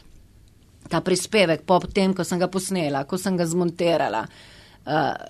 ta 0.89 1.01
prispevek, 1.01 1.65
po 1.65 1.79
tem, 1.79 2.13
ko 2.13 2.23
sem 2.23 2.39
ga 2.39 2.47
posnela, 2.47 3.05
ko 3.05 3.17
sem 3.17 3.37
ga 3.37 3.45
zmonterala. 3.45 4.27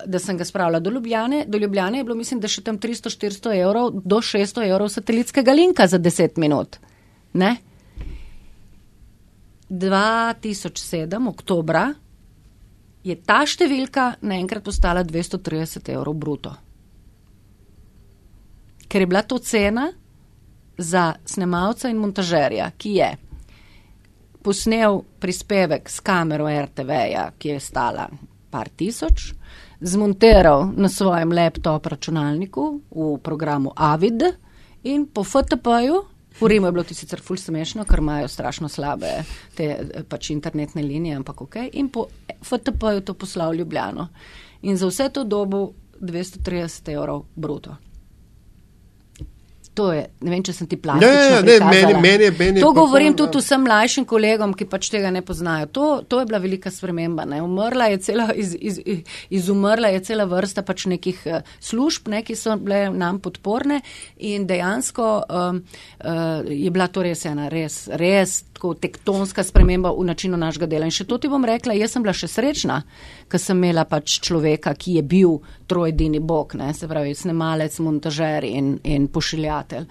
da 0.06 0.18
sem 0.22 0.36
ga 0.38 0.44
spravila 0.44 0.78
do 0.78 0.90
Ljubljane. 0.90 1.44
Do 1.48 1.58
Ljubljane 1.58 1.98
je 1.98 2.04
bilo, 2.04 2.14
mislim, 2.14 2.38
da 2.40 2.48
še 2.48 2.62
tam 2.62 2.76
300-400 2.78 3.56
evrov, 3.58 3.90
do 4.04 4.20
600 4.22 4.68
evrov 4.68 4.88
satelitskega 4.88 5.52
linka 5.52 5.86
za 5.86 5.98
10 5.98 6.38
minut. 6.38 6.78
Ne? 7.32 7.56
2007, 9.68 11.28
oktobra, 11.28 11.88
je 13.02 13.16
ta 13.18 13.42
številka 13.46 14.12
naenkrat 14.22 14.64
postala 14.64 15.02
230 15.02 15.90
evrov 15.92 16.14
bruto. 16.14 16.54
Ker 18.88 19.02
je 19.02 19.10
bila 19.10 19.22
to 19.22 19.38
cena 19.38 19.90
za 20.78 21.16
snemalca 21.26 21.90
in 21.90 21.98
montažerja, 21.98 22.70
ki 22.78 22.94
je 22.94 23.10
posnel 24.42 25.02
prispevek 25.18 25.88
s 25.88 26.00
kamero 26.00 26.48
RTV-ja, 26.48 27.30
ki 27.38 27.56
je 27.56 27.60
stala 27.60 28.08
par 28.50 28.68
tisoč, 28.68 29.32
zmontiral 29.80 30.72
na 30.76 30.88
svojem 30.88 31.32
laptop 31.32 31.86
računalniku 31.86 32.80
v 32.90 33.18
programu 33.22 33.72
Avid 33.76 34.22
in 34.82 35.06
po 35.06 35.24
FTP-ju, 35.24 36.04
v 36.40 36.46
Rimu 36.46 36.66
je 36.66 36.72
bilo 36.72 36.84
to 36.84 36.94
sicer 36.94 37.20
ful 37.20 37.36
smešno, 37.36 37.82
ker 37.84 37.98
imajo 37.98 38.28
strašno 38.28 38.68
slabe 38.70 39.24
te 39.58 39.64
eh, 39.74 40.04
pač 40.08 40.30
internetne 40.30 40.82
linije, 40.82 41.16
ampak 41.18 41.42
ok, 41.42 41.56
in 41.72 41.90
po 41.90 42.06
FTP-ju 42.42 43.02
to 43.02 43.14
poslal 43.14 43.50
v 43.50 43.64
Ljubljano. 43.64 44.08
In 44.62 44.76
za 44.76 44.86
vse 44.86 45.08
to 45.10 45.24
dobo 45.24 45.72
230 46.00 46.94
evrov 46.94 47.26
bruto. 47.34 47.74
To 49.78 49.92
je, 49.94 50.00
ne 50.26 50.32
vem, 50.32 50.40
če 50.42 50.52
sem 50.56 50.66
ti 50.66 50.74
plačal. 50.80 51.04
Ne, 51.06 51.42
ne, 51.46 51.58
ne, 51.62 51.66
meni, 51.70 51.94
meni 52.02 52.24
je, 52.26 52.32
meni 52.34 52.58
je 52.58 52.64
To 52.64 52.72
govorim 52.74 53.14
to, 53.14 53.28
tudi 53.30 53.46
vsem 53.46 53.62
mlajšim 53.62 54.06
kolegom, 54.10 54.54
ki 54.58 54.66
pač 54.66 54.88
tega 54.90 55.12
ne 55.14 55.22
poznajo. 55.22 55.68
To, 55.76 55.84
to 56.02 56.18
je 56.18 56.26
bila 56.26 56.40
velika 56.42 56.72
sprememba. 56.74 57.22
Ne. 57.30 57.38
Umrla 57.44 57.86
je 57.92 58.00
cela, 58.08 58.26
iz, 58.34 58.56
iz, 58.58 58.80
izumrla 59.30 59.92
je 59.94 60.02
cela 60.08 60.26
vrsta 60.26 60.64
pač 60.66 60.88
nekih 60.90 61.20
uh, 61.30 61.46
služb, 61.62 62.10
ne, 62.10 62.24
ki 62.26 62.34
so 62.38 62.56
bile 62.58 62.88
nam 62.90 63.20
podporne 63.22 63.78
in 64.18 64.48
dejansko 64.50 65.06
um, 65.22 65.62
uh, 65.62 66.42
je 66.42 66.74
bila 66.74 66.88
to 66.90 67.06
res 67.06 67.22
ena 67.30 67.46
res, 67.52 67.84
res 68.02 68.40
tako 68.58 68.74
tektonska 68.74 69.44
sprememba 69.44 69.92
v 69.94 70.04
načinu 70.04 70.36
našega 70.36 70.66
dela. 70.66 70.86
In 70.86 70.94
še 70.94 71.06
to 71.06 71.18
ti 71.22 71.30
bom 71.30 71.44
rekla, 71.46 71.76
jaz 71.78 71.94
sem 71.94 72.02
bila 72.02 72.12
še 72.16 72.26
srečna, 72.26 72.80
ker 73.30 73.40
sem 73.40 73.56
imela 73.60 73.84
pač 73.86 74.18
človeka, 74.26 74.74
ki 74.74 74.98
je 74.98 75.02
bil 75.06 75.36
trojedini 75.70 76.18
bog, 76.18 76.56
ne, 76.58 76.72
se 76.74 76.88
pravi 76.90 77.14
snemalec, 77.14 77.78
montažer 77.84 78.48
in, 78.48 78.74
in 78.82 79.06
pošiljatelj. 79.14 79.86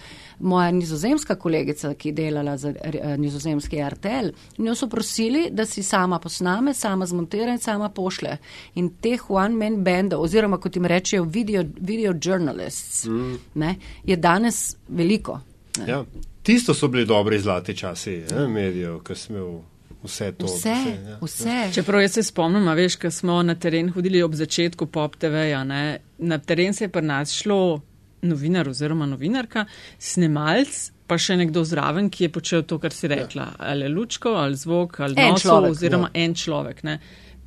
Moja 0.51 0.68
nizozemska 0.76 1.38
kolegica, 1.39 1.93
ki 1.95 2.11
je 2.11 2.18
delala 2.20 2.57
za 2.59 2.74
eh, 2.76 3.15
nizozemski 3.18 3.80
RTL, 3.95 4.34
njo 4.59 4.76
so 4.76 4.91
prosili, 4.91 5.47
da 5.51 5.65
si 5.65 5.84
sama 5.84 6.20
posname, 6.20 6.76
sama 6.76 7.07
zmontira 7.07 7.55
in 7.55 7.63
sama 7.63 7.89
pošle. 7.89 8.38
In 8.76 8.91
teh 9.01 9.30
one-man 9.32 9.80
bandov, 9.86 10.28
oziroma 10.28 10.59
kot 10.59 10.76
jim 10.76 10.86
rečejo 10.86 11.24
video, 11.24 11.63
video 11.80 12.13
journalists, 12.13 13.05
mm. 13.07 13.38
ne, 13.63 13.78
je 14.03 14.18
danes 14.20 14.76
veliko. 14.89 15.39
Ne. 15.80 15.88
Ja. 15.88 16.03
Tisto 16.48 16.74
so 16.74 16.88
bili 16.88 17.06
dobri 17.06 17.39
zlati 17.39 17.76
časi 17.76 18.22
ne, 18.32 18.48
medijev, 18.48 19.02
ki 19.04 19.16
smo 19.16 19.38
imeli 19.38 19.58
vse 20.04 20.32
to. 20.32 20.45
Vse, 20.45 20.70
ja. 20.70 21.18
vse. 21.22 21.56
Čeprav 21.74 22.02
jaz 22.02 22.14
se 22.14 22.24
spomnim, 22.24 22.68
a 22.68 22.74
veš, 22.74 22.95
ko 22.95 23.12
smo 23.12 23.41
na 23.43 23.56
teren 23.56 23.89
hodili 23.91 24.22
ob 24.24 24.36
začetku 24.36 24.86
pop 24.86 25.18
TV-ja, 25.20 25.64
ne, 25.68 26.00
na 26.18 26.38
teren 26.39 26.74
se 26.74 26.86
je 26.86 26.89
pri 26.89 27.04
nas 27.04 27.36
šlo 27.36 27.82
novinar 28.22 28.70
oziroma 28.70 29.06
novinarka, 29.06 29.66
snemalc, 30.00 30.80
pa 31.08 31.20
še 31.20 31.36
nekdo 31.43 31.66
zraven, 31.68 32.08
ki 32.10 32.30
je 32.30 32.32
počel 32.39 32.64
to, 32.64 32.80
kar 32.80 32.95
si 32.95 33.12
rekla, 33.12 33.50
ali 33.60 33.91
lučko, 33.91 34.38
ali 34.39 34.56
zvok, 34.56 35.00
ali 35.04 35.20
En 35.20 35.36
noso, 35.36 35.50
človek, 35.50 35.76
oziroma 35.76 36.12
ja. 36.14 36.24
en 36.24 36.36
človek. 36.36 36.84
Ne. 36.88 37.00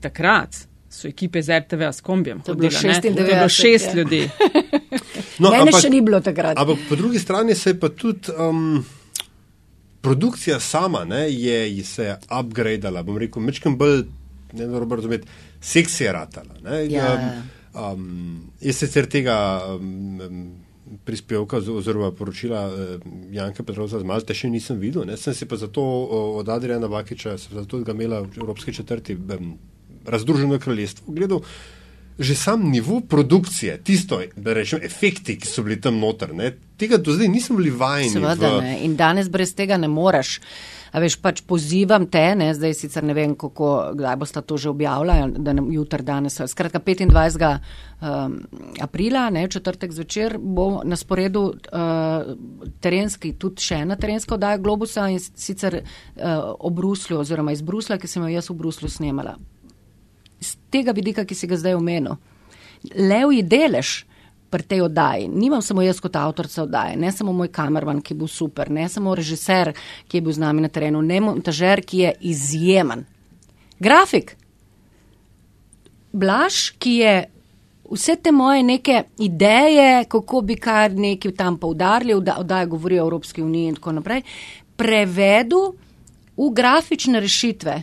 Takrat 0.05 0.67
so 0.91 1.09
ekipe 1.09 1.39
z 1.41 1.59
RTV-a 1.61 1.93
s 1.93 2.01
kombijem. 2.01 2.41
To 2.41 2.53
je 2.53 2.57
bilo 2.57 2.69
hodile, 2.69 2.93
ne. 2.93 2.99
96, 3.01 3.15
To 3.15 3.21
je 3.21 3.29
bilo 3.29 3.49
šest 3.51 3.87
ja. 3.87 3.95
ljudi. 3.95 4.23
No, 5.39 5.51
Mene 5.51 5.63
ampak- 5.63 5.81
še 5.81 5.89
ni 5.89 6.01
bilo 6.01 6.19
takrat. 6.21 6.59
Ampak 6.59 6.79
po 6.85 6.97
drugi 6.97 7.19
strani 7.19 7.55
se 7.55 7.71
je 7.71 7.77
pa 7.77 7.89
tudi 7.91 8.29
um, 8.35 8.83
produkcija 10.01 10.61
sama 10.61 11.05
ne, 11.05 11.33
je 11.33 11.85
se 11.85 12.05
je 12.05 12.17
upgradeala, 12.31 13.03
bom 13.03 13.17
rekel, 13.17 13.41
mečkem 13.41 13.77
bolj, 13.77 14.03
ne 14.53 14.67
dobro 14.67 14.97
razumeti, 14.97 15.29
seksi 15.63 16.05
je 16.05 16.13
ratala. 16.13 16.55
Ne, 16.63 16.87
Ja. 16.87 17.15
um, 17.75 17.81
um, 17.83 18.11
jaz 18.61 18.77
sicer 18.77 19.07
tega 19.07 19.37
um, 19.71 19.89
um, 20.21 20.45
prispevka 21.05 21.57
oziroma 21.71 22.13
poročila 22.13 22.67
uh, 22.67 22.75
Janka 23.31 23.63
Petrovca 23.63 23.97
z 23.97 24.05
Malte 24.05 24.35
še 24.35 24.51
nisem 24.51 24.77
videl, 24.79 25.05
ne, 25.05 25.17
sem 25.17 25.33
si 25.33 25.47
pa 25.47 25.57
zato 25.57 25.81
od 26.37 26.49
Adriana 26.49 26.87
Vakiča, 26.87 27.39
sem 27.39 27.55
zato 27.55 27.81
ga 27.81 27.93
imela 27.93 28.21
v 28.21 28.37
Evropski 28.37 28.75
četrti 28.75 29.17
um, 29.17 29.55
razdruženo 30.11 30.59
kraljestvo 30.59 31.15
gledal. 31.15 31.41
Že 32.21 32.35
sam 32.37 32.67
nivo 32.69 32.99
produkcije, 33.01 33.79
tisto, 33.81 34.19
da 34.37 34.53
rečem, 34.53 34.83
efekti, 34.85 35.39
ki 35.41 35.49
so 35.49 35.63
bili 35.65 35.79
tam 35.81 35.97
noter, 36.03 36.35
ne, 36.37 36.51
tega 36.77 36.99
do 37.01 37.15
zdaj 37.17 37.29
nismo 37.33 37.57
bili 37.57 37.71
vajeni. 37.73 38.11
Seveda 38.13 38.51
v- 38.59 38.61
ne. 38.61 38.75
In 38.85 38.97
danes 38.97 39.31
brez 39.33 39.55
tega 39.57 39.79
ne 39.81 39.89
moreš. 39.89 40.35
A 40.93 40.99
veš, 41.01 41.17
pač 41.23 41.41
pozivam 41.47 42.05
te, 42.11 42.35
ne, 42.37 42.51
zdaj 42.55 42.75
sicer 42.75 43.05
ne 43.07 43.15
vem, 43.15 43.33
kako, 43.39 43.95
kdaj 43.95 44.17
boste 44.19 44.43
to 44.43 44.57
že 44.59 44.69
objavila, 44.69 45.29
da 45.31 45.53
ne 45.53 45.63
jutr 45.71 46.03
danes. 46.03 46.41
Skratka, 46.47 46.81
25. 46.83 47.61
Um, 48.03 48.41
aprila, 48.81 49.31
ne, 49.31 49.47
četrtek 49.49 49.93
zvečer, 49.93 50.37
bo 50.39 50.83
na 50.85 50.97
sporedu 50.97 51.55
uh, 51.55 52.35
terenski, 52.81 53.33
tudi 53.39 53.63
še 53.63 53.85
ena 53.87 53.97
terenska 53.97 54.35
oddaja 54.35 54.59
Globusa 54.59 55.07
in 55.09 55.21
sicer 55.21 55.79
uh, 55.81 56.23
o 56.59 56.71
Bruslju 56.71 57.23
oziroma 57.23 57.53
iz 57.53 57.63
Brusla, 57.63 57.97
ki 57.97 58.09
sem 58.11 58.23
jo 58.23 58.29
jaz 58.29 58.51
v 58.51 58.59
Bruslu 58.61 58.89
snemala. 58.91 59.39
Z 60.41 60.57
tega 60.71 60.93
vidika, 60.97 61.25
ki 61.25 61.35
si 61.35 61.47
ga 61.47 61.57
zdaj 61.57 61.77
omenil. 61.77 62.17
Levji 62.97 63.43
delež 63.43 64.05
pri 64.51 64.63
tej 64.67 64.81
oddaji, 64.89 65.29
nimam 65.29 65.63
samo 65.63 65.83
jaz 65.83 66.01
kot 66.03 66.17
avtorica 66.17 66.65
oddaje, 66.65 66.97
ne 66.97 67.13
samo 67.13 67.33
moj 67.33 67.53
kamerman, 67.55 68.01
ki 68.03 68.15
je 68.15 68.19
bil 68.19 68.29
super, 68.29 68.71
ne 68.71 68.89
samo 68.89 69.15
režiser, 69.15 69.71
ki 70.09 70.19
je 70.19 70.25
bil 70.27 70.35
z 70.35 70.43
nami 70.43 70.65
na 70.65 70.69
terenu, 70.69 71.03
ne 71.03 71.21
montažer, 71.23 71.85
ki 71.87 71.99
je 72.03 72.15
izjemen. 72.33 73.05
Grafik, 73.79 74.35
Blaž, 76.13 76.73
ki 76.83 76.95
je 76.99 77.15
vse 77.91 78.17
te 78.17 78.33
moje 78.33 78.63
neke 78.63 79.05
ideje, 79.19 80.05
kako 80.09 80.41
bi 80.41 80.57
kar 80.57 80.91
nekaj 80.95 81.33
tam 81.39 81.59
poudarili, 81.59 82.19
da 82.23 82.39
oddaja 82.39 82.67
govori 82.67 82.99
o 82.99 83.05
Evropski 83.07 83.43
uniji 83.43 83.69
in 83.69 83.79
tako 83.79 83.93
naprej, 83.93 84.23
prevedel 84.77 85.73
v 86.37 86.51
grafične 86.55 87.21
rešitve. 87.21 87.83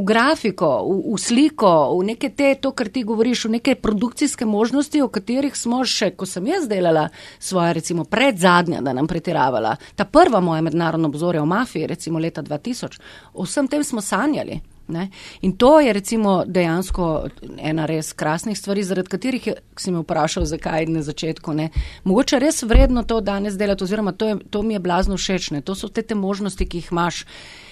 V 0.00 0.04
grafiko, 0.08 0.70
v, 0.88 1.12
v 1.12 1.18
sliko, 1.20 1.92
v 1.98 2.08
neke 2.14 2.30
te, 2.32 2.54
to, 2.56 2.72
kar 2.72 2.88
ti 2.88 3.04
govoriš, 3.04 3.44
v 3.44 3.58
neke 3.58 3.74
produkcijske 3.76 4.48
možnosti, 4.48 5.02
o 5.04 5.10
katerih 5.12 5.52
smo 5.56 5.82
še, 5.84 6.14
ko 6.16 6.24
sem 6.24 6.48
jaz 6.48 6.64
delala 6.70 7.10
svoje, 7.36 7.74
recimo 7.76 8.08
predzadnja, 8.08 8.80
da 8.80 8.96
nam 8.96 9.04
pretiravala, 9.10 9.76
ta 9.96 10.08
prva 10.08 10.40
moja 10.40 10.64
mednarodna 10.64 11.12
obzorja 11.12 11.44
o 11.44 11.48
mafiji, 11.48 11.90
recimo 11.92 12.18
leta 12.18 12.40
2000, 12.40 12.96
o 13.34 13.44
vsem 13.44 13.68
tem 13.68 13.84
smo 13.84 14.00
sanjali. 14.00 14.62
Ne? 14.90 15.08
In 15.40 15.56
to 15.56 15.80
je 15.80 15.92
recimo 15.92 16.44
dejansko 16.46 17.28
ena 17.58 17.86
res 17.86 18.12
krasnih 18.12 18.58
stvari, 18.58 18.82
zaradi 18.84 19.08
katerih 19.08 19.46
je, 19.46 19.54
si 19.78 19.92
me 19.94 20.02
vprašal, 20.02 20.44
zakaj 20.44 20.86
na 20.90 21.02
začetku. 21.06 21.54
Ne? 21.54 21.70
Mogoče 22.04 22.40
res 22.42 22.62
vredno 22.62 23.02
to 23.02 23.20
danes 23.20 23.58
delati, 23.58 23.84
oziroma 23.84 24.12
to, 24.12 24.28
je, 24.28 24.38
to 24.50 24.62
mi 24.62 24.74
je 24.74 24.82
blazno 24.82 25.16
všeč. 25.16 25.50
Ne? 25.54 25.60
To 25.62 25.74
so 25.74 25.88
te, 25.88 26.02
te 26.02 26.14
možnosti, 26.14 26.66
ki 26.66 26.82
jih 26.82 26.92
imaš. 26.92 27.24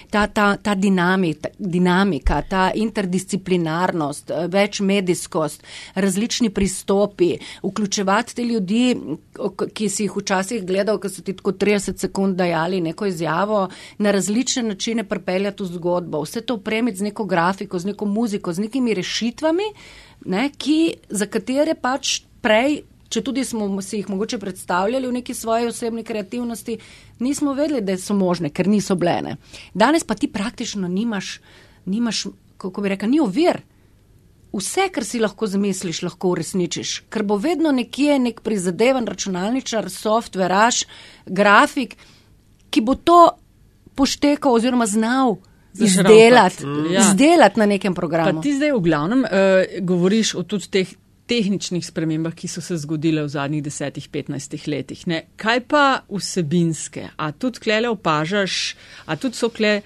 Ta, 0.09 0.27
ta, 0.27 0.57
ta 0.57 0.73
dinamika, 0.75 1.49
dinamika, 1.59 2.41
ta 2.41 2.71
interdisciplinarnost, 2.75 4.31
eh, 4.31 4.47
večmedijskost, 4.47 5.63
različni 5.95 6.49
pristopi, 6.49 7.37
vključevati 7.63 8.35
te 8.35 8.43
ljudi, 8.43 8.95
ki 9.73 9.89
si 9.89 10.03
jih 10.03 10.17
včasih 10.17 10.65
gledal, 10.65 10.97
ki 10.99 11.09
so 11.09 11.21
ti 11.21 11.33
tako 11.33 11.51
30 11.51 11.97
sekund 11.97 12.35
dajali 12.35 12.81
neko 12.81 13.05
izjavo, 13.05 13.67
na 13.97 14.11
različne 14.11 14.63
načine 14.63 15.03
pripeljati 15.03 15.63
v 15.63 15.65
zgodbo, 15.65 16.21
vse 16.21 16.41
to 16.41 16.57
opremiti 16.57 16.97
z 16.97 17.09
neko 17.11 17.25
grafiko, 17.25 17.79
z 17.79 17.93
neko 17.93 18.05
muziko, 18.05 18.53
z 18.53 18.59
nekimi 18.65 18.93
rešitvami, 18.93 19.73
ne, 20.25 20.49
ki, 20.57 20.93
za 21.09 21.25
katere 21.25 21.75
pač 21.75 22.21
prej 22.41 22.81
če 23.09 23.23
tudi 23.25 23.43
smo 23.45 23.67
si 23.81 23.99
jih 23.99 24.09
mogoče 24.09 24.37
predstavljali 24.41 25.07
v 25.07 25.15
neki 25.19 25.33
svoji 25.33 25.69
osebni 25.69 26.03
kreativnosti, 26.05 26.77
nismo 27.19 27.53
vedeli, 27.53 27.81
da 27.81 27.97
so 27.97 28.13
možne, 28.13 28.49
ker 28.49 28.67
niso 28.67 28.95
blene. 28.95 29.35
Danes 29.73 30.03
pa 30.03 30.15
ti 30.15 30.27
praktično 30.27 30.87
nimaš, 30.87 31.39
nimaš 31.85 32.25
kako 32.57 32.81
bi 32.81 32.89
rekel, 32.89 33.09
ni 33.09 33.19
ovir. 33.19 33.61
Vse, 34.51 34.87
kar 34.89 35.05
si 35.05 35.19
lahko 35.19 35.47
zamisliš, 35.47 36.01
lahko 36.01 36.29
uresničiš, 36.29 37.03
ker 37.09 37.23
bo 37.23 37.35
vedno 37.37 37.71
nekje 37.71 38.19
nek 38.19 38.41
prizadeven 38.41 39.05
računalničar, 39.05 39.89
softveraš, 39.89 40.83
grafik, 41.27 41.93
ki 42.69 42.81
bo 42.81 42.95
to 42.95 43.29
poštekal 43.95 44.53
oziroma 44.53 44.85
znal 44.85 45.35
izdelati, 45.75 46.65
Mm. 46.65 46.91
ja. 46.91 47.01
Izdelati 47.01 47.59
na 47.59 47.65
nekem 47.65 47.93
Pa 47.93 47.99
programu. 48.01 48.41
ti 48.41 48.55
zdaj 48.55 48.71
v 48.71 48.79
glavnem 48.79 49.19
uh, 49.19 49.29
govoriš 49.81 50.35
o 50.35 50.43
tudi 50.43 50.67
teh 50.67 50.87
tehničnih 51.29 51.85
spremembah, 51.85 52.33
ki 52.33 52.47
so 52.47 52.61
se 52.61 52.77
zgodile 52.77 53.21
v 53.21 53.29
zadnjih 53.29 53.63
10-15 53.63 54.33
letih. 54.67 55.07
Ne? 55.07 55.23
Kaj 55.35 55.59
pa 55.61 55.83
vsebinske? 56.09 57.09
A 57.15 57.31
tudi 57.31 57.59
klele 57.59 57.89
opažaš, 57.89 58.75
a 59.05 59.15
tudi 59.15 59.35
so 59.35 59.49
kle 59.49 59.81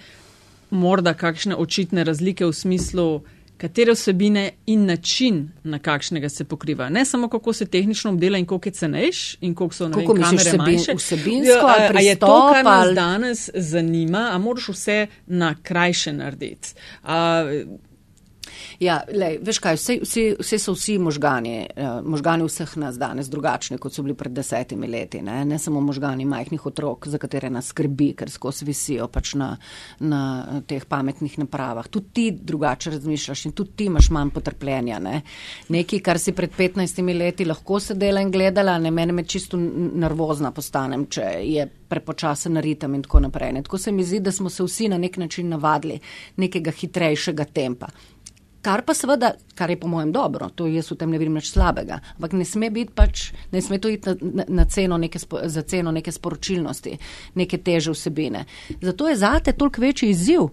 morda 0.72 1.14
kakšne 1.14 1.56
očitne 1.56 2.04
razlike 2.04 2.46
v 2.46 2.54
smislu, 2.54 3.08
katere 3.56 3.94
vsebine 3.94 4.42
in 4.66 4.86
način, 4.86 5.38
na 5.64 5.78
kakšnega 5.80 6.30
se 6.30 6.44
pokriva. 6.44 6.90
Ne 6.90 7.06
samo, 7.06 7.30
kako 7.30 7.54
se 7.54 7.66
tehnično 7.68 8.12
obdela 8.12 8.38
in 8.38 8.46
koliko 8.46 8.68
je 8.68 8.74
cenejš 8.74 9.20
in 9.42 9.54
koliko 9.56 9.76
so 9.76 9.88
na 9.88 9.94
Koliko 9.94 10.14
misliš 10.16 10.30
kamere 10.44 10.50
vsebin- 10.50 10.74
manjše. 10.74 10.94
vsebinsko 10.96 11.54
Ja, 11.54 11.68
ali 11.68 11.84
a, 11.84 11.92
a 11.94 12.02
je 12.02 12.16
to, 12.16 12.26
pristop 12.26 12.54
kar 12.54 12.66
nas 12.66 12.80
ali- 12.80 12.96
danes 12.96 13.50
zanima, 13.56 14.30
a 14.32 14.38
moraš 14.38 14.68
vse 14.70 14.98
na 15.28 15.56
krajše 15.64 16.14
narediti. 16.14 16.74
A, 17.04 17.46
Ja, 18.84 18.98
lej, 19.08 19.38
veš 19.46 19.60
kaj, 19.64 19.78
vse, 19.80 19.94
vse, 20.02 20.24
vse 20.40 20.58
so 20.60 20.74
vsi 20.76 20.98
možgani, 21.00 21.54
eh, 21.76 22.02
možgani 22.04 22.44
vseh 22.44 22.76
nas 22.82 22.98
danes 23.00 23.30
drugačni, 23.32 23.78
kot 23.80 23.94
so 23.94 24.04
bili 24.04 24.16
pred 24.18 24.34
desetimi 24.36 24.88
leti. 24.92 25.22
Ne, 25.24 25.46
ne 25.46 25.60
samo 25.60 25.82
možgani 25.82 26.26
majhnih 26.26 26.66
otrok, 26.66 27.08
za 27.08 27.18
katere 27.18 27.50
nas 27.50 27.70
skrbi, 27.72 28.12
ker 28.20 28.32
skozi 28.32 28.66
visijo 28.68 29.08
pač 29.08 29.36
na, 29.40 29.54
na 30.00 30.22
eh, 30.42 30.62
teh 30.68 30.86
pametnih 30.90 31.38
napravah. 31.40 31.88
Tudi 31.88 32.12
ti 32.14 32.26
drugače 32.32 32.92
razmišljaš 32.98 33.46
in 33.46 33.56
tudi 33.56 33.72
ti 33.76 33.88
imaš 33.88 34.10
manj 34.12 34.34
potrpljenja. 34.36 35.00
Ne. 35.00 35.22
Nekaj, 35.70 36.04
kar 36.04 36.20
si 36.20 36.36
pred 36.36 36.52
15 36.58 37.00
leti 37.16 37.48
lahko 37.48 37.80
sedela 37.80 38.22
in 38.22 38.32
gledala, 38.32 38.78
ne 38.78 38.92
mene 38.92 39.14
me 39.14 39.24
čisto 39.24 39.58
nervozna 39.58 40.52
postanem, 40.52 41.08
če 41.08 41.30
je 41.44 41.68
prepočasen 41.94 42.58
ritem 42.58 42.98
in 42.98 43.06
tako 43.06 43.24
naprej. 43.28 43.54
Ne. 43.54 43.64
Tako 43.64 43.78
se 43.78 43.92
mi 43.92 44.04
zdi, 44.04 44.20
da 44.20 44.32
smo 44.32 44.50
se 44.50 44.64
vsi 44.64 44.90
na 44.92 44.98
nek 44.98 45.18
način 45.18 45.50
navadili 45.50 46.00
nekega 46.36 46.72
hitrejšega 46.72 47.46
tempa. 47.46 47.88
Kar 48.64 48.86
pa 48.88 48.94
seveda, 48.96 49.34
kar 49.56 49.70
je 49.70 49.80
po 49.80 49.90
mojem 49.92 50.12
dobro, 50.16 50.48
to 50.56 50.70
jaz 50.72 50.92
v 50.92 50.96
tem 51.02 51.12
ne 51.12 51.20
vidim 51.20 51.36
nič 51.36 51.52
slabega, 51.52 52.00
ampak 52.16 52.36
ne 52.40 52.46
sme 52.48 52.70
biti 52.72 52.96
pač, 52.96 53.34
ne 53.52 53.62
sme 53.62 53.80
to 53.84 53.92
iti 53.92 54.08
na, 54.08 54.16
na, 54.22 54.46
na 54.48 54.66
ceno 54.66 54.98
neke, 54.98 55.20
za 55.20 55.62
ceno 55.68 55.92
neke 55.92 56.12
sporočilnosti, 56.16 56.96
neke 57.36 57.60
teže 57.60 57.92
vsebine. 57.92 58.46
Zato 58.82 59.10
je 59.12 59.20
zate 59.20 59.52
toliko 59.52 59.84
večji 59.84 60.10
izziv, 60.16 60.48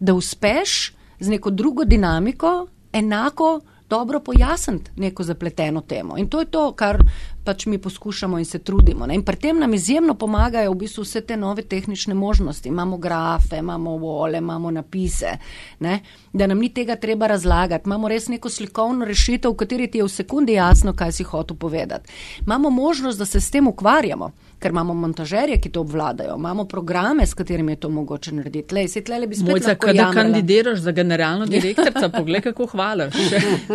da 0.00 0.12
uspeš 0.14 0.92
z 1.20 1.28
neko 1.32 1.50
drugo 1.50 1.84
dinamiko 1.88 2.66
enako 2.92 3.60
dobro 3.88 4.20
pojasniti 4.20 4.90
neko 4.96 5.22
zapleteno 5.22 5.80
temo. 5.80 6.18
In 6.18 6.28
to 6.28 6.40
je 6.40 6.46
to, 6.46 6.72
kar 6.72 6.98
pač 7.44 7.66
mi 7.66 7.78
poskušamo 7.78 8.38
in 8.38 8.44
se 8.44 8.58
trudimo. 8.58 9.06
Ne? 9.06 9.14
In 9.14 9.22
pri 9.22 9.36
tem 9.36 9.58
nam 9.58 9.74
izjemno 9.74 10.14
pomagajo 10.14 10.72
v 10.72 10.76
bistvu 10.76 11.02
vse 11.02 11.20
te 11.20 11.36
nove 11.36 11.62
tehnične 11.64 12.14
možnosti. 12.14 12.68
Imamo 12.68 12.96
grafe, 12.98 13.56
imamo 13.56 13.96
vole, 13.96 14.38
imamo 14.38 14.70
napise, 14.70 15.36
ne? 15.80 16.00
da 16.32 16.46
nam 16.46 16.58
ni 16.58 16.68
tega 16.68 16.96
treba 16.96 17.26
razlagati. 17.26 17.82
Imamo 17.86 18.08
res 18.08 18.28
neko 18.28 18.48
slikovno 18.50 19.04
rešitev, 19.04 19.50
v 19.50 19.56
kateri 19.56 19.86
ti 19.86 19.98
je 19.98 20.04
v 20.04 20.08
sekundi 20.10 20.52
jasno, 20.52 20.92
kaj 20.92 21.12
si 21.12 21.22
hotel 21.24 21.56
povedati. 21.56 22.10
Imamo 22.40 22.70
možnost, 22.70 23.18
da 23.18 23.24
se 23.26 23.40
s 23.40 23.50
tem 23.50 23.68
ukvarjamo. 23.68 24.30
Ker 24.56 24.70
imamo 24.70 24.94
montažerje, 24.94 25.58
ki 25.60 25.68
to 25.68 25.80
obvladajo, 25.80 26.36
imamo 26.36 26.64
programe, 26.64 27.26
s 27.26 27.34
katerimi 27.34 27.72
je 27.72 27.76
to 27.76 27.88
mogoče 27.90 28.32
narediti. 28.32 28.74
Lej, 28.74 28.88
sej 28.88 29.04
tlele 29.04 29.26
bi 29.26 29.36
spet 29.36 29.50
Mojca, 29.50 29.74
kada 29.74 29.92
jamrala. 29.94 30.14
kandidiraš 30.14 30.78
za 30.78 30.90
generalno 30.92 31.46
direktorico, 31.54 32.08
poglej, 32.10 32.40
kako 32.40 32.66
hvališ. 32.66 33.14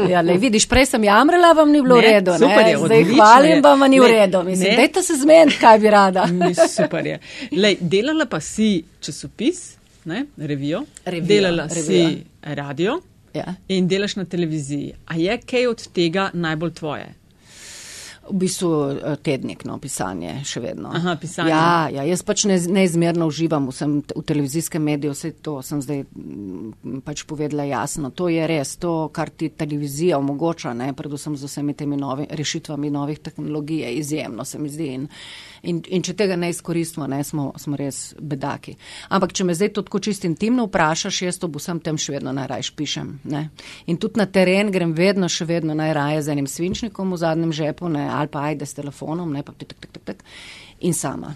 Ja, 0.10 0.22
lej, 0.22 0.38
vidiš, 0.40 0.66
prej 0.66 0.86
sem 0.86 1.04
jamrala, 1.04 1.54
vam 1.54 1.70
ni 1.70 1.82
bilo 1.82 1.96
Ne, 1.96 2.02
redu. 2.04 2.34
super 2.34 2.50
ne? 2.58 2.72
je, 2.72 2.78
Zdaj 2.78 2.98
odlično 2.98 3.16
hvalim, 3.16 3.59
vam 3.62 3.80
ni 3.82 4.00
v 4.00 4.04
Ne, 4.04 4.08
redu. 4.10 4.44
Mislim, 4.44 4.76
dajte 4.76 5.04
se 5.04 5.14
zmeniti, 5.16 5.58
kaj 5.58 5.80
bi 5.80 5.90
rada. 5.90 6.28
Super 6.76 7.06
je. 7.06 7.20
Lej, 7.54 7.78
delala 7.82 8.26
pa 8.26 8.40
si 8.40 8.70
časopis, 9.00 9.76
ne, 10.06 10.26
revijo, 10.38 10.84
Revijo, 11.06 11.28
delala 11.28 11.68
revijo. 11.70 12.10
si 12.10 12.24
radio 12.44 13.02
Ja. 13.34 13.54
in 13.68 13.88
delaš 13.88 14.16
na 14.16 14.26
televiziji. 14.26 14.94
A 15.06 15.16
je 15.16 15.38
kaj 15.40 15.68
od 15.68 15.88
tega 15.90 16.30
najbolj 16.34 16.74
tvoje? 16.74 17.14
V 18.30 18.38
bistvu 18.44 18.70
eh, 18.92 19.16
tednik, 19.26 19.66
no, 19.66 19.78
pisanje 19.82 20.40
še 20.46 20.62
vedno. 20.64 20.92
Aha, 20.96 21.16
pisanje. 21.22 21.52
Ja, 21.52 21.90
ja 21.94 22.06
jaz 22.08 22.24
pač 22.26 22.46
ne, 22.50 22.60
neizmerno 22.80 23.28
uživam 23.30 23.70
vsem 23.72 24.00
v 24.04 24.24
televizijskem 24.26 24.84
mediju, 24.84 25.16
vse 25.18 25.34
to 25.46 25.60
sem 25.66 25.82
zdaj 25.84 26.04
mm, 26.06 27.02
pač 27.06 27.26
povedala 27.30 27.66
jasno. 27.70 28.14
To 28.16 28.30
je 28.32 28.48
res, 28.50 28.76
to, 28.82 29.10
kar 29.16 29.34
ti 29.34 29.50
televizija 29.50 30.20
omogoča, 30.22 30.74
ne, 30.78 30.92
predvsem 30.98 31.38
z 31.40 31.50
vsemi 31.50 31.76
temi 31.78 31.98
novi, 32.00 32.30
rešitvami 32.30 32.94
novih 32.94 33.22
tehnologij, 33.26 33.84
je 33.86 33.94
izjemno, 34.04 34.46
se 34.46 34.60
mi 34.60 34.70
zdi. 34.70 34.92
In, 35.00 35.08
in, 35.64 35.82
in 35.88 36.04
če 36.06 36.14
tega 36.18 36.36
ne 36.40 36.50
izkoristimo, 36.54 37.08
ne, 37.08 37.22
smo, 37.24 37.50
smo 37.58 37.78
res 37.80 38.14
bedaki. 38.20 38.76
Ampak, 39.10 39.34
če 39.36 39.46
me 39.48 39.56
zdaj 39.58 39.74
to 39.76 39.84
tako 39.88 40.02
čisto 40.04 40.28
intimno 40.30 40.68
vprašaš, 40.68 41.22
jaz 41.26 41.40
to 41.42 41.50
vsem 41.56 41.82
tem 41.84 42.00
še 42.00 42.16
vedno 42.18 42.34
najrajš 42.36 42.72
pišem. 42.80 43.12
Ne. 43.32 43.46
In 43.92 44.00
tudi 44.02 44.22
na 44.22 44.28
teren 44.30 44.72
grem 44.72 44.94
vedno, 44.98 45.30
še 45.30 45.48
vedno 45.50 45.76
najraje 45.78 46.24
z 46.26 46.36
enim 46.36 46.48
svinčnikom 46.50 47.14
v 47.14 47.22
zadnjem 47.22 47.54
žepu, 47.56 47.92
ne, 47.92 48.08
ali 48.10 48.32
pa 48.32 48.50
ajde 48.52 48.68
s 48.70 48.78
telefonom, 48.80 49.32
ne, 49.34 49.44
pa 49.44 49.56
tik, 49.58 49.76
tik, 49.76 49.92
tik, 49.92 50.04
tik, 50.06 50.24
in 50.88 50.94
sama. 50.98 51.36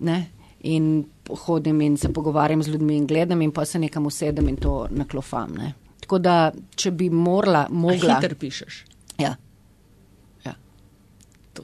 Ne. 0.00 0.20
In 0.68 1.04
hodim 1.46 1.80
in 1.80 1.96
se 1.96 2.10
pogovarjam 2.12 2.62
z 2.62 2.74
ljudmi 2.74 2.96
in 3.00 3.06
gledam 3.08 3.40
in 3.42 3.52
pa 3.52 3.64
se 3.64 3.78
nekam 3.80 4.06
usedem 4.06 4.48
in 4.48 4.58
to 4.60 4.86
naklofam. 4.90 5.54
Ne. 5.56 5.72
Tako 6.00 6.18
da, 6.18 6.36
če 6.76 6.90
bi 6.90 7.10
morala, 7.10 7.66
A 7.68 7.72
mogla. 7.72 8.18
Hiter 8.18 8.34
pišeš. 8.34 8.84
Ja. 9.20 9.36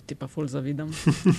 To 0.07 0.09
ti 0.09 0.15
pa 0.15 0.29
ful 0.31 0.47
zavidam. 0.47 0.87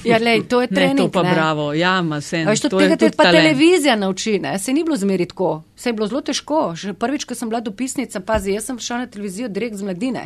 Ja, 0.03 0.18
lej, 0.20 0.43
to 0.51 0.59
je 0.61 0.68
Ne, 0.72 0.76
trening. 0.76 0.99
to 0.99 1.11
pa 1.11 1.24
ne. 1.24 1.32
bravo. 1.32 1.72
Ja, 1.74 2.01
ma 2.01 2.20
se. 2.22 2.43
Veš, 2.43 2.65
od 2.65 2.74
tega 2.76 2.97
te 2.99 3.11
pa 3.15 3.32
televizija 3.32 3.95
nauči, 3.95 4.39
ne? 4.39 4.59
Se 4.59 4.74
ni 4.74 4.84
bilo 4.84 4.97
zmeri 4.97 5.26
tako, 5.26 5.63
se 5.76 5.89
je 5.89 5.93
bilo 5.93 6.07
zelo 6.07 6.20
težko. 6.22 6.76
Že 6.76 6.93
prvič, 6.93 7.24
ko 7.24 7.36
sem 7.36 7.47
bila 7.49 7.61
dopisnica, 7.63 8.20
pazi, 8.20 8.51
jaz 8.51 8.65
sem 8.68 8.80
šla 8.80 8.97
na 8.97 9.07
televizijo 9.07 9.47
direkt 9.47 9.80
z 9.80 9.88
mladine. 9.88 10.26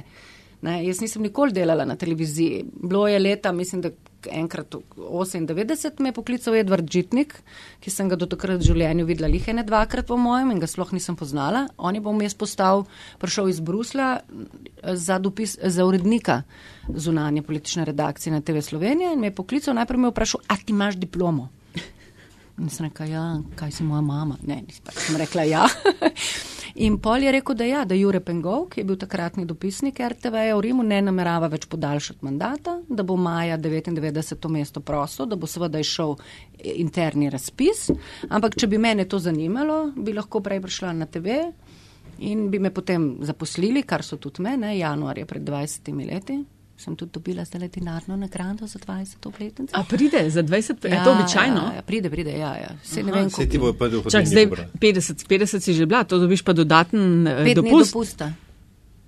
Ne, 0.62 0.80
jaz 0.88 1.02
nisem 1.06 1.22
nikoli 1.22 1.54
delala 1.54 1.86
na 1.86 1.96
televiziji. 1.96 2.66
Bilo 2.82 3.06
je 3.08 3.20
leta, 3.20 3.52
mislim, 3.52 3.82
da 3.82 3.94
enkrat 4.30 4.76
v 4.76 4.82
98 4.98 6.00
me 6.00 6.10
je 6.10 6.14
poklical 6.14 6.56
Edvard 6.56 6.86
Žitnik, 6.86 7.36
ki 7.82 7.90
sem 7.90 8.10
ga 8.10 8.16
do 8.20 8.28
takrat 8.30 8.62
v 8.62 8.68
življenju 8.70 9.06
videla 9.06 9.30
lihene 9.32 9.64
dvakrat 9.64 10.06
po 10.08 10.18
mojem 10.18 10.52
in 10.52 10.60
ga 10.60 10.68
sploh 10.70 10.92
nisem 10.94 11.16
poznala. 11.16 11.68
On 11.78 11.96
je 11.96 12.02
bom 12.02 12.18
jaz 12.22 12.36
postal, 12.38 12.86
prišel 13.18 13.50
iz 13.50 13.60
Brusla 13.60 14.10
eh, 14.20 14.96
za, 14.96 15.18
dopis, 15.20 15.58
za 15.58 15.86
urednika 15.86 16.44
zunanje 16.90 17.42
politične 17.42 17.86
redakcije 17.86 18.34
na 18.34 18.42
TV 18.42 18.62
Slovenija 18.62 19.14
in 19.14 19.20
me 19.20 19.32
je 19.32 19.38
poklical, 19.40 19.76
najprej 19.78 20.00
me 20.00 20.12
je 20.12 20.16
vprašal, 20.16 20.46
a 20.48 20.58
ti 20.58 20.76
imaš 20.76 21.00
diplomo? 21.02 21.50
In 22.60 22.70
sem 22.70 22.86
rekla, 22.86 23.06
ja, 23.06 23.26
kaj 23.56 23.72
si 23.72 23.84
moja 23.88 24.02
mama? 24.02 24.38
Ne, 24.48 24.62
nisem 24.66 24.86
pač 24.86 25.10
rekla 25.18 25.46
ja. 25.48 25.68
In 26.86 26.98
pol 27.04 27.26
je 27.26 27.32
rekel, 27.32 27.56
da 27.56 27.66
ja, 27.68 27.82
da 27.86 27.96
Jure 27.96 28.22
Pengov, 28.24 28.70
ki 28.72 28.80
je 28.82 28.88
bil 28.88 28.98
takratni 29.00 29.44
dopisnik 29.46 30.00
RTV 30.00 30.46
v 30.54 30.62
Rimu, 30.64 30.86
ne 30.88 31.02
namerava 31.04 31.50
več 31.52 31.66
podaljšati 31.72 32.24
mandata, 32.24 32.78
da 32.88 33.04
bo 33.04 33.18
maja 33.20 33.58
99 33.60 34.40
to 34.40 34.50
mesto 34.50 34.80
prosto, 34.80 35.26
da 35.28 35.36
bo 35.36 35.50
seveda 35.52 35.82
išel 35.82 36.16
interni 36.78 37.30
razpis. 37.30 37.90
Ampak, 38.30 38.56
če 38.56 38.72
bi 38.72 38.80
mene 38.80 39.06
to 39.10 39.20
zanimalo, 39.20 39.92
bi 39.96 40.16
lahko 40.16 40.40
prej 40.40 40.64
prišla 40.64 40.96
na 40.96 41.10
TV 41.12 41.42
in 42.24 42.48
bi 42.54 42.60
me 42.60 42.72
potem 42.72 43.18
zaposlili, 43.26 43.84
kar 43.84 44.06
so 44.06 44.18
tudi 44.22 44.44
mene, 44.46 44.76
januarja 44.78 45.28
pred 45.28 45.44
20 45.44 45.92
leti. 46.08 46.40
Sem 46.82 46.96
tudi 46.96 47.12
dobila 47.14 47.46
zdaj 47.46 47.68
denarno 47.70 48.16
nagrado 48.18 48.68
za 48.68 48.80
20 48.80 49.28
obletnico. 49.28 49.74
A 49.78 49.84
pride 49.84 50.30
za 50.30 50.44
20, 50.44 50.90
ja, 50.90 50.96
je 50.96 51.04
to 51.04 51.12
običajno? 51.12 51.62
Ja, 51.62 51.76
ja, 51.76 51.82
pride, 51.82 52.10
pride, 52.10 52.32
ja. 52.32 52.58
ja. 52.58 52.70
Se 52.84 53.04
ne 53.04 53.12
vem, 53.12 53.30
Se 53.30 53.50
ti 53.50 53.58
bo 53.58 53.74
pa 53.74 53.88
do 53.88 54.02
Čak, 54.02 54.26
zdaj 54.26 54.46
50, 54.82 55.28
50 55.30 55.60
si 55.60 55.74
že 55.74 55.86
bila, 55.86 56.04
to 56.04 56.18
dobiš 56.18 56.42
pa 56.42 56.54
dodaten 56.54 57.28
eh, 57.28 57.44
Pet 57.44 57.56
dopust. 57.56 57.94
dopusta. 57.94 58.34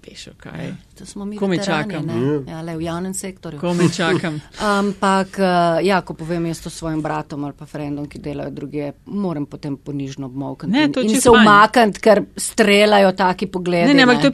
Veš, 0.04 0.28
kaj. 0.38 0.74
To 1.00 1.06
smo 1.06 1.26
mi 1.26 1.38
Komaj 1.38 1.58
veterani, 1.58 1.94
čakam. 1.94 2.06
ne? 2.06 2.52
Ja, 2.52 2.62
le 2.62 2.78
v 2.78 2.82
javnem 2.82 3.14
sektorju. 3.14 3.60
Komaj 3.60 3.90
čakam. 3.90 4.42
Ampak, 4.78 5.40
eh, 5.40 5.86
ja, 5.88 6.02
ko 6.02 6.14
povem 6.14 6.46
jaz 6.46 6.62
to 6.62 6.70
svojim 6.70 7.02
bratom 7.02 7.44
ali 7.44 7.58
pa 7.58 7.66
frendom, 7.66 8.06
ki 8.06 8.20
delajo 8.20 8.52
druge, 8.52 8.92
moram 9.06 9.46
potem 9.46 9.78
ponižno 9.78 10.28
obmokniti 10.28 10.78
Ne, 10.78 10.86
in, 10.86 10.94
to 10.94 11.00
je 11.00 11.04
in 11.04 11.10
čisto 11.10 11.32
se 11.32 11.38
fajn. 11.38 11.48
umakniti, 11.48 12.00
ker 12.00 12.24
strelajo 12.38 13.12
taki 13.12 13.48
pogledi. 13.48 13.88
Ne, 13.88 13.94
ne, 13.94 14.04
ampak 14.04 14.22
to 14.22 14.28
je. 14.28 14.34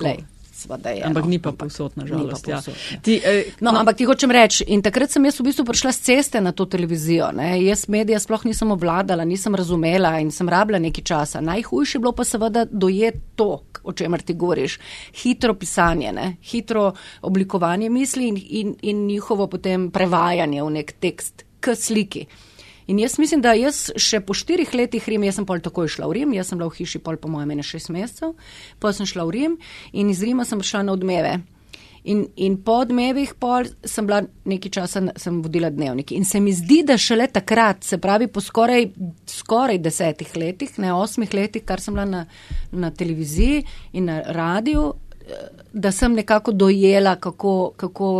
Lej, 0.00 0.24
seveda 0.52 0.90
je, 0.90 1.02
Ampak 1.04 1.24
no, 1.24 1.30
ni 1.30 1.38
pa 1.38 1.52
povsod, 1.52 1.96
na 1.96 2.04
ni 2.04 2.10
pa. 2.10 2.36
Ja. 2.46 2.60
povsod, 2.60 2.74
ja. 2.92 3.00
Ti, 3.00 3.20
eh, 3.24 3.44
No, 3.60 3.72
no, 3.72 3.80
ampak 3.80 3.96
ti 3.96 4.04
hočem 4.04 4.30
reči, 4.30 4.64
in 4.68 4.82
takrat 4.82 5.10
sem 5.10 5.24
jaz 5.24 5.40
v 5.40 5.48
bistvu 5.48 5.64
prišla 5.64 5.92
z 5.92 6.00
ceste 6.00 6.40
na 6.40 6.52
to 6.52 6.66
televizijo. 6.66 7.30
Ne. 7.32 7.56
Jaz 7.64 7.88
medija 7.88 8.20
sploh 8.20 8.44
nisem 8.44 8.70
obvladala, 8.70 9.24
nisem 9.24 9.54
razumela 9.54 10.18
in 10.20 10.30
sem 10.30 10.48
rabila 10.48 10.78
nekaj 10.82 11.04
časa. 11.04 11.40
Najhujše 11.40 11.98
je 11.98 12.00
bilo 12.00 12.12
pa 12.12 12.24
seveda 12.24 12.66
dojeti 12.70 13.20
to, 13.36 13.64
o 13.82 13.92
čemer 13.92 14.22
ti 14.22 14.34
govoriš. 14.34 14.78
Hitro 15.22 15.54
pisanje, 15.54 16.12
ne. 16.12 16.36
hitro 16.42 16.92
oblikovanje 17.22 17.90
misli 17.90 18.28
in, 18.28 18.38
in, 18.48 18.74
in 18.82 19.06
njihovo 19.06 19.46
potem 19.46 19.90
prevajanje 19.90 20.62
v 20.62 20.70
nek 20.70 20.92
tekst 21.00 21.44
k 21.60 21.74
sliki. 21.74 22.26
In 22.86 22.98
jaz 22.98 23.18
mislim, 23.18 23.42
da 23.42 23.54
jaz 23.54 23.90
še 23.96 24.20
po 24.26 24.34
štirih 24.34 24.74
letih 24.74 25.08
Rim, 25.08 25.24
jaz 25.26 25.38
sem 25.38 25.46
pol 25.46 25.62
takoj 25.62 25.90
šla 25.92 26.08
v 26.10 26.18
Rim, 26.18 26.34
jaz 26.34 26.50
sem 26.50 26.58
bila 26.58 26.70
v 26.70 26.80
hiši 26.80 27.02
pol 27.02 27.18
po 27.20 27.30
mojem 27.30 27.54
ene 27.54 27.64
šest 27.66 27.92
mesecev, 27.94 28.34
potem 28.82 29.02
sem 29.02 29.12
šla 29.14 29.26
v 29.28 29.36
Rim 29.36 29.58
in 29.92 30.10
iz 30.10 30.22
Rima 30.24 30.46
sem 30.48 30.62
šla 30.62 30.82
na 30.88 30.96
odmeve. 30.96 31.40
In, 32.04 32.24
in 32.34 32.56
po 32.66 32.80
odmevih 32.82 33.36
pol 33.38 33.68
sem 33.86 34.06
bila 34.08 34.24
nekaj 34.50 34.72
časa, 34.74 35.04
sem 35.22 35.38
vodila 35.44 35.70
dnevnik. 35.70 36.10
In 36.16 36.26
se 36.26 36.40
mi 36.42 36.50
zdi, 36.50 36.80
da 36.86 36.96
šele 36.98 37.28
takrat, 37.30 37.84
se 37.86 38.00
pravi 38.02 38.26
po 38.26 38.42
skoraj, 38.42 38.88
skoraj 39.30 39.78
desetih 39.78 40.34
letih, 40.34 40.74
ne 40.82 40.90
osmih 40.98 41.30
letih, 41.34 41.62
kar 41.62 41.80
sem 41.80 41.94
bila 41.94 42.08
na, 42.08 42.24
na 42.72 42.90
televiziji 42.90 43.62
in 43.94 44.10
na 44.10 44.18
radiju, 44.34 44.88
eh, 45.22 45.46
da 45.72 45.94
sem 45.94 46.18
nekako 46.18 46.52
dojela, 46.52 47.14
kako, 47.22 47.72
kako 47.76 48.10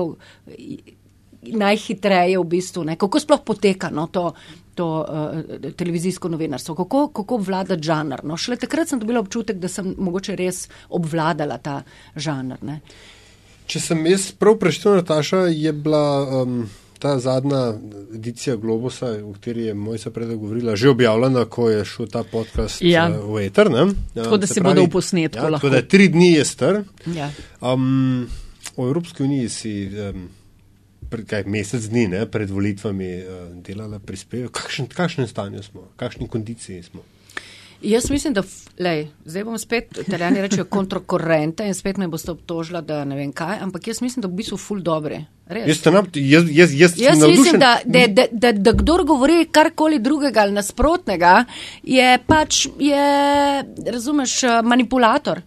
najhitreje 1.42 2.38
v 2.38 2.44
bistvu. 2.44 2.84
Ne? 2.84 2.96
Kako 2.96 3.20
sploh 3.20 3.40
poteka 3.44 3.90
no, 3.90 4.06
to, 4.06 4.32
to 4.74 4.86
uh, 5.02 5.72
televizijsko 5.76 6.28
novinarstvo, 6.28 6.74
kako, 6.74 7.08
kako 7.08 7.34
obvlada 7.34 7.78
žanr. 7.82 8.22
No? 8.24 8.36
Šele 8.36 8.56
takrat 8.56 8.88
sem 8.88 9.00
dobila 9.02 9.20
občutek, 9.20 9.58
da 9.58 9.68
sem 9.68 9.94
mogoče 9.98 10.36
res 10.38 10.68
obvladala 10.88 11.58
ta 11.58 11.82
žanr. 12.16 12.62
Ne? 12.62 12.80
Če 13.66 13.80
sem 13.80 14.06
jaz 14.06 14.30
prav 14.36 14.58
preštel, 14.60 15.00
Nataša, 15.00 15.46
je 15.50 15.72
bila 15.72 16.42
um, 16.42 16.62
ta 16.98 17.16
zadnja 17.18 17.72
edicija 18.14 18.56
Globusa, 18.60 19.14
o 19.24 19.32
kateri 19.32 19.64
je 19.70 19.74
moj 19.74 19.98
sopredek 19.98 20.38
govorila, 20.38 20.76
že 20.76 20.90
objavljena, 20.92 21.44
ko 21.50 21.70
je 21.70 21.84
šel 21.84 22.10
ta 22.12 22.22
podcast 22.22 22.82
Ja. 22.82 23.08
uh, 23.10 23.34
v 23.34 23.46
Eter. 23.46 23.70
Ne? 23.70 23.88
Ja, 24.14 24.26
Tako 24.28 24.36
da 24.36 24.46
se 24.46 24.60
bodo 24.60 24.84
v 24.86 24.90
posnetku 24.90 25.42
ja, 25.42 25.48
lahko. 25.48 25.66
Tako 25.66 25.74
da 25.74 25.88
tri 25.88 26.08
dni 26.08 26.32
je 26.36 26.44
star. 26.44 26.82
Ja. 27.16 27.30
Um, 27.60 28.28
v 28.76 28.86
Evropski 28.86 29.22
uniji 29.22 29.48
si 29.48 29.72
um, 29.88 30.28
pred, 31.12 31.28
kaj, 31.28 31.46
mesec 31.52 31.88
dni 31.92 32.08
ne, 32.14 32.26
pred 32.26 32.50
volitvami 32.50 33.10
uh, 33.20 33.42
delala 33.64 34.00
prispevek. 34.02 34.52
Kakšen, 34.56 34.88
kakšnem 34.92 35.28
stanju 35.30 35.62
smo, 35.66 35.90
kakšni 36.00 36.30
kondiciji 36.32 36.82
smo? 36.88 37.04
Jaz 37.82 38.10
mislim, 38.10 38.34
da, 38.34 38.42
lej, 38.78 39.08
zdaj 39.24 39.44
bom 39.44 39.58
spet, 39.58 39.98
italijani 40.06 40.42
rečejo 40.44 40.64
kontrokorente 40.70 41.66
in 41.66 41.74
spet 41.74 41.96
me 41.98 42.06
boste 42.08 42.30
obtožila, 42.30 42.80
da 42.80 43.00
ne 43.04 43.16
vem 43.18 43.32
kaj, 43.34 43.58
ampak 43.64 43.88
jaz 43.90 43.98
mislim, 44.02 44.22
da 44.22 44.30
v 44.30 44.38
bistvu 44.38 44.58
ful 44.58 44.82
dobre. 44.86 45.24
Res. 45.50 45.66
Jaz, 45.68 45.80
sem 45.82 45.94
nab- 45.94 46.14
jaz, 46.14 46.46
jaz, 46.50 46.74
jaz, 46.78 46.94
Jaz 47.00 47.18
mislim, 47.18 47.58
da, 47.60 47.72
da, 47.84 48.06
da, 48.06 48.26
da, 48.30 48.52
da 48.52 48.72
kdor 48.72 49.04
govori 49.04 49.48
karkoli 49.50 49.98
drugega 49.98 50.46
ali 50.46 50.54
nasprotnega, 50.54 51.44
je 51.82 52.18
pač, 52.26 52.66
je, 52.78 53.06
razumeš, 53.90 54.42
eh, 54.42 54.62
manipulator. 54.62 55.42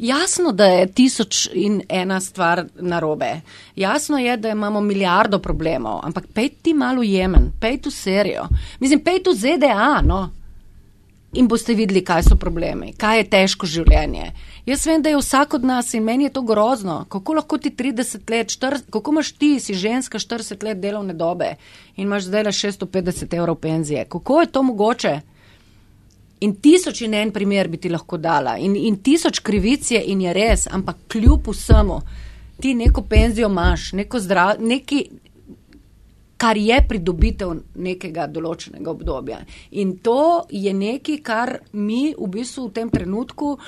Jasno, 0.00 0.52
da 0.52 0.64
je 0.64 0.92
tisoč 0.92 1.48
in 1.52 1.82
ena 1.88 2.20
stvar 2.20 2.64
narobe. 2.80 3.40
Jasno 3.76 4.18
je, 4.18 4.36
da 4.36 4.48
imamo 4.48 4.80
milijardo 4.80 5.38
problemov, 5.38 6.00
ampak 6.02 6.24
pej 6.34 6.48
ti 6.62 6.74
malo 6.74 7.02
Jemen, 7.02 7.52
pej 7.60 7.80
tu 7.80 7.90
serijo. 7.90 8.46
Mislim, 8.80 9.00
pej 9.04 9.22
tu 9.22 9.34
ZDA, 9.34 10.00
no. 10.04 10.30
In 11.32 11.48
boste 11.48 11.74
videli, 11.74 12.00
kaj 12.04 12.22
so 12.22 12.36
problemi, 12.36 12.94
kaj 12.96 13.18
je 13.18 13.26
težko 13.30 13.66
življenje. 13.66 14.32
Jaz 14.66 14.86
vem, 14.86 15.02
da 15.02 15.12
je 15.12 15.18
vsak 15.20 15.54
od 15.54 15.64
nas 15.68 15.92
in 15.94 16.04
meni 16.04 16.24
je 16.24 16.32
to 16.32 16.42
grozno. 16.42 17.04
Kako 17.08 17.36
lahko 17.36 17.58
ti 17.58 17.70
30 17.70 18.30
let, 18.30 18.48
40, 18.56 18.88
kako 18.90 19.12
imaš 19.12 19.32
ti, 19.32 19.60
si 19.60 19.74
ženska 19.74 20.18
40 20.18 20.64
let 20.64 20.80
delovne 20.80 21.14
dobe 21.14 21.54
in 21.96 22.08
imaš 22.08 22.24
zdaj 22.24 22.48
le 22.48 22.52
650 22.56 23.36
evrov 23.36 23.60
penzije? 23.60 24.04
Kako 24.08 24.40
je 24.40 24.46
to 24.46 24.62
mogoče? 24.62 25.20
In 26.40 26.54
tisoč 26.56 27.02
in 27.04 27.14
en 27.14 27.30
primer 27.32 27.68
bi 27.68 27.76
ti 27.76 27.90
lahko 27.92 28.16
dala, 28.16 28.56
in, 28.58 28.76
in 28.76 28.96
tisoč 29.04 29.42
krivic 29.44 29.90
je 29.92 30.00
in 30.12 30.20
je 30.24 30.32
res, 30.32 30.66
ampak 30.72 30.96
kljub 31.12 31.50
vsemu, 31.52 31.98
ti 32.60 32.74
neko 32.74 33.02
penzijo 33.08 33.48
imaš, 33.48 33.92
neko 33.92 34.20
zdrav, 34.20 34.60
neki, 34.60 35.02
kar 36.40 36.56
je 36.56 36.78
pridobitev 36.88 37.52
nekega 37.84 38.24
določenega 38.32 38.90
obdobja. 38.90 39.40
In 39.76 39.98
to 40.00 40.46
je 40.48 40.72
nekaj, 40.72 41.18
kar 41.24 41.52
mi 41.72 42.14
v 42.16 42.28
bistvu 42.32 42.68
v 42.70 42.72
tem 42.78 42.92
trenutku, 42.92 43.58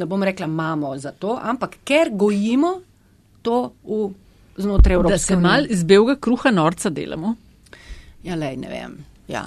ne 0.00 0.08
bom 0.08 0.24
rekla, 0.24 0.48
imamo 0.48 0.94
za 0.98 1.12
to, 1.12 1.36
ampak 1.36 1.82
ker 1.84 2.08
gojimo 2.16 2.78
to 3.44 3.74
v, 3.84 4.06
znotraj 4.56 4.96
Da 4.96 5.00
Evropske 5.02 5.26
se 5.26 5.36
unije. 5.36 5.48
mal 5.48 5.68
iz 5.68 5.84
belega 5.84 6.16
kruha 6.16 6.50
norca 6.50 6.88
delamo. 6.90 7.34
Ja, 8.24 8.40
lej, 8.40 8.56
ne 8.56 8.72
vem. 8.72 8.96
Ja. 9.28 9.44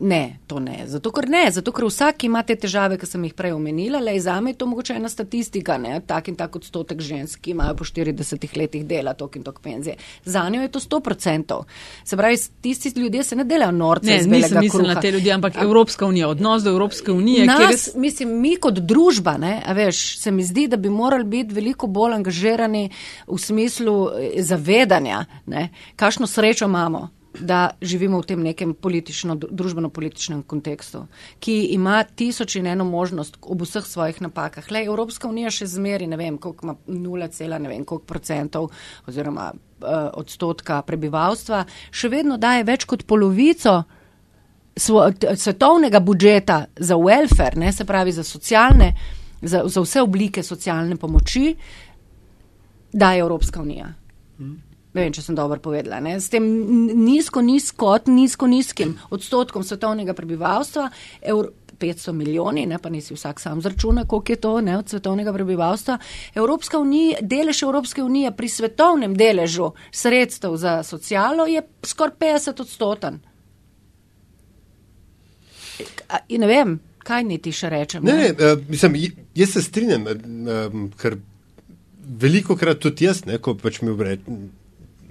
Ne, 0.00 0.38
to 0.46 0.60
ne. 0.60 0.84
Zato, 0.86 1.10
ker 1.12 1.28
ne, 1.28 1.42
zato, 1.52 1.72
ker 1.76 1.84
vsak 1.84 2.24
ima 2.24 2.40
te 2.42 2.54
težave, 2.56 2.96
ki 2.96 3.04
sem 3.04 3.24
jih 3.26 3.34
prej 3.36 3.52
omenila. 3.52 4.00
Lej, 4.00 4.22
za 4.24 4.38
me 4.40 4.54
je 4.54 4.56
to 4.62 4.68
mogoče 4.70 4.94
ena 4.96 5.10
statistika, 5.12 5.76
ne, 5.78 5.98
tak 6.06 6.30
in 6.32 6.38
tak 6.40 6.56
odstotek 6.56 7.02
žensk, 7.04 7.42
ki 7.44 7.52
imajo 7.52 7.76
po 7.76 7.84
40 7.84 8.56
letih 8.56 8.86
dela 8.88 9.12
tok 9.14 9.36
in 9.36 9.44
tok 9.44 9.60
penzije. 9.60 9.98
Za 10.24 10.46
njo 10.48 10.62
je 10.62 10.70
to 10.72 10.80
100%. 10.80 11.58
Se 12.04 12.16
pravi, 12.16 12.38
tisti 12.60 12.94
ljudje 12.96 13.24
se 13.24 13.36
ne 13.36 13.44
delajo 13.44 13.76
norce 13.76 14.06
Ne, 14.06 14.22
nisem 14.22 14.58
mislila 14.60 14.94
na 14.94 15.00
te 15.00 15.10
ljudi, 15.10 15.32
ampak 15.32 15.60
Evropska 15.60 16.06
unija, 16.06 16.28
odnos 16.28 16.62
do 16.62 16.70
Evropske 16.70 17.12
unije, 17.12 17.46
Nas, 17.46 17.58
kjer 17.58 17.70
je 17.70 18.00
mislim, 18.00 18.34
mi 18.40 18.56
kot 18.56 18.80
družba, 18.80 19.36
ne, 19.36 19.60
a 19.66 19.76
veš, 19.76 20.18
se 20.18 20.30
mi 20.30 20.44
zdi, 20.44 20.66
da 20.68 20.76
bi 20.76 20.88
morali 20.88 21.24
biti 21.24 21.54
veliko 21.54 21.86
bolj 21.86 22.14
angažirani 22.14 22.88
v 23.26 23.38
smislu 23.38 24.00
eh, 24.08 24.42
zavedanja, 24.42 25.24
ne, 25.46 25.68
kakšno 25.96 26.26
srečo 26.26 26.64
imamo 26.64 27.08
da 27.38 27.70
živimo 27.80 28.18
v 28.20 28.26
tem 28.26 28.42
nekem 28.42 28.74
družbeno-političnem 28.74 30.42
kontekstu, 30.42 31.04
ki 31.38 31.70
ima 31.74 32.02
tisoč 32.04 32.56
in 32.58 32.66
eno 32.66 32.84
možnost 32.84 33.38
ob 33.42 33.62
vseh 33.62 33.86
svojih 33.86 34.20
napakah. 34.20 34.66
Le 34.70 34.84
Evropska 34.84 35.28
unija 35.28 35.50
še 35.50 35.66
zmeri, 35.66 36.06
ne 36.10 36.16
vem, 36.16 36.38
koliko 36.38 36.66
ima 36.66 36.74
0, 36.86 37.58
ne 37.58 37.68
vem 37.68 37.84
koliko 37.84 38.06
procentov 38.06 38.70
oziroma 39.06 39.52
uh, 39.52 40.10
odstotka 40.18 40.82
prebivalstva, 40.82 41.64
še 41.90 42.10
vedno 42.10 42.36
daje 42.36 42.64
več 42.64 42.84
kot 42.84 43.06
polovico 43.06 43.84
svo, 44.76 45.06
t, 45.12 45.36
svetovnega 45.36 46.00
budžeta 46.00 46.64
za 46.76 46.98
welfare, 46.98 47.56
ne, 47.56 47.72
se 47.72 47.84
pravi 47.84 48.12
za 48.12 48.24
socialne, 48.26 48.94
za, 49.42 49.62
za 49.66 49.80
vse 49.80 50.02
oblike 50.02 50.42
socialne 50.42 50.96
pomoči, 50.96 51.54
daje 52.92 53.22
Evropska 53.22 53.62
unija. 53.62 53.99
Ne 54.90 55.04
vem, 55.04 55.12
če 55.14 55.22
sem 55.22 55.36
dobro 55.38 55.60
povedala. 55.62 56.00
Ne? 56.02 56.16
S 56.20 56.28
tem 56.32 56.42
nizko, 56.98 57.40
nizko, 57.40 57.94
nizko, 58.10 58.48
nizkim 58.50 58.96
odstotkom 59.14 59.62
svetovnega 59.62 60.14
prebivalstva, 60.18 60.88
Evro 61.22 61.52
500 61.80 62.12
milijoni, 62.12 62.66
ne, 62.66 62.76
pa 62.78 62.90
nisi 62.92 63.14
vsak 63.14 63.40
sam 63.40 63.62
zračuna, 63.62 64.04
koliko 64.04 64.32
je 64.32 64.36
to 64.36 64.60
ne, 64.60 64.74
od 64.78 64.88
svetovnega 64.88 65.32
prebivalstva. 65.32 65.98
Evropska 66.34 66.78
unija, 66.78 67.22
delež 67.22 67.62
Evropske 67.62 68.02
unije 68.02 68.34
pri 68.36 68.48
svetovnem 68.48 69.14
deležu 69.16 69.70
sredstev 69.90 70.56
za 70.56 70.82
socialo 70.82 71.46
je 71.46 71.62
skoraj 71.82 72.14
50 72.20 72.60
odstoten. 72.60 73.20
In 76.28 76.40
ne 76.40 76.46
vem, 76.46 76.76
kaj 77.00 77.24
niti 77.24 77.52
še 77.52 77.70
rečem. 77.72 78.04
Ne, 78.04 78.16
ne, 78.18 78.30
uh, 78.34 78.60
mislim, 78.68 78.94
j- 79.00 79.14
jaz 79.34 79.54
se 79.56 79.62
strinjam, 79.62 80.04
um, 80.04 80.90
ker 81.00 81.16
veliko 82.20 82.56
krat 82.56 82.82
tudi 82.82 83.06
jaz, 83.06 83.24
ne, 83.24 83.38
ko 83.38 83.54
pač 83.54 83.80
mi 83.80 83.94
vred, 83.96 84.26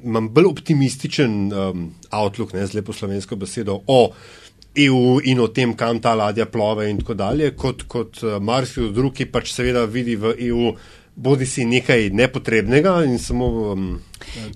imam 0.03 0.29
bolj 0.33 0.49
optimističen 0.49 1.39
um, 1.53 1.87
outlook, 2.11 2.53
ne, 2.53 2.67
z 2.67 2.79
lepo 2.79 2.93
slovensko 2.93 3.35
besedo, 3.39 3.79
o 3.87 4.11
EU 4.79 5.19
in 5.25 5.39
o 5.41 5.47
tem, 5.53 5.73
kam 5.75 5.99
ta 6.01 6.13
ladja 6.15 6.45
plove 6.45 6.89
in 6.89 7.01
tako 7.01 7.17
dalje, 7.17 7.51
kot, 7.57 7.83
kot 7.89 8.21
uh, 8.23 8.37
marsikdo 8.41 8.91
drug, 8.95 9.15
ki 9.17 9.29
pač 9.33 9.53
seveda 9.53 9.85
vidi 9.89 10.15
v 10.19 10.35
EU 10.49 10.71
bodi 11.19 11.45
si 11.45 11.65
nekaj 11.65 12.09
nepotrebnega 12.09 13.03
in 13.05 13.19
samo 13.19 13.45
um, 13.47 13.99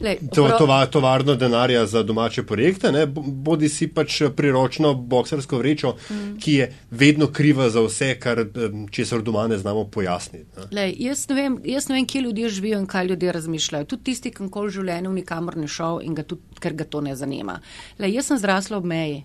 Lej, 0.01 0.17
to, 0.35 0.47
tova, 0.57 0.85
tovarno 0.85 1.35
denarja 1.35 1.85
za 1.85 2.03
domače 2.03 2.43
projekte, 2.43 2.91
ne, 2.91 3.05
bo- 3.07 3.23
bodi 3.25 3.69
si 3.69 3.87
pač 3.87 4.21
priročno 4.35 4.93
boksersko 4.93 5.57
vrečo, 5.57 5.95
mm. 6.09 6.37
ki 6.39 6.53
je 6.53 6.69
vedno 6.91 7.27
kriva 7.27 7.69
za 7.69 7.83
vse, 7.83 8.13
kar 8.19 8.45
česar 8.91 9.21
doma 9.21 9.47
ne 9.47 9.57
znamo 9.57 9.83
pojasniti. 9.91 10.45
Ne. 10.57 10.67
Lej, 10.71 10.95
jaz, 11.07 11.25
ne 11.29 11.35
vem, 11.35 11.59
jaz 11.67 11.89
ne 11.89 11.95
vem, 11.95 12.07
kje 12.07 12.21
ljudje 12.21 12.49
živijo 12.49 12.79
in 12.79 12.87
kaj 12.87 13.07
ljudje 13.11 13.31
razmišljajo. 13.31 13.85
Tudi 13.85 14.03
tisti, 14.11 14.31
ki 14.31 14.47
nikoli 14.47 14.71
v 14.71 14.77
življenju 14.79 15.13
nikamor 15.19 15.57
ne 15.57 15.67
šel 15.67 15.99
in 16.03 16.15
ga 16.15 16.23
tudi, 16.23 16.63
ker 16.63 16.79
ga 16.79 16.87
to 16.87 17.03
ne 17.03 17.15
zanima. 17.15 17.59
Lej, 17.99 18.15
jaz 18.19 18.31
sem 18.31 18.39
zrasla 18.39 18.79
ob 18.79 18.87
meji. 18.87 19.23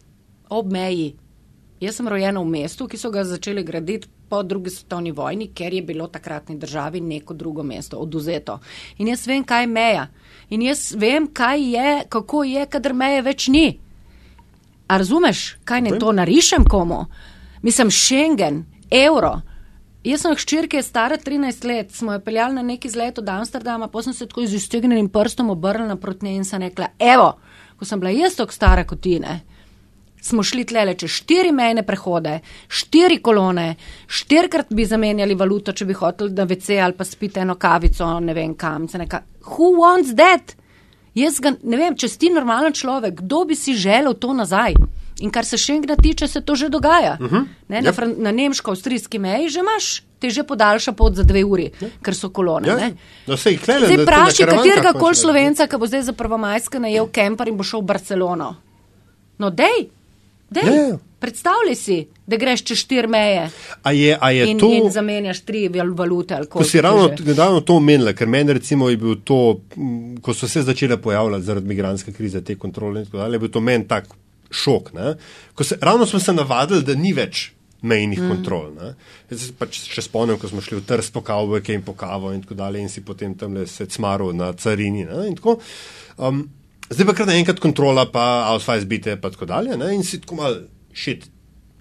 Ob 0.51 0.73
meji. 0.73 1.15
Jaz 1.81 2.01
sem 2.01 2.09
rojena 2.11 2.43
v 2.43 2.51
mestu, 2.51 2.89
ki 2.91 2.99
so 2.99 3.13
ga 3.15 3.23
začeli 3.25 3.63
graditi 3.63 4.11
po 4.29 4.43
drugi 4.43 4.71
svetovni 4.71 5.13
vojni, 5.13 5.51
ker 5.55 5.75
je 5.75 5.83
bilo 5.83 6.07
takratni 6.07 6.59
državi 6.59 7.01
neko 7.01 7.35
drugo 7.35 7.63
mesto 7.63 7.99
oduzeto. 7.99 8.59
In 8.99 9.09
jaz 9.09 9.27
vem, 9.27 9.45
kaj 9.45 9.63
je 9.63 9.67
meja. 9.67 10.07
In 10.51 10.63
jaz 10.63 10.93
vem, 10.97 11.27
kaj 11.33 11.63
je, 11.77 12.03
kako 12.09 12.45
je, 12.45 12.67
kadar 12.67 12.95
meje 12.95 13.23
več 13.23 13.49
ni. 13.49 13.79
A 14.89 14.97
razumeš, 14.97 15.59
kaj 15.65 15.81
ne 15.81 15.99
to 15.99 16.13
narišem 16.13 16.65
komu? 16.65 17.05
Mislim, 17.63 17.91
Schengen, 17.91 18.65
evro. 18.91 19.41
Jaz 20.05 20.23
sem 20.23 20.37
hčerke 20.39 20.81
stara 20.83 21.19
13 21.19 21.65
let, 21.67 21.91
smo 21.93 22.13
jo 22.13 22.21
peljali 22.25 22.55
na 22.55 22.63
neki 22.63 22.89
zlet 22.89 23.19
od 23.19 23.29
Amsterdama, 23.29 23.89
pa 23.89 24.03
sem 24.03 24.15
se 24.15 24.27
tako 24.27 24.47
z 24.47 24.55
iztegnjenim 24.55 25.09
prstom 25.09 25.51
obrnila 25.51 25.97
proti 25.97 26.25
njej 26.25 26.37
in 26.37 26.45
sem 26.45 26.63
rekla, 26.63 26.87
evo, 26.99 27.33
ko 27.77 27.85
sem 27.85 28.01
bila 28.01 28.15
jaz 28.15 28.37
tako 28.37 28.53
stara 28.53 28.85
kot 28.87 29.01
ti, 29.01 29.19
ne. 29.21 29.41
Smo 30.21 30.43
šli 30.43 30.65
tlele 30.65 30.95
čez 30.95 31.11
štiri 31.11 31.53
mejne 31.53 31.83
prehode, 31.87 32.41
štiri 32.69 33.19
kolone, 33.23 33.77
štirikrat 34.07 34.67
bi 34.71 34.85
zamenjali 34.85 35.35
valuto, 35.35 35.73
če 35.73 35.85
bi 35.85 35.95
hoteli 35.95 36.33
na 36.35 36.47
WC 36.47 36.79
ali 36.83 36.93
pa 36.93 37.05
spiti 37.05 37.41
eno 37.41 37.55
kavico, 37.55 38.21
ne 38.21 38.35
vem 38.35 38.55
kam. 38.55 38.87
Neka, 38.93 39.21
who 39.45 39.77
wants 39.79 40.15
that? 40.17 40.57
Jaz 41.15 41.41
ga 41.41 41.53
ne 41.63 41.77
vem, 41.77 41.97
če 41.97 42.09
si 42.09 42.31
normalen 42.31 42.73
človek, 42.73 43.21
kdo 43.23 43.45
bi 43.45 43.55
si 43.57 43.75
želel 43.75 44.15
to 44.15 44.33
nazaj? 44.33 44.75
In 45.21 45.31
kar 45.35 45.45
se 45.45 45.59
Schengena 45.59 45.97
tiče, 45.97 46.29
se 46.29 46.41
to 46.41 46.55
že 46.55 46.69
dogaja. 46.69 47.17
Uh 47.21 47.27
-huh. 47.27 47.45
ne, 47.69 47.81
na, 47.83 47.91
Yep. 47.91 47.95
fran- 47.97 48.19
na 48.19 48.33
nemško-avstrijski 48.33 49.19
meji 49.19 49.49
že 49.49 49.61
imaš, 49.61 50.03
te 50.19 50.31
že 50.31 50.43
podaljša 50.43 50.93
pot 50.93 51.15
za 51.15 51.23
dve 51.23 51.45
uri, 51.45 51.71
ker 52.03 52.15
so 52.15 52.29
kolone. 52.31 52.69
Ja, 52.69 52.77
ne. 52.77 52.93
no, 53.27 53.37
sej, 53.37 53.59
klele, 53.59 53.87
Zdaj 53.87 53.97
na- 53.97 54.03
na 54.05 54.11
vprašaj 54.13 54.47
katerega 54.47 54.93
koli 54.93 55.15
slovenca, 55.15 55.67
ki 55.67 55.77
bo 55.77 55.87
zdaj 55.87 56.03
za 56.03 56.13
prvomajske 56.13 56.79
najel 56.81 57.07
kemper 57.07 57.49
in 57.49 57.57
bo 57.57 57.65
šel 57.65 57.81
v 57.81 57.85
Barcelono. 57.85 58.55
No, 59.39 59.51
dej, 59.51 59.89
Dej, 60.51 60.63
Ja, 60.67 60.73
ja. 60.73 60.99
Predstavljaj 61.19 61.75
si, 61.75 61.97
da 62.27 62.37
greš 62.39 62.63
čez 62.65 62.79
štiri 62.79 63.09
meje 63.11 63.49
A 63.83 63.93
je, 63.93 64.19
a 64.21 64.31
je 64.31 64.45
in, 64.51 64.59
to, 64.59 64.69
in 64.73 64.91
zamenjaš 64.91 65.41
tri 65.41 65.69
val- 65.69 65.95
valute. 65.99 66.39
ko 66.51 66.65
si 66.65 66.81
ravno 66.81 67.11
nedavno 67.25 67.61
to 67.61 67.75
omenila, 67.77 68.13
ker 68.13 68.29
meni 68.29 68.53
recimo 68.53 68.89
je 68.89 68.97
bil 68.97 69.17
to, 69.25 69.61
ko 70.23 70.35
so 70.35 70.49
se 70.49 70.63
začele 70.63 70.97
pojavljati 71.03 71.45
zaradi 71.45 71.67
migranske 71.69 72.13
krize, 72.13 72.45
te 72.45 72.55
kontrole 72.55 73.01
in 73.01 73.07
tako 73.07 73.19
dalje, 73.19 73.35
je 73.35 73.39
bil 73.39 73.51
to 73.51 73.61
meni 73.61 73.89
tak 73.89 74.07
šok. 74.51 74.93
Ne? 74.93 75.15
Ko 75.55 75.65
Se, 75.65 75.79
ravno 75.81 76.07
smo 76.07 76.21
se 76.21 76.33
navadili, 76.33 76.83
da 76.83 76.95
ni 76.95 77.13
več 77.13 77.51
mejnih 77.83 78.21
mm. 78.21 78.29
kontrol. 78.29 78.71
Ne? 78.75 78.95
Jaz 79.31 79.43
se 79.49 79.53
pač 79.59 79.83
še 79.91 80.03
spomnim, 80.03 80.39
ko 80.39 80.49
smo 80.49 80.63
šli 80.63 80.79
v 80.79 80.87
trst 80.87 81.13
po 81.13 81.21
kavbojke 81.23 81.75
in 81.75 81.83
po 81.83 81.93
kavo 81.99 82.33
in 82.33 82.43
tako 82.43 82.55
dalje 82.55 82.81
in 82.81 82.89
si 82.89 83.03
potem 83.05 83.35
tam 83.35 83.55
le 83.59 83.67
se 83.67 83.87
cmaro 83.87 84.33
na 84.33 84.53
carini. 84.53 85.05
Ne? 85.05 85.27
In 85.29 85.37
tako. 85.39 85.59
Um, 86.17 86.47
zdaj 86.91 87.07
pa 87.07 87.15
kar 87.15 87.27
naenkrat 87.29 87.61
kontrola, 87.61 88.07
pa 88.13 88.49
Ausweis 88.53 88.87
bite, 88.89 89.17
pa 89.21 89.31
tako 89.31 89.47
dalje. 89.47 89.77
Ne? 89.77 89.95
In 89.95 90.05
si 90.05 90.21
tako 90.23 90.39
mal, 90.41 90.57
shit, 90.95 91.27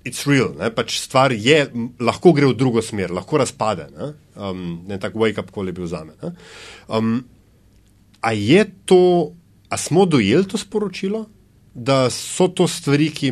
it's 0.07 0.25
real. 0.27 0.53
Ne? 0.59 0.69
Pač 0.73 0.99
stvar 1.03 1.31
je, 1.35 1.61
lahko 1.99 2.33
gre 2.35 2.49
v 2.51 2.57
drugo 2.57 2.81
smer, 2.81 3.11
lahko 3.11 3.39
razpade. 3.41 3.89
Ne, 3.95 4.11
um, 4.35 4.83
ne 4.87 4.99
tak 4.99 5.15
wake 5.19 5.39
up, 5.41 5.51
kot 5.51 5.67
je 5.67 5.75
bil 5.75 5.87
za 5.87 6.03
me. 6.07 6.15
ne. 6.23 6.33
Um, 6.87 7.25
a 8.21 8.31
je 8.33 8.63
to, 8.85 9.01
a 9.69 9.77
smo 9.77 10.05
dojeli 10.05 10.47
to 10.47 10.57
sporočilo? 10.57 11.25
Da 11.77 12.07
so 12.09 12.47
to 12.49 12.65
stvari, 12.65 13.11
ki 13.13 13.29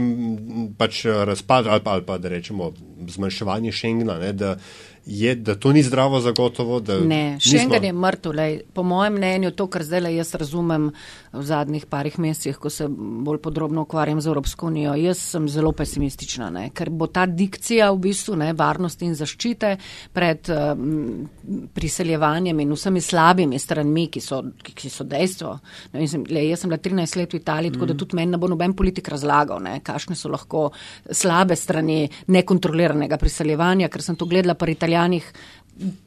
pač 0.77 1.05
razpadajo, 1.09 1.73
ali, 1.73 1.81
pa- 1.83 1.95
ali 1.97 2.05
pa 2.05 2.17
da 2.21 2.29
rečemo 2.29 2.67
zmanjševanje 3.09 3.71
Schengena, 3.73 4.19
ne, 4.21 4.33
da, 4.37 4.51
je, 5.05 5.35
da 5.35 5.55
to 5.55 5.71
ni 5.71 5.83
zdravo 5.83 6.19
zagotovo. 6.19 6.79
Ne, 6.79 7.33
nismo- 7.33 7.39
Schengen 7.39 7.83
je 7.83 7.93
mrtev. 7.93 8.31
lej. 8.33 8.61
Po 8.73 8.83
mojem 8.83 9.13
mnenju, 9.13 9.51
to, 9.51 9.67
kar 9.67 9.83
zdaj 9.83 10.15
jaz 10.15 10.35
razumem 10.35 10.91
v 11.33 11.43
zadnjih 11.43 11.85
parih 11.85 12.19
mesecih, 12.19 12.57
ko 12.57 12.69
se 12.69 12.87
bolj 12.89 13.37
podrobno 13.37 13.81
ukvarjam 13.81 14.21
z 14.21 14.27
Evropsko 14.27 14.67
unijo, 14.67 14.95
jaz 14.95 15.17
sem 15.17 15.49
zelo 15.49 15.71
pesimistična, 15.71 16.49
ne? 16.49 16.69
ker 16.73 16.89
bo 16.89 17.07
ta 17.07 17.25
dikcija 17.25 17.91
v 17.91 17.97
bistvu 17.99 18.35
ne, 18.35 18.53
varnosti 18.53 19.05
in 19.05 19.15
zaščite 19.15 19.77
pred 20.13 20.49
um, 20.49 21.29
priseljevanjem 21.73 22.59
in 22.59 22.71
vsemi 22.71 23.01
slabimi 23.01 23.59
stranmi, 23.59 24.07
ki 24.07 24.21
so, 24.21 24.41
ki, 24.63 24.89
so 24.89 25.03
dejstvo. 25.03 25.59
Ne, 25.93 25.99
mislim, 25.99 26.25
le, 26.29 26.47
jaz 26.49 26.59
sem 26.59 26.69
bila 26.69 26.79
13 26.81 27.17
let 27.17 27.33
v 27.33 27.37
Italiji, 27.37 27.71
tako 27.71 27.85
da 27.85 27.93
tudi 27.93 28.15
meni 28.15 28.31
ne 28.31 28.37
bo 28.37 28.47
noben 28.47 28.73
politik 28.73 29.07
razlagal, 29.09 29.61
ne, 29.61 29.79
kakšne 29.83 30.15
so 30.15 30.29
lahko 30.29 30.71
slabe 31.11 31.55
strani 31.55 32.09
nekontroliranega 32.27 33.17
priseljevanja, 33.17 33.89
ker 33.89 34.01
sem 34.01 34.15
to 34.15 34.25
gledala 34.25 34.53
pri 34.55 34.71
Italijanih 34.71 34.94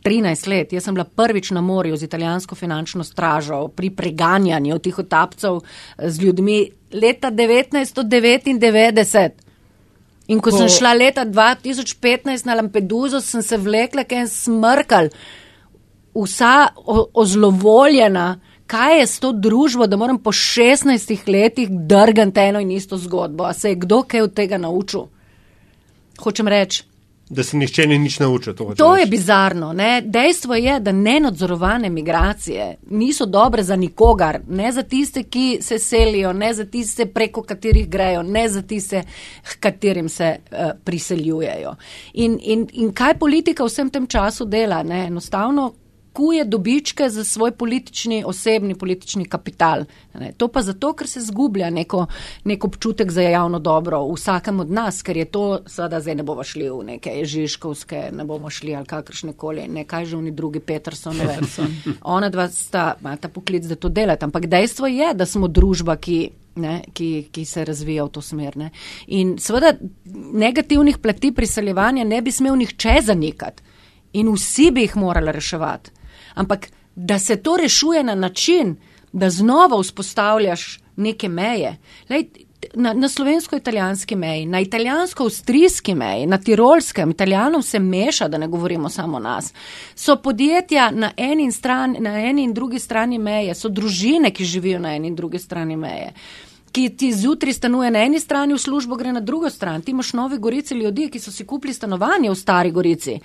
13 0.05 0.49
let. 0.49 0.73
Jaz 0.73 0.85
sem 0.85 0.95
bila 0.95 1.05
prvič 1.05 1.51
na 1.51 1.61
morju 1.61 1.97
z 1.97 2.05
italijansko 2.05 2.55
finančno 2.55 3.05
stražo 3.05 3.69
pri 3.69 3.91
preganjanju 3.91 4.79
tih 4.79 4.99
otapcev 4.99 5.61
z 5.99 6.23
ljudmi 6.23 6.71
leta 6.93 7.31
1999. 7.31 9.31
In 10.29 10.41
ko, 10.41 10.51
ko 10.51 10.57
sem 10.57 10.69
šla 10.69 10.93
leta 10.93 11.25
2015 11.25 12.47
na 12.47 12.55
Lampeduzo, 12.55 13.21
sem 13.21 13.43
se 13.43 13.57
vlekla, 13.57 14.05
ker 14.05 14.29
sem 14.29 14.29
smrkal, 14.29 15.09
vsa 16.15 16.69
ozlovoljena, 17.15 18.41
kaj 18.69 18.99
je 18.99 19.07
s 19.07 19.21
to 19.21 19.33
družbo, 19.33 19.87
da 19.87 19.97
moram 19.97 20.19
po 20.21 20.33
16 20.33 21.33
letih 21.33 21.69
drgati 21.71 22.41
eno 22.41 22.61
in 22.61 22.71
isto 22.71 22.97
zgodbo. 22.97 23.45
A 23.45 23.53
se 23.53 23.73
je 23.73 23.75
kdo 23.75 24.03
kaj 24.03 24.21
od 24.21 24.35
tega 24.35 24.59
naučil? 24.59 25.09
Hočem 26.21 26.49
reči. 26.49 26.85
Da 27.31 27.43
se 27.43 27.57
nihče 27.57 27.87
ni 27.87 27.99
nič 27.99 28.19
naučil. 28.19 28.55
To, 28.55 28.75
To 28.77 28.97
je 28.97 29.05
reči. 29.05 29.11
bizarno. 29.11 29.73
Ne? 29.73 30.01
Dejstvo 30.01 30.55
je, 30.55 30.81
da 30.81 30.93
nenadzorovane 30.93 31.91
migracije 31.91 32.77
niso 32.91 33.27
dobre 33.27 33.63
za 33.63 33.77
nikogar, 33.77 34.41
ne 34.49 34.73
za 34.73 34.83
tiste, 34.83 35.23
ki 35.23 35.59
se 35.61 35.79
selijo, 35.79 36.33
ne 36.33 36.55
za 36.55 36.65
tiste, 36.65 37.07
preko 37.07 37.43
katerih 37.43 37.89
grejo, 37.89 38.23
ne 38.23 38.49
za 38.49 38.63
tiste, 38.63 39.03
h 39.45 39.57
katerim 39.61 40.09
se 40.09 40.37
uh, 40.53 40.59
priseljujejo. 40.85 41.75
In, 42.15 42.39
in, 42.43 42.67
in 42.73 42.93
kaj 42.93 43.19
politika 43.19 43.65
v 43.65 43.67
vsem 43.67 43.91
tem 43.91 44.07
času 44.07 44.45
dela? 44.45 44.83
Ne? 44.83 45.07
Enostavno 45.07 45.73
kuje 46.19 46.45
dobičke 46.45 47.09
za 47.11 47.25
svoj 47.25 47.51
politični, 47.51 48.25
osebni 48.27 48.75
politični 48.75 49.25
kapital. 49.25 49.85
Ne? 50.15 50.33
To 50.33 50.49
pa 50.49 50.63
zato, 50.67 50.91
ker 50.93 51.07
se 51.07 51.21
zgublja 51.23 51.71
neko, 51.71 52.07
nek 52.45 52.65
občutek 52.65 53.11
za 53.15 53.23
javno 53.23 53.59
dobro 53.59 54.01
v 54.03 54.17
vsakem 54.17 54.59
od 54.61 54.71
nas, 54.71 54.99
ker 55.07 55.17
je 55.17 55.25
to, 55.31 55.43
seveda 55.71 56.01
zdaj 56.03 56.17
ne 56.19 56.25
bomo 56.27 56.43
šli 56.43 56.71
v 56.71 56.79
neke 56.89 57.13
Žižkovske, 57.23 58.01
ne 58.19 58.25
bomo 58.27 58.51
šli 58.51 58.75
ali 58.75 58.87
kakršne 58.87 59.37
koli, 59.39 59.69
ne 59.69 59.85
kaj 59.87 60.09
že 60.11 60.17
oni 60.17 60.33
drugi 60.35 60.59
Peterson, 60.61 61.21
ona 62.17 62.31
dva 62.35 62.49
sta, 62.51 62.97
imata 62.99 63.31
poklic, 63.31 63.69
da 63.71 63.77
to 63.79 63.89
delata, 63.89 64.27
ampak 64.27 64.49
dejstvo 64.51 64.91
je, 64.91 65.13
da 65.15 65.27
smo 65.27 65.47
družba, 65.49 65.97
ki. 65.97 66.19
Ne, 66.59 66.81
ki, 66.91 67.29
ki 67.31 67.45
se 67.47 67.63
razvija 67.63 68.03
v 68.09 68.11
to 68.11 68.19
smer. 68.19 68.57
Ne. 68.59 68.73
In 69.15 69.37
seveda 69.39 69.77
negativnih 70.43 70.97
plati 70.99 71.31
priseljevanja 71.31 72.03
ne 72.03 72.19
bi 72.19 72.33
smel 72.35 72.57
nihče 72.59 72.97
zanikati 73.07 73.63
in 74.19 74.33
vsi 74.35 74.73
bi 74.75 74.83
jih 74.89 74.97
morali 74.99 75.31
reševati. 75.37 75.95
Ampak 76.39 76.69
da 76.95 77.19
se 77.19 77.37
to 77.37 77.57
rešuje 77.57 78.05
na 78.05 78.15
način, 78.15 78.77
da 79.13 79.31
znova 79.31 79.81
vzpostavljaš 79.81 80.81
neke 80.97 81.29
meje. 81.29 81.77
Lej, 82.11 82.29
na, 82.75 82.93
na 82.93 83.09
slovensko-italijanski 83.09 84.17
meji, 84.17 84.47
na 84.47 84.61
italijansko-avstrijski 84.61 85.95
meji, 85.95 86.27
na 86.27 86.39
tirolskem, 86.39 87.11
italijanom 87.11 87.63
se 87.63 87.79
meša, 87.79 88.29
da 88.29 88.39
ne 88.39 88.49
govorimo 88.49 88.89
samo 88.89 89.17
o 89.17 89.21
nas. 89.21 89.53
So 89.95 90.17
podjetja 90.17 90.91
na 90.91 91.11
eni, 91.17 91.53
stran, 91.53 91.97
na 91.99 92.21
eni 92.21 92.43
in 92.43 92.55
drugi 92.55 92.79
strani 92.79 93.19
meje, 93.19 93.55
so 93.55 93.69
družine, 93.69 94.31
ki 94.31 94.45
živijo 94.45 94.79
na 94.79 94.95
eni 94.95 95.09
in 95.09 95.15
drugi 95.15 95.39
strani 95.39 95.77
meje. 95.77 96.13
Ki 96.79 96.91
ti 96.95 97.09
zjutraj 97.13 97.53
stanuje 97.53 97.91
na 97.91 98.05
eni 98.07 98.21
strani, 98.21 98.55
v 98.55 98.59
službo 98.63 98.95
gre 98.97 99.11
na 99.13 99.21
drugo 99.21 99.51
stran. 99.51 99.83
Ti 99.83 99.91
imaš 99.91 100.13
nove 100.13 100.37
gorice 100.39 100.77
ljudi, 100.79 101.09
ki 101.11 101.19
so 101.19 101.33
si 101.35 101.43
kupili 101.45 101.73
stanovanje 101.75 102.31
v 102.31 102.37
stari 102.39 102.71
gorici, 102.71 103.17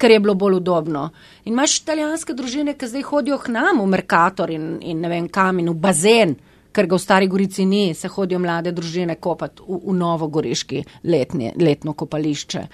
ker 0.00 0.10
je 0.10 0.20
bilo 0.20 0.34
bolj 0.34 0.56
udobno. 0.56 1.02
In 1.44 1.52
imaš 1.52 1.74
italijanske 1.82 2.32
družine, 2.32 2.72
ki 2.72 2.88
zdaj 2.88 3.04
hodijo 3.10 3.36
k 3.38 3.52
nam 3.52 3.82
v 3.82 3.86
Merkator 3.92 4.50
in, 4.50 4.78
in 4.80 5.04
ne 5.04 5.12
vem 5.12 5.28
kam 5.28 5.60
in 5.60 5.68
v 5.68 5.76
bazen, 5.76 6.32
ker 6.72 6.88
ga 6.88 6.96
v 6.96 7.04
stari 7.04 7.28
gorici 7.28 7.68
ni, 7.68 7.92
se 7.94 8.08
hodijo 8.08 8.40
mlade 8.40 8.72
družine 8.72 9.18
kopati 9.20 9.60
v, 9.68 9.82
v 9.90 9.96
novogoriški 10.00 10.82
letni, 11.04 11.52
letno 11.60 11.92
kopališče. 11.92 12.66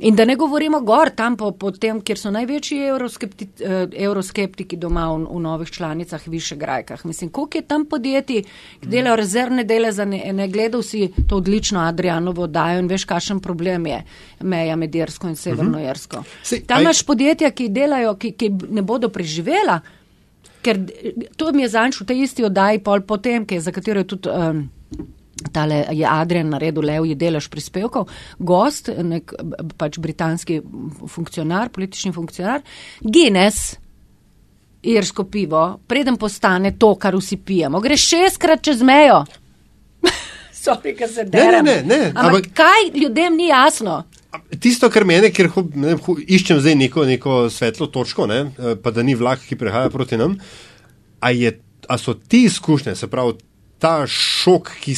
In 0.00 0.16
da 0.16 0.24
ne 0.24 0.36
govorimo 0.36 0.80
gor, 0.80 1.10
tam 1.10 1.36
po, 1.36 1.50
po 1.52 1.70
tem, 1.70 1.98
kjer 2.00 2.18
so 2.18 2.30
največji 2.32 2.78
euroskepti, 2.88 3.48
eh, 3.60 3.82
euroskeptiki 4.06 4.78
doma 4.80 5.04
v, 5.12 5.26
v 5.28 5.40
novih 5.44 5.70
članicah, 5.70 6.28
više 6.28 6.56
grajkah. 6.56 7.04
Mislim, 7.04 7.30
koliko 7.30 7.58
je 7.58 7.62
tam 7.68 7.84
podjetij, 7.86 8.42
ki 8.80 8.88
delajo 8.88 9.16
rezervne 9.20 9.64
dele 9.64 9.92
za 9.92 10.04
ne, 10.04 10.22
ne 10.32 10.48
gledal 10.48 10.82
si 10.82 11.10
to 11.28 11.36
odlično 11.36 11.80
Adrianovo 11.80 12.42
oddajo 12.48 12.80
in 12.80 12.88
veš, 12.88 13.04
kakšen 13.04 13.40
problem 13.40 13.86
je 13.86 14.02
meja 14.40 14.76
med 14.76 14.94
Jersko 14.94 15.28
in 15.28 15.36
Severno 15.36 15.78
Jersko. 15.78 16.24
Sej, 16.42 16.64
Tam 16.66 16.78
aj- 16.78 16.88
imaš 16.88 17.02
podjetja, 17.02 17.50
ki 17.50 17.68
delajo, 17.68 18.16
ki, 18.16 18.32
ki 18.32 18.50
ne 18.70 18.82
bodo 18.82 19.08
preživela, 19.08 19.80
ker 20.62 20.80
to 21.36 21.52
mi 21.52 21.62
je 21.62 21.68
zanč 21.76 22.00
v 22.00 22.08
tej 22.08 22.24
isti 22.24 22.44
oddaji 22.44 22.80
pol 22.84 23.00
potem, 23.00 23.44
ki 23.46 23.54
je, 23.54 23.60
za 23.60 23.72
katero 23.72 24.00
je 24.00 24.04
tudi. 24.16 24.28
Um, 24.32 24.68
Tale 25.52 25.84
je 25.96 26.06
Adrian 26.06 26.50
naredil 26.52 26.84
levji 26.84 27.14
delež 27.16 27.48
prispevkov, 27.48 28.08
gost, 28.38 28.90
nek 28.92 29.32
pač 29.80 29.98
britanski 29.98 30.60
funkcionar, 31.08 31.70
politični 31.72 32.12
funkcionar, 32.12 32.60
Guinness, 33.00 33.76
irsko 34.82 35.24
pivo, 35.24 35.80
preden 35.88 36.16
postane 36.16 36.74
to, 36.78 36.94
kar 37.00 37.16
vsi 37.16 37.36
pijemo, 37.36 37.80
gre 37.80 37.96
šestkrat 37.96 38.62
čez 38.64 38.82
mejo. 38.82 39.22
Sorry, 40.60 40.92
ker 40.96 41.08
se 41.08 41.24
ne, 41.24 41.30
derem. 41.32 41.64
ne, 41.64 41.82
ne, 41.82 42.00
Ampak 42.14 42.24
ampak- 42.44 42.52
kaj 42.54 42.90
ljudem 43.00 43.36
ni 43.36 43.48
jasno? 43.48 44.02
Tisto, 44.60 44.90
kar 44.90 45.04
mene, 45.04 45.32
ker 45.34 45.48
ho, 45.56 45.64
ne, 45.74 45.96
ho, 45.98 46.14
iščem 46.20 46.60
zdaj 46.62 46.76
neko, 46.84 47.04
neko 47.08 47.38
svetlo 47.50 47.88
točko, 47.90 48.28
ne, 48.30 48.40
eh, 48.58 48.76
pa 48.82 48.92
da 48.94 49.02
ni 49.02 49.16
vlak, 49.18 49.40
ki 49.48 49.56
prihaja 49.58 49.90
proti 49.90 50.16
nam, 50.20 50.36
a, 51.20 51.32
je, 51.34 51.50
a 51.88 51.98
so 51.98 52.14
ti 52.14 52.44
izkušnje, 52.46 52.94
se 52.94 53.08
pravi 53.10 53.34
ta 53.82 54.04
šok, 54.06 54.70
ki 54.84 54.94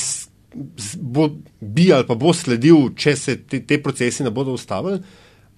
bo, 0.96 1.28
bi 1.61 1.92
ali 1.92 2.07
pa 2.07 2.14
bo 2.14 2.32
sledil, 2.32 2.90
če 2.94 3.16
se 3.16 3.36
te, 3.38 3.61
te 3.61 3.82
procesi 3.82 4.22
ne 4.22 4.30
bodo 4.30 4.53
ustavili, 4.53 4.98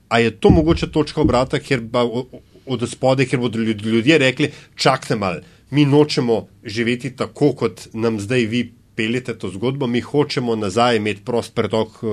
a 0.08 0.18
je 0.18 0.30
to 0.32 0.50
mogoče 0.50 0.86
točka 0.88 1.20
obrata, 1.20 1.58
kjer 1.58 1.82
pa 1.92 2.02
o- 2.02 2.26
o- 2.32 2.40
od 2.66 2.90
spode, 2.90 3.26
kjer 3.26 3.40
bodo 3.40 3.58
ljud- 3.58 3.82
ljudje 3.84 4.18
rekli, 4.18 4.50
čakajte 4.76 5.16
mal, 5.16 5.40
mi 5.70 5.84
nočemo 5.84 6.46
živeti 6.64 7.10
tako, 7.10 7.52
kot 7.52 7.88
nam 7.92 8.20
zdaj 8.20 8.40
vi. 8.40 8.64
Peljete 8.96 9.34
to 9.34 9.48
zgodbo, 9.50 9.86
mi 9.86 10.00
hočemo 10.00 10.54
nazaj 10.56 10.96
imeti 10.96 11.22
prost 11.22 11.54
pretok 11.54 11.88
eh, 11.88 12.06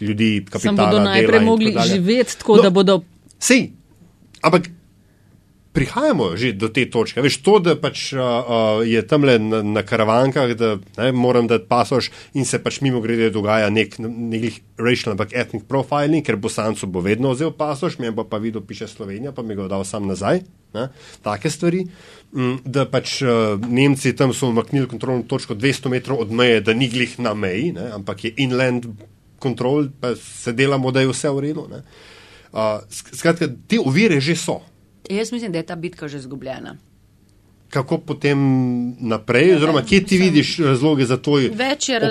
ljudi, 0.00 0.44
kapitala. 0.44 0.76
Sam 0.76 0.86
bodo 0.86 1.00
najprej 1.00 1.40
mogli 1.40 1.72
živeti 1.86 2.38
tako, 2.38 2.56
No, 2.56 2.62
da 2.62 2.70
bodo 2.70 3.00
Sej, 3.38 3.70
ampak 4.42 4.68
prihajamo 5.72 6.36
že 6.36 6.52
do 6.56 6.68
te 6.68 6.86
točke. 6.90 7.22
Veš, 7.22 7.38
to, 7.44 7.58
da 7.62 7.76
pač 7.78 8.12
uh, 8.12 8.20
uh, 8.20 8.80
je 8.82 8.98
tam 9.06 9.22
le 9.24 9.38
na, 9.38 9.60
na 9.62 9.82
karavankah, 9.86 10.54
da 10.58 10.70
ne, 10.98 11.12
moram 11.12 11.46
dati 11.46 11.66
pasoš 11.68 12.10
in 12.34 12.44
se 12.44 12.58
pač 12.58 12.80
mimo 12.80 13.00
grede 13.00 13.30
dogaja 13.30 13.68
nek 13.70 13.98
nekih 14.00 14.60
racial, 14.78 15.12
ampak 15.12 15.34
ethnic 15.36 15.66
profiling, 15.68 16.24
ker 16.26 16.36
bosancu 16.36 16.86
bo 16.86 17.02
vedno 17.04 17.30
vzel 17.34 17.52
pasoš, 17.52 17.98
mi 17.98 18.10
pa 18.14 18.24
pa 18.24 18.38
videl, 18.38 18.64
piše 18.66 18.88
Slovenija, 18.88 19.32
pa 19.32 19.42
mi 19.42 19.54
ga 19.54 19.68
dal 19.68 19.84
sam 19.84 20.08
nazaj. 20.08 20.42
Ne, 20.74 20.88
take 21.24 21.48
stvari. 21.50 21.84
Mm, 22.32 22.58
Da 22.64 22.84
pač 22.84 23.22
uh, 23.24 23.56
Nemci 23.56 24.12
tam 24.16 24.34
so 24.36 24.50
umaknili 24.50 24.88
kontrolno 24.88 25.24
točko 25.24 25.54
200 25.54 25.88
metrov 25.88 26.20
od 26.20 26.32
meje, 26.32 26.60
da 26.60 26.74
ni 26.74 26.88
glih 26.88 27.18
na 27.18 27.32
meji, 27.34 27.72
ne, 27.72 27.90
ampak 27.96 28.24
je 28.24 28.34
inland 28.44 28.84
control, 29.40 29.88
pa 30.00 30.12
se 30.16 30.52
delamo, 30.52 30.90
da 30.90 31.00
je 31.00 31.08
vse 31.08 31.30
v 31.30 31.40
redu. 31.40 31.68
ne. 31.70 31.84
Uh, 32.48 32.80
sk- 32.88 33.14
skratka, 33.14 33.48
te 33.68 33.78
ovire 33.80 34.20
že 34.20 34.36
so. 34.36 34.58
Jaz 35.08 35.32
mislim, 35.32 35.52
da 35.52 35.58
je 35.58 35.66
ta 35.66 35.76
bitka 35.76 36.08
že 36.08 36.18
izgubljena. 36.18 36.76
Kako 37.68 37.98
potem 37.98 38.38
naprej, 39.00 39.54
oziroma 39.54 39.82
kje 39.82 40.04
ti 40.04 40.18
vidiš 40.18 40.58
razloge 40.58 41.04
za 41.04 41.16
to 41.16 41.32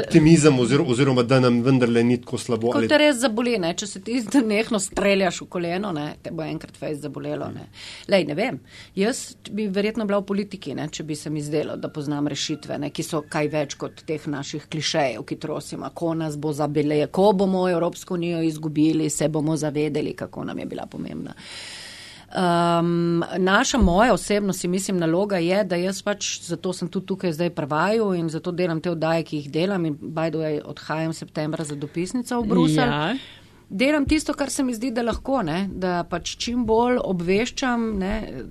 optimizem, 0.06 0.60
oziroma, 0.60 0.92
oziroma 0.92 1.24
da 1.24 1.40
nam 1.40 1.62
vendarle 1.62 2.04
ni 2.04 2.22
tako 2.22 2.38
slabo? 2.38 2.72
Ko 2.72 2.82
te 2.82 2.98
res 2.98 3.16
zaboli, 3.18 3.56
ne? 3.58 3.72
če 3.74 3.88
se 3.88 4.02
ti 4.02 4.22
nehno 4.46 4.80
streljaš 4.80 5.42
v 5.42 5.48
koleno, 5.50 5.92
ne? 5.92 6.06
te 6.22 6.30
bo 6.32 6.46
enkrat 6.46 6.78
fejs 6.78 7.00
zabolelo. 7.02 7.48
Ne? 7.56 7.66
Lej, 8.08 8.28
ne 8.30 8.36
vem, 8.38 8.60
jaz 8.96 9.24
bi 9.50 9.66
verjetno 9.68 10.06
bila 10.06 10.22
v 10.22 10.28
politiki, 10.30 10.76
ne? 10.78 10.92
če 10.94 11.04
bi 11.04 11.18
se 11.18 11.34
mi 11.34 11.42
zdelo, 11.42 11.74
da 11.82 11.90
poznam 11.90 12.30
rešitve, 12.30 12.78
ne? 12.78 12.92
ki 12.94 13.08
so 13.08 13.24
kaj 13.26 13.50
več 13.58 13.76
kot 13.82 14.06
teh 14.06 14.30
naših 14.30 14.70
klišejev, 14.70 15.26
ki 15.26 15.40
trosimo, 15.42 15.90
ko 15.90 16.14
nas 16.14 16.38
bo 16.38 16.54
zabele, 16.54 17.02
ko 17.10 17.32
bomo 17.34 17.66
Evropsko 17.70 18.14
unijo 18.14 18.46
izgubili, 18.46 19.10
se 19.10 19.26
bomo 19.28 19.58
zavedeli, 19.58 20.14
kako 20.14 20.46
nam 20.52 20.62
je 20.62 20.70
bila 20.70 20.86
pomembna. 20.86 21.34
Um, 22.28 23.24
naša 23.38 23.78
moja 23.78 24.14
osebno 24.14 24.54
si 24.54 24.68
mislim 24.68 24.98
naloga 24.98 25.38
je, 25.38 25.64
da 25.64 25.76
jaz 25.76 26.02
pač 26.02 26.42
zato 26.42 26.74
sem 26.74 26.90
tudi 26.92 27.06
tukaj 27.06 27.32
zdaj 27.32 27.50
prvaju 27.50 28.14
in 28.14 28.30
zato 28.30 28.52
delam 28.52 28.82
te 28.82 28.92
oddaje, 28.92 29.24
ki 29.24 29.38
jih 29.38 29.52
delam 29.52 29.86
in 29.86 29.96
by 29.96 30.30
the 30.30 30.38
way 30.38 30.60
odhajam 30.66 31.14
septembra 31.14 31.64
za 31.64 31.76
dopisnico 31.76 32.42
v 32.42 32.48
Bruselj. 32.48 32.92
Ja. 32.92 33.16
Delam 33.70 34.06
tisto, 34.06 34.34
kar 34.34 34.50
se 34.50 34.64
mi 34.64 34.74
zdi, 34.76 34.92
da 34.92 35.02
lahko, 35.02 35.42
ne? 35.44 35.70
da 35.72 36.04
pač 36.04 36.36
čim 36.36 36.66
bolj 36.66 37.00
obveščam 37.04 37.94
ne? 38.00 38.44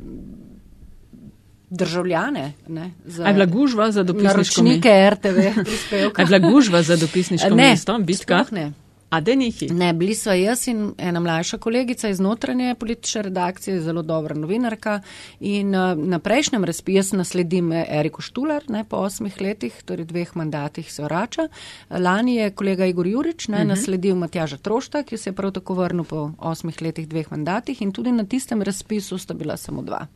državljane. 1.71 2.53
Ne? 2.69 2.91
Za 3.05 3.25
A 3.25 3.29
je 3.29 3.35
bila 3.35 3.47
gužva 3.47 3.91
za 3.91 4.03
dopisniško 4.03 4.39
mesto? 4.39 4.63
naročnike 4.63 5.11
RTV 5.11 5.65
prispevka. 5.65 6.23
A 6.23 6.25
je 6.25 6.27
bila 6.27 6.53
gužva 6.53 6.83
za 6.83 6.97
dopisniško 6.97 7.49
Ne, 7.55 7.71
mesto? 7.71 7.99
Bitka? 7.99 8.45
sploh 8.45 8.53
ne. 8.53 8.73
A 9.11 9.21
da 9.21 9.35
nihi? 9.35 9.69
Ne, 9.71 9.93
bili 9.95 10.15
sva 10.15 10.35
jaz 10.35 10.67
in 10.69 10.91
ena 10.99 11.21
mlajša 11.21 11.59
kolegica 11.63 12.09
iz 12.09 12.21
notranje 12.21 12.75
politične 12.75 13.23
redakcije, 13.23 13.81
zelo 13.81 14.03
dobra 14.03 14.35
novinarka. 14.35 15.01
In 15.41 15.75
uh, 15.75 15.95
na 15.99 16.19
prejšnjem 16.19 16.65
razpisu 16.65 16.97
jaz 16.97 17.13
nasledim 17.13 17.73
eh, 17.73 17.85
Eriko 17.99 18.23
Štular, 18.23 18.65
ne, 18.69 18.85
po 18.85 18.97
osmih 18.97 19.41
letih, 19.41 19.75
torej 19.85 20.05
dveh 20.05 20.37
mandatih 20.37 20.93
se 20.93 21.03
vrača. 21.03 21.49
Lani 21.91 22.37
je 22.37 22.51
kolega 22.51 22.87
Igor 22.87 23.07
Jurič 23.07 23.49
ne, 23.49 23.57
uh 23.57 23.63
-huh. 23.63 23.69
nasledil 23.69 24.15
Matjaža 24.17 24.57
Trošta, 24.57 25.03
ki 25.03 25.17
se 25.17 25.31
je 25.31 25.35
prav 25.35 25.53
tako 25.53 25.75
vrnil 25.75 26.05
po 26.05 26.31
osmih 26.39 26.83
letih, 26.83 27.09
dveh 27.09 27.31
mandatih 27.31 27.83
in 27.83 27.93
tudi 27.93 28.13
na 28.13 28.25
tistem 28.25 28.63
razpisu 28.63 29.19
sta 29.19 29.35
bila 29.35 29.57
samo 29.57 29.83
dva. 29.83 30.07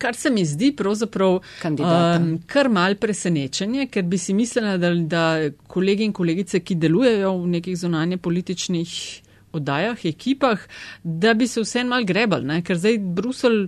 Kar 0.00 0.16
se 0.16 0.30
mi 0.32 0.44
zdi 0.48 0.72
pravzaprav 0.76 1.40
Kandidata. 1.60 2.18
um, 2.18 2.30
kar 2.48 2.70
mal 2.72 2.96
presenečenje, 2.96 3.86
ker 3.92 4.06
bi 4.08 4.18
si 4.18 4.34
mislila, 4.34 4.76
da, 4.80 4.94
da 4.94 5.24
kolegi 5.68 6.08
in 6.08 6.14
kolegice, 6.16 6.62
ki 6.64 6.78
delujejo 6.80 7.34
v 7.42 7.50
nekih 7.58 7.76
zunanje 7.76 8.16
političnih 8.16 8.94
oddajah, 9.52 10.04
ekipah, 10.06 10.62
da 11.02 11.34
bi 11.34 11.46
se 11.46 11.60
vsem 11.60 11.90
mal 11.90 12.06
grebal, 12.06 12.46
ne? 12.46 12.62
ker 12.64 12.78
zdaj 12.78 12.98
Brusel 12.98 13.66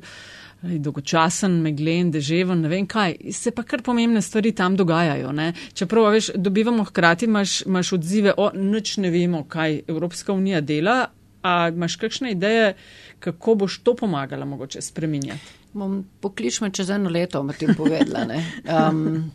dolgočasen, 0.63 1.57
meglen, 1.63 2.13
deževen, 2.15 2.61
ne 2.63 2.71
vem 2.71 2.87
kaj, 2.87 3.17
se 3.35 3.51
pa 3.51 3.65
kar 3.67 3.83
pomembne 3.83 4.23
stvari 4.23 4.53
tam 4.55 4.77
dogajajo. 4.79 5.33
Ne? 5.35 5.53
Čeprav, 5.75 6.13
veš, 6.15 6.31
dobivamo 6.39 6.85
hkrati, 6.87 7.27
imaš, 7.27 7.63
imaš 7.67 7.93
odzive, 7.99 8.35
o, 8.37 8.51
nič 8.55 8.97
ne 9.03 9.11
vemo, 9.11 9.43
kaj 9.49 9.83
Evropska 9.91 10.33
unija 10.33 10.61
dela, 10.61 11.01
a 11.43 11.57
imaš 11.75 11.97
kakšne 11.99 12.37
ideje, 12.37 12.75
kako 13.19 13.57
boš 13.65 13.81
to 13.83 13.97
pomagala 13.99 14.47
mogoče 14.47 14.83
spreminjati? 14.83 15.62
Bom 15.73 16.03
poklič 16.21 16.61
me 16.61 16.71
čez 16.71 16.91
eno 16.91 17.11
leto, 17.11 17.43
bom 17.43 17.55
ti 17.57 17.69
povedala. 17.77 18.27
ne. 18.29 18.43
Um, 18.69 19.31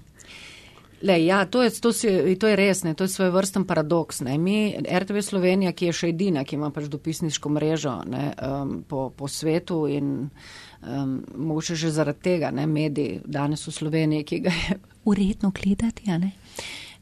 Le, 1.01 1.25
ja, 1.25 1.45
to 1.45 1.61
je, 1.61 1.69
to, 1.69 1.93
si, 1.93 2.09
to 2.41 2.47
je 2.49 2.55
res, 2.57 2.81
ne, 2.83 2.95
to 2.97 3.05
je 3.05 3.13
svoj 3.13 3.29
vrsten 3.29 3.67
paradoks. 3.69 4.23
Ne. 4.25 4.37
Mi, 4.41 4.73
RTV 4.81 5.21
Slovenija, 5.21 5.71
ki 5.77 5.91
je 5.91 5.93
še 5.93 6.09
edina, 6.09 6.41
ki 6.41 6.57
ima 6.57 6.71
pač 6.73 6.87
dopisniško 6.89 7.51
mrežo 7.53 7.93
ne, 8.09 8.31
um, 8.41 8.79
po, 8.81 9.11
po 9.13 9.29
svetu 9.29 9.83
in 9.93 10.09
um, 10.25 11.13
mogoče 11.37 11.77
že 11.77 11.93
zaradi 11.93 12.25
tega, 12.31 12.49
ne, 12.49 12.65
mediji 12.65 13.21
danes 13.25 13.67
v 13.67 13.75
Sloveniji, 13.77 14.25
ki 14.25 14.41
ga 14.49 14.55
je 14.57 14.79
uredno 15.05 15.53
gledati, 15.53 16.09
a 16.09 16.17
ne, 16.17 16.33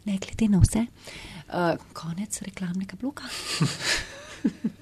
ne 0.04 0.20
glede 0.20 0.52
na 0.52 0.60
vse. 0.60 0.88
Uh, 1.46 1.80
konec 1.96 2.42
reklamnega 2.44 3.00
bloka. 3.00 3.32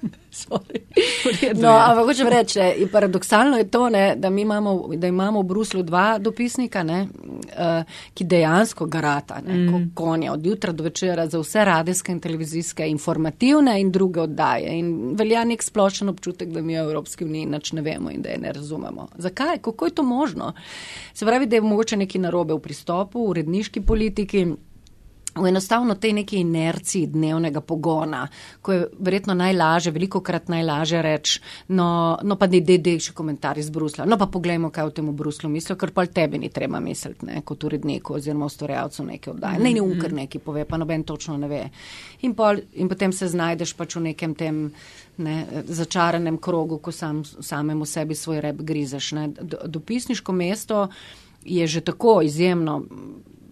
No, 1.56 1.70
ampak 1.70 2.06
hočem 2.06 2.28
reči, 2.28 2.60
in 2.82 2.90
paradoksalno 2.90 3.58
je 3.58 3.68
to, 3.72 3.90
ne, 3.90 4.16
da, 4.16 4.28
imamo, 4.28 4.90
da 4.96 5.08
imamo 5.08 5.42
v 5.42 5.48
Bruslu 5.48 5.84
dva 5.84 6.18
dopisnika, 6.20 6.84
ne, 6.84 7.00
uh, 7.06 7.94
ki 8.14 8.26
dejansko 8.30 8.86
garata, 8.86 9.42
ne, 9.46 9.54
mm. 9.54 9.72
kot 9.72 9.94
konja, 9.96 10.34
od 10.34 10.46
jutra 10.46 10.72
do 10.72 10.84
večera 10.84 11.28
za 11.28 11.40
vse 11.40 11.66
radijske 11.66 12.12
in 12.12 12.20
televizijske, 12.20 12.88
informativne 12.90 13.80
in 13.82 13.92
druge 13.92 14.22
oddaje. 14.22 14.78
In 14.80 15.16
velja 15.20 15.44
nek 15.46 15.64
splošen 15.64 16.10
občutek, 16.10 16.50
da 16.50 16.62
mi 16.62 16.78
v 16.78 16.84
Evropski 16.84 17.26
uniji 17.26 17.46
nič 17.46 17.72
ne 17.74 17.82
vemo 17.82 18.12
in 18.12 18.22
da 18.22 18.30
je 18.30 18.42
ne 18.42 18.54
razumemo. 18.54 19.08
Zakaj? 19.18 19.58
Kako 19.62 19.86
je 19.86 19.96
to 19.96 20.04
možno? 20.04 20.54
Se 21.14 21.26
pravi, 21.26 21.46
da 21.46 21.56
je 21.56 21.62
mogoče 21.62 21.98
neki 21.98 22.20
narobe 22.20 22.54
v 22.54 22.60
pristopu, 22.60 23.26
v 23.26 23.30
uredniški 23.30 23.82
politiki. 23.82 24.48
V 25.36 25.48
enostavno 25.50 25.96
tej 25.96 26.14
neki 26.14 26.38
inerciji 26.38 27.08
dnevnega 27.08 27.62
pogona, 27.62 28.28
ko 28.62 28.74
je 28.74 28.88
verjetno 29.00 29.34
najlažje, 29.34 29.92
veliko 29.92 30.22
krat 30.22 30.48
najlažje 30.48 31.02
reči, 31.02 31.40
no, 31.74 32.18
no 32.22 32.36
pa 32.38 32.46
dej, 32.48 32.62
dej 32.62 33.00
še 33.02 33.16
komentar 33.18 33.58
iz 33.58 33.72
Brusla, 33.74 34.06
no 34.06 34.18
pa 34.22 34.28
poglejmo, 34.30 34.70
kaj 34.70 34.92
v 34.92 34.94
tem 35.00 35.10
v 35.10 35.16
Bruslu 35.18 35.50
mislijo, 35.50 35.78
ker 35.82 35.90
pa 35.90 36.06
tebi 36.06 36.38
ni 36.38 36.52
treba 36.54 36.78
misliti, 36.80 37.26
ne, 37.26 37.42
kot 37.42 37.66
uredniku 37.66 38.20
oziroma 38.20 38.46
ustvarjalcu 38.46 39.08
neke 39.08 39.32
oddaje. 39.34 39.58
Ne, 39.64 39.74
ne, 39.74 39.82
ukr 39.82 40.14
neki 40.14 40.38
pove, 40.38 40.68
pa 40.70 40.78
noben 40.78 41.02
točno 41.04 41.38
ne 41.42 41.50
ve. 41.50 41.64
In, 42.22 42.38
pol, 42.38 42.62
in 42.78 42.92
potem 42.92 43.10
se 43.14 43.28
znajdeš 43.28 43.74
pač 43.74 43.98
v 43.98 44.06
nekem 44.12 44.38
tem 44.38 44.68
ne, 45.18 45.36
začaranem 45.66 46.38
krogu, 46.38 46.78
ko 46.78 46.94
sam, 46.94 47.24
samemu 47.26 47.90
sebi 47.90 48.16
svoj 48.16 48.42
rep 48.46 48.62
grizeš. 48.62 49.12
Ne. 49.18 49.28
Do- 49.42 49.66
Dopisniško 49.66 50.32
mesto 50.32 50.88
je 51.44 51.68
že 51.68 51.82
tako 51.82 52.22
izjemno 52.22 52.84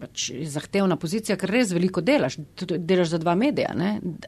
pač 0.02 0.26
zahtevna 0.50 0.96
pozicija, 0.98 1.36
ker 1.38 1.50
res 1.54 1.70
veliko 1.74 2.02
delaš. 2.02 2.38
Delaš 2.58 3.12
za 3.14 3.20
dva 3.22 3.36
medija. 3.38 3.70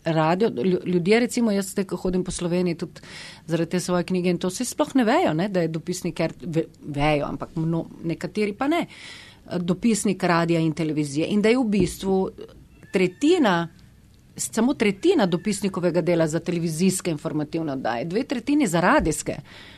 Radio, 0.06 0.50
lju- 0.54 0.82
ljudje, 0.86 1.20
recimo 1.26 1.52
jaz, 1.54 1.72
zdaj, 1.74 1.88
ko 1.90 1.98
hodim 2.04 2.24
po 2.24 2.30
Sloveniji, 2.34 2.78
tudi 2.84 3.02
zaradi 3.50 3.74
te 3.74 3.80
svoje 3.82 4.06
knjige 4.06 4.30
in 4.30 4.38
to 4.38 4.52
vse 4.52 4.66
sploh 4.68 4.94
ne 4.94 5.04
vejo, 5.08 5.34
ne? 5.34 5.48
da 5.48 5.64
je 5.64 5.72
dopisnik, 5.74 6.14
ker 6.20 6.34
ve, 6.40 6.68
vejo, 6.80 7.26
ampak 7.26 7.56
mno, 7.58 7.84
nekateri 8.04 8.54
pa 8.54 8.70
ne. 8.70 8.86
Dopisnik 9.60 10.22
radija 10.22 10.60
in 10.62 10.72
televizije. 10.72 11.26
In 11.34 11.42
da 11.42 11.50
je 11.52 11.58
v 11.58 11.64
bistvu 11.74 12.18
tretjina. 12.94 13.56
Samo 14.36 14.74
tretjina 14.74 15.26
dopisnikovega 15.26 16.00
dela 16.00 16.26
za 16.26 16.40
televizijske 16.40 17.10
informativne 17.10 17.72
oddaje, 17.72 18.04
dve 18.04 18.24
tretjini 18.24 18.66
za 18.66 18.80
radijske. 18.80 19.36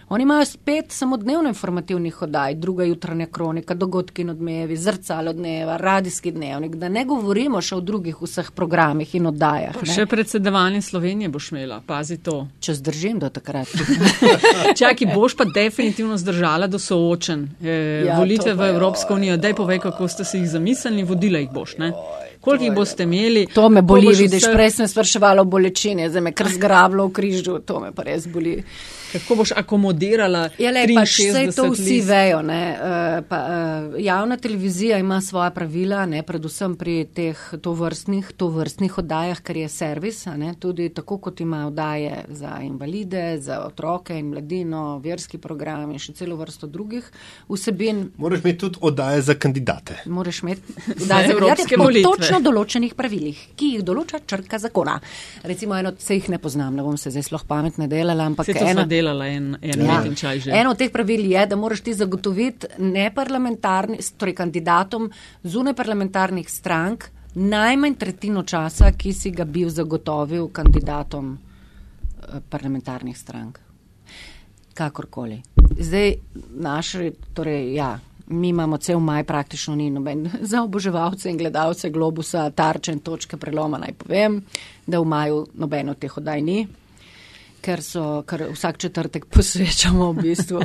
Oni 0.09 0.23
imajo 0.23 0.45
spet 0.45 0.85
samo 0.93 1.17
dnevno 1.17 1.49
informativnih 1.49 2.23
oddaj, 2.23 2.55
druga 2.55 2.85
jutranja 2.85 3.27
kronika, 3.27 3.75
dogodki 3.75 4.23
in 4.23 4.31
odmevi, 4.31 4.77
zrcalo 4.77 5.33
dneva, 5.33 5.77
radijski 5.77 6.31
dnevnik, 6.31 6.75
da 6.75 6.89
ne 6.89 7.05
govorimo 7.05 7.61
še 7.61 7.75
o 7.75 7.81
drugih 7.81 8.23
vseh 8.23 8.51
programih 8.55 9.15
in 9.15 9.27
oddajah. 9.27 9.75
Pa 9.75 9.83
ne. 9.83 9.93
še 9.93 10.07
predsedovanje 10.07 10.83
Slovenije 10.83 11.29
boš 11.29 11.51
imela, 11.53 11.81
pazi 11.87 12.21
to. 12.23 12.47
Če 12.61 12.77
zdržim 12.79 13.19
do 13.19 13.33
takrat. 13.35 13.73
Čaki, 14.79 15.11
boš 15.11 15.35
pa 15.37 15.49
definitivno 15.51 16.17
zdržala 16.23 16.71
do 16.71 16.79
soočen 16.79 17.49
eh, 17.61 18.07
Ja, 18.07 18.21
volitve 18.21 18.55
v 18.55 18.71
Evropsko 18.77 19.19
unijo. 19.19 19.37
Daj 19.37 19.59
povej, 19.59 19.83
kako 19.89 20.09
ste 20.09 20.25
si 20.25 20.39
jih 20.39 20.49
zamislili, 20.55 21.03
vodila 21.03 21.43
jih 21.43 21.51
boš. 21.51 21.77
Ne? 21.83 21.91
Koliko 22.47 22.65
jih 22.65 22.75
boste 22.77 23.03
imeli? 23.03 23.47
To 23.55 23.69
me 23.69 23.83
boli, 23.83 24.13
vidiš, 24.15 24.45
vse- 24.47 24.53
prej 24.55 24.71
sem 24.71 24.89
spraševala 24.89 25.43
o 25.43 25.49
bolečini, 25.51 26.07
zdaj 26.07 26.23
me 26.23 26.33
kar 26.33 26.47
zgrablo 26.47 27.09
v 27.09 27.13
križu, 27.19 27.59
to 27.67 27.81
me 27.83 27.91
pa 27.93 28.07
res 28.07 28.29
boli. 28.31 28.61
Kako 29.13 29.35
boš 29.43 29.53
akomodirala? 29.57 30.49
Ja, 30.59 30.71
le, 30.71 30.85
pač 30.95 31.19
vse 31.19 31.47
63 31.47 31.57
to 31.57 31.65
vsi 31.73 31.97
list? 31.97 32.09
vejo. 32.09 32.43
Ne, 32.47 32.61
eh, 32.73 33.23
pa, 33.29 33.39
eh, 33.39 34.03
javna 34.05 34.37
televizija 34.37 34.99
ima 34.99 35.21
svoja 35.21 35.51
pravila, 35.51 36.05
ne, 36.07 36.23
predvsem 36.23 36.77
pri 36.77 37.07
teh 37.15 37.43
tovrstnih, 37.63 38.33
tovrstnih 38.37 38.99
oddajah, 38.99 39.41
ker 39.41 39.57
je 39.57 39.69
servis, 39.69 40.27
a 40.27 40.37
ne, 40.37 40.55
tudi 40.61 40.89
tako 40.95 41.19
kot 41.19 41.41
ima 41.41 41.67
oddaje 41.67 42.25
za 42.29 42.59
invalide, 42.63 43.41
za 43.41 43.63
otroke 43.67 44.19
in 44.19 44.31
mladino, 44.31 44.99
verski 45.05 45.39
program 45.39 45.91
in 45.91 45.99
še 45.99 46.15
celo 46.15 46.37
vrsto 46.37 46.67
drugih 46.67 47.11
vsebin. 47.49 48.11
Moraš 48.17 48.45
imeti 48.45 48.59
tudi 48.59 48.79
oddaje 48.81 49.23
za 49.23 49.35
kandidate. 49.35 50.03
Moraš 50.07 50.43
imeti 50.43 50.63
Za 51.09 51.23
evropske 51.25 51.77
volitve. 51.77 52.03
Točno 52.07 52.37
točno 52.37 52.53
določenih 52.53 52.95
pravilih, 52.97 53.39
ki 53.57 53.71
jih 53.77 53.85
določa 53.87 54.21
črka 54.27 54.59
zakona. 54.63 54.97
Recimo 55.47 55.77
eno, 55.79 55.93
se 55.99 56.19
jih 56.19 56.29
ne 56.33 56.39
poznam, 56.43 56.77
ne 56.77 56.85
bom 56.85 56.97
se 57.01 57.13
zdaj 57.15 57.27
sploh 57.29 57.45
pametne 57.49 57.89
delala, 57.91 58.27
ampak 58.31 58.51
sva 58.51 58.75
delala 58.97 59.29
en, 59.29 59.53
en 59.61 59.85
Ja. 59.85 59.99
let 59.99 60.11
in 60.11 60.17
čaj 60.17 60.41
že. 60.47 60.55
Eno 60.57 60.73
od 60.75 60.81
teh 60.81 60.93
pravil 60.93 61.29
je, 61.31 61.47
da 61.47 61.57
moraš 61.57 61.85
ti 61.87 61.95
zagotoviti 61.95 62.73
neparlamentarni, 62.79 64.01
torej 64.17 64.35
kandidatom 64.41 65.11
zunaj 65.45 65.77
parlamentarnih 65.79 66.49
strank 66.51 67.11
najmanj 67.37 67.95
tretjino 67.95 68.43
časa, 68.43 68.91
ki 68.97 69.13
si 69.13 69.31
ga 69.31 69.45
bil 69.45 69.69
zagotovil 69.71 70.49
kandidatom 70.49 71.37
eh, 71.37 72.41
parlamentarnih 72.51 73.19
strank. 73.19 73.61
Kakorkoli. 74.77 75.43
Zdaj, 75.81 76.15
naši, 76.61 77.13
torej, 77.35 77.75
ja, 77.75 77.99
mi 78.27 78.49
imamo 78.49 78.77
cel 78.77 79.01
maj 79.01 79.25
praktično 79.25 79.75
ni 79.77 79.91
noben 79.91 80.31
za 80.51 80.63
oboževalce 80.63 81.31
in 81.31 81.39
gledalce 81.39 81.91
globusa, 81.91 82.51
tarče 82.51 82.93
in 82.93 83.01
točke 83.01 83.37
preloma, 83.37 83.79
naj 83.79 83.93
povem, 84.01 84.41
da 84.87 85.01
v 85.01 85.05
maju 85.05 85.47
noben 85.55 85.93
od 85.93 85.99
teh 85.99 86.19
oddaj 86.19 86.43
ni 86.43 86.67
ker 87.67 87.83
so, 87.83 88.05
ker 88.29 88.49
vsak 88.53 88.79
četrtek 88.87 89.27
posvečamo 89.35 90.13
v 90.13 90.29
bistvu. 90.29 90.63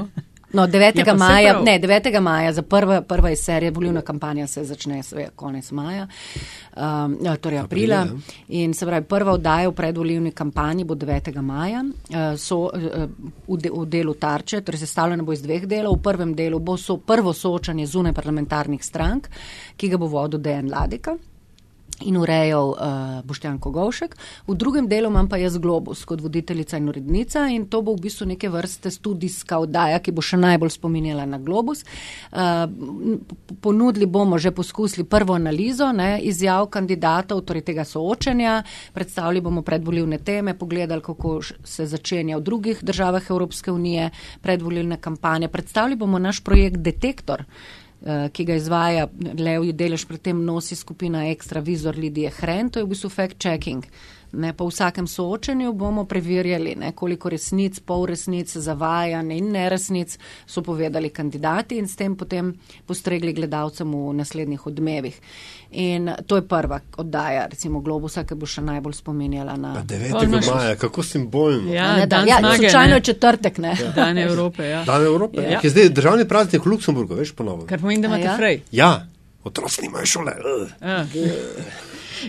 No, 0.53 0.65
9. 0.67 1.07
Ja, 1.07 1.13
maja, 1.15 1.61
ne, 1.63 1.79
9. 1.79 2.19
maja 2.19 2.53
za 2.53 2.61
prva, 2.61 3.01
prva 3.01 3.29
iz 3.31 3.39
serije, 3.39 3.71
volilna 3.71 4.01
kampanja 4.01 4.47
se 4.47 4.63
začne 4.63 5.03
sve, 5.03 5.29
konec 5.35 5.71
maja, 5.71 6.07
um, 6.75 7.15
ja, 7.23 7.37
torej 7.37 7.59
aprila. 7.59 8.01
Aprila, 8.01 8.19
In 8.47 8.73
se 8.73 8.85
pravi, 8.85 9.05
prva 9.05 9.31
oddaja 9.31 9.69
v 9.69 9.75
predvolilni 9.75 10.31
kampanji 10.31 10.83
bo 10.83 10.95
9. 10.95 11.41
maja, 11.41 11.85
uh, 11.85 12.17
so 12.35 12.57
uh, 12.67 13.07
v, 13.47 13.61
de, 13.63 13.71
v 13.71 13.85
delu 13.87 14.13
tarče, 14.13 14.61
torej 14.61 14.83
sestavljeno 14.83 15.23
bo 15.23 15.33
iz 15.33 15.41
dveh 15.41 15.65
delov. 15.65 16.01
V 16.01 16.03
prvem 16.03 16.35
delu 16.35 16.59
bo 16.59 16.75
so 16.77 16.97
prvo 16.97 17.33
soočanje 17.33 17.87
zunaj 17.87 18.13
parlamentarnih 18.13 18.83
strank, 18.83 19.31
ki 19.77 19.87
ga 19.87 19.97
bo 19.97 20.11
vodil 20.11 20.43
Dejan 20.43 20.67
Ladika 20.67 21.15
in 22.05 22.17
urejal 22.17 22.69
uh, 22.71 22.77
Boštjan 23.25 23.59
Kogovšek. 23.59 24.15
V 24.47 24.55
drugem 24.55 24.87
delu 24.87 25.09
imam 25.09 25.29
pa 25.29 25.37
jaz 25.37 25.57
Globus 25.57 26.05
kot 26.05 26.21
voditeljica 26.21 26.77
in 26.77 26.89
urednica 26.89 27.47
in 27.49 27.65
to 27.69 27.81
bo 27.81 27.95
v 27.95 28.01
bistvu 28.07 28.27
neke 28.33 28.49
vrste 28.49 28.91
studijska 28.91 29.59
oddaja, 29.59 29.99
ki 29.99 30.11
bo 30.11 30.21
še 30.21 30.37
najbolj 30.37 30.73
spominjala 30.75 31.25
na 31.25 31.39
Globus. 31.39 31.83
Uh, 32.31 32.65
ponudili 33.61 34.05
bomo, 34.05 34.37
že 34.37 34.51
poskusili 34.51 35.05
prvo 35.05 35.33
analizo 35.33 35.91
ne, 35.91 36.19
izjav 36.21 36.69
kandidatov, 36.73 37.43
torej 37.45 37.65
tega 37.67 37.85
soočenja, 37.85 38.63
predstavili 38.93 39.41
bomo 39.41 39.61
predvolilne 39.61 40.17
teme, 40.17 40.53
pogledali, 40.57 41.01
kako 41.01 41.39
se 41.63 41.85
začenja 41.85 42.37
v 42.37 42.41
drugih 42.41 42.83
državah 42.83 43.29
Evropske 43.29 43.71
unije 43.71 44.09
predvolilne 44.41 44.97
kampanje. 45.01 45.47
Predstavili 45.47 45.95
bomo 45.95 46.19
naš 46.19 46.43
projekt 46.43 46.77
Detektor 46.77 47.41
eh, 47.41 47.80
ki 48.01 48.45
ga 48.45 48.55
izvaja 48.57 49.05
levji 49.37 49.73
delež, 49.77 50.07
pri 50.09 50.17
tem 50.17 50.39
nosi 50.45 50.75
skupina 50.75 51.27
Extra 51.29 51.61
Vizor 51.61 51.97
Lidije 51.97 52.31
Hren, 52.39 52.69
to 52.69 52.81
je 52.81 52.85
v 52.85 52.93
bistvu 52.95 53.09
fact-checking. 53.13 53.85
Ne, 54.33 54.53
po 54.53 54.65
vsakem 54.65 55.07
soočenju 55.07 55.73
bomo 55.73 56.05
preverjali, 56.05 56.75
ne, 56.75 56.91
koliko 56.93 57.29
resnic, 57.29 57.79
pol 57.79 58.05
resnic, 58.05 58.47
zavajanj 58.49 59.31
in 59.31 59.51
neresnic 59.51 60.13
so 60.45 60.61
povedali 60.61 61.09
kandidati 61.09 61.77
in 61.77 61.87
s 61.87 61.95
tem 61.95 62.15
potem 62.15 62.53
postregli 62.85 63.33
gledalcem 63.33 63.87
v 63.87 64.13
naslednjih 64.13 64.67
odmevih. 64.67 65.19
In 65.71 66.07
to 66.25 66.35
je 66.35 66.41
prva 66.43 66.79
oddaja, 66.97 67.47
recimo 67.47 67.79
Globusa, 67.79 68.23
ki 68.23 68.35
bo 68.35 68.45
še 68.45 68.61
najbolj 68.61 68.93
spominjala 68.93 69.57
na. 69.57 69.73
Pa 69.73 69.79
Pol 69.81 69.87
9. 69.89 70.23
imaš- 70.25 70.49
maja, 70.49 70.75
kako 70.77 71.03
simbolno. 71.03 71.73
Ja, 71.73 71.95
ne, 71.95 71.99
da, 72.01 72.17
dan 72.17 72.27
ja, 72.27 72.37
zmage, 72.39 72.57
slučajno 72.57 72.95
je 72.95 73.01
četrtek, 73.01 73.57
ne. 73.57 73.75
Dan 73.95 74.17
Evrope, 74.19 74.63
ja. 74.65 74.83
Dan 74.85 75.01
Evrope, 75.03 75.41
Ja. 75.43 75.59
ki 75.59 75.67
je 75.67 75.71
zdaj 75.71 75.89
državni 75.91 76.27
praznik 76.27 76.65
v 76.65 76.69
Luksemburgu, 76.69 77.15
veš 77.15 77.31
ponovno. 77.33 77.65
Kar 77.65 77.79
pomeni, 77.79 78.01
da 78.01 78.07
imate 78.07 78.23
ja? 78.23 78.37
frej. 78.37 78.61
Ja, 78.71 79.07
otroci 79.43 79.81
nimajo 79.81 80.05
šole. 80.07 80.31
ugh. 80.55 80.71
Ja. 80.81 81.05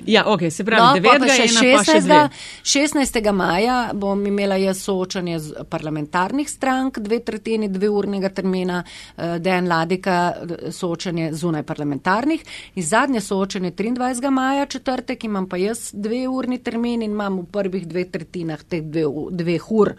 Ja, 0.06 0.24
ok, 0.26 0.40
se 0.50 0.62
No, 0.62 0.66
pravi, 0.66 1.02
pa 1.02 1.18
9. 1.18 1.18
pa 1.18 1.28
še 1.28 1.74
pa 1.76 1.84
še 1.84 1.98
16. 1.98 2.06
dve. 2.06 2.20
16. 2.62 3.32
maja 3.32 3.76
bom 3.94 4.26
imela 4.26 4.56
jaz 4.56 4.82
soočanje 4.84 5.38
z 5.38 5.64
parlamentarnih 5.70 6.50
strank, 6.50 6.98
dve 6.98 7.20
tretjini, 7.20 7.68
dve 7.68 7.90
urnega 7.90 8.28
termina, 8.28 8.82
eh, 9.16 9.38
Dejan 9.38 9.68
Ladika 9.68 10.18
eh, 10.32 10.72
soočanje 10.72 11.32
zunaj 11.32 11.62
parlamentarnih 11.62 12.44
in 12.74 12.82
zadnje 12.82 13.20
soočanje 13.20 13.72
23. 13.72 14.30
maja, 14.30 14.66
četrtek, 14.66 15.24
imam 15.24 15.48
pa 15.48 15.56
jaz 15.56 15.90
dve 15.92 16.28
urni 16.28 16.58
termin 16.58 17.02
in 17.02 17.10
imam 17.12 17.40
v 17.40 17.46
prvih 17.52 17.86
dveh 17.88 18.10
tretjinah 18.10 18.62
teh 18.68 18.82
dve, 18.82 19.06
dveh 19.30 19.70
ur 19.70 19.94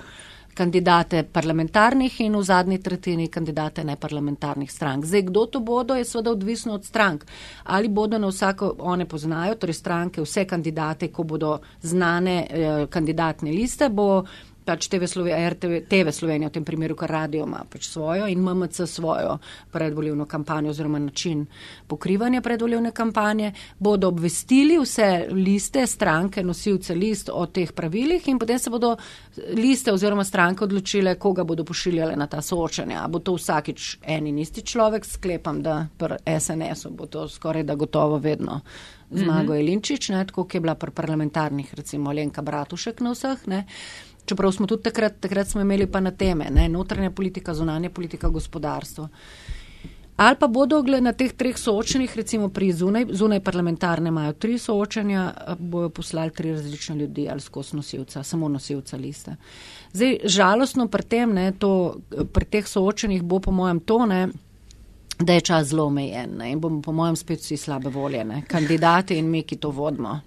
kandidate 0.53 1.23
parlamentarnih 1.23 2.21
in 2.21 2.35
v 2.35 2.43
zadnji 2.43 2.77
tretjini 2.83 3.27
kandidate 3.27 3.83
neparlamentarnih 3.83 4.71
strank. 4.71 5.05
Zdaj, 5.05 5.21
kdo 5.21 5.45
to 5.45 5.59
bodo, 5.59 5.95
je 5.95 6.05
seveda 6.05 6.31
odvisno 6.31 6.73
od 6.73 6.85
strank. 6.85 7.25
Ali 7.63 7.89
bodo 7.89 8.17
na 8.17 8.27
vsako, 8.27 8.75
one 8.79 9.05
poznajo, 9.05 9.55
torej 9.55 9.73
stranke, 9.73 10.21
vse 10.21 10.45
kandidate, 10.45 11.11
ko 11.11 11.23
bodo 11.23 11.59
znane 11.81 12.47
eh, 12.49 12.87
kandidatne 12.89 13.51
liste, 13.51 13.89
bo 13.89 14.23
pač 14.65 14.87
TV 14.87 15.07
Slovenija, 15.07 15.49
RTV, 15.49 15.81
TV 15.89 16.11
Slovenija 16.11 16.49
v 16.49 16.53
tem 16.53 16.65
primeru, 16.65 16.95
kar 16.95 17.11
radio 17.11 17.45
ima 17.47 17.63
pač 17.69 17.87
svojo 17.87 18.27
in 18.27 18.39
MMC 18.43 18.87
svojo 18.87 19.37
predvoljivno 19.71 20.25
kampanjo 20.25 20.69
oziroma 20.69 20.99
način 20.99 21.45
pokrivanja 21.87 22.41
predvoljivne 22.41 22.91
kampanje, 22.91 23.51
bodo 23.79 24.07
obvestili 24.07 24.77
vse 24.79 25.27
liste, 25.31 25.87
stranke, 25.87 26.43
nosilce 26.43 26.95
list 26.95 27.29
o 27.33 27.45
teh 27.45 27.71
pravilih 27.71 28.27
in 28.27 28.39
potem 28.39 28.59
se 28.59 28.69
bodo 28.69 28.95
liste 29.55 29.93
oziroma 29.93 30.23
stranke 30.23 30.63
odločile, 30.63 31.15
koga 31.15 31.43
bodo 31.43 31.63
pošiljale 31.63 32.15
na 32.15 32.27
ta 32.27 32.41
soočanja. 32.41 33.03
A 33.03 33.07
bo 33.07 33.19
to 33.19 33.35
vsakič 33.35 33.97
en 34.01 34.27
in 34.27 34.39
isti 34.39 34.61
človek, 34.61 35.05
sklepam, 35.05 35.61
da 35.61 35.87
pri 35.97 36.17
SNS-u 36.39 36.89
bo 36.89 37.05
to 37.05 37.27
skoraj 37.29 37.63
da 37.63 37.75
gotovo 37.75 38.17
vedno. 38.17 38.61
Zmago 39.11 39.43
mm 39.43 39.47
-hmm. 39.47 39.55
Jelinčič, 39.55 40.09
ne, 40.09 40.25
tako 40.25 40.43
kot 40.43 40.53
je 40.53 40.59
bila 40.59 40.75
pri 40.75 40.91
parlamentarnih, 40.91 41.73
recimo 41.73 42.11
Lenka 42.11 42.41
Bratušek 42.41 42.99
na 42.99 43.11
vseh. 43.11 43.47
Ne. 43.47 43.65
Čeprav 44.25 44.51
smo 44.51 44.67
tudi 44.67 44.83
takrat, 44.83 45.19
takrat 45.19 45.47
smo 45.47 45.61
imeli 45.61 45.87
pa 45.87 45.99
na 45.99 46.11
teme, 46.11 46.47
ne, 46.51 46.69
notranja 46.69 47.11
politika, 47.11 47.53
zunanja 47.53 47.89
politika, 47.89 48.29
gospodarstvo. 48.29 49.09
Ali 50.17 50.37
pa 50.39 50.47
bodo 50.47 50.83
na 51.01 51.11
teh 51.13 51.33
treh 51.33 51.57
soočenjih, 51.57 52.15
recimo 52.15 52.49
pri 52.49 52.71
zunaj, 52.71 53.05
zunaj 53.17 53.39
parlamentarne 53.39 54.09
imajo 54.09 54.33
tri 54.33 54.57
soočenja, 54.57 55.33
a 55.47 55.55
bojo 55.59 55.89
poslali 55.89 56.31
tri 56.31 56.51
različne 56.51 56.95
ljudi 56.95 57.27
ali 57.29 57.41
skozi 57.41 57.75
nosilca, 57.75 58.23
samo 58.23 58.47
nosilca 58.47 58.97
liste. 58.97 59.35
Zdaj, 59.93 60.17
žalostno 60.25 60.87
pri 60.87 61.03
tem, 61.03 61.33
ne, 61.33 61.51
to, 61.51 61.97
pri 62.33 62.45
teh 62.45 62.67
soočenjih 62.67 63.23
bo 63.23 63.39
po 63.39 63.51
mojem 63.51 63.79
to, 63.79 64.05
ne, 64.05 64.27
da 65.19 65.33
je 65.33 65.41
čas 65.41 65.67
zelo 65.67 65.85
omejen 65.85 66.37
ne, 66.37 66.51
in 66.51 66.59
bomo 66.59 66.81
po 66.81 66.91
mojem 66.91 67.15
spet 67.15 67.41
vsi 67.41 67.57
slabe 67.57 67.89
volje, 67.89 68.23
ne, 68.25 68.43
kandidati 68.47 69.17
in 69.17 69.29
mi, 69.29 69.43
ki 69.43 69.57
to 69.57 69.71
vodimo. 69.71 70.19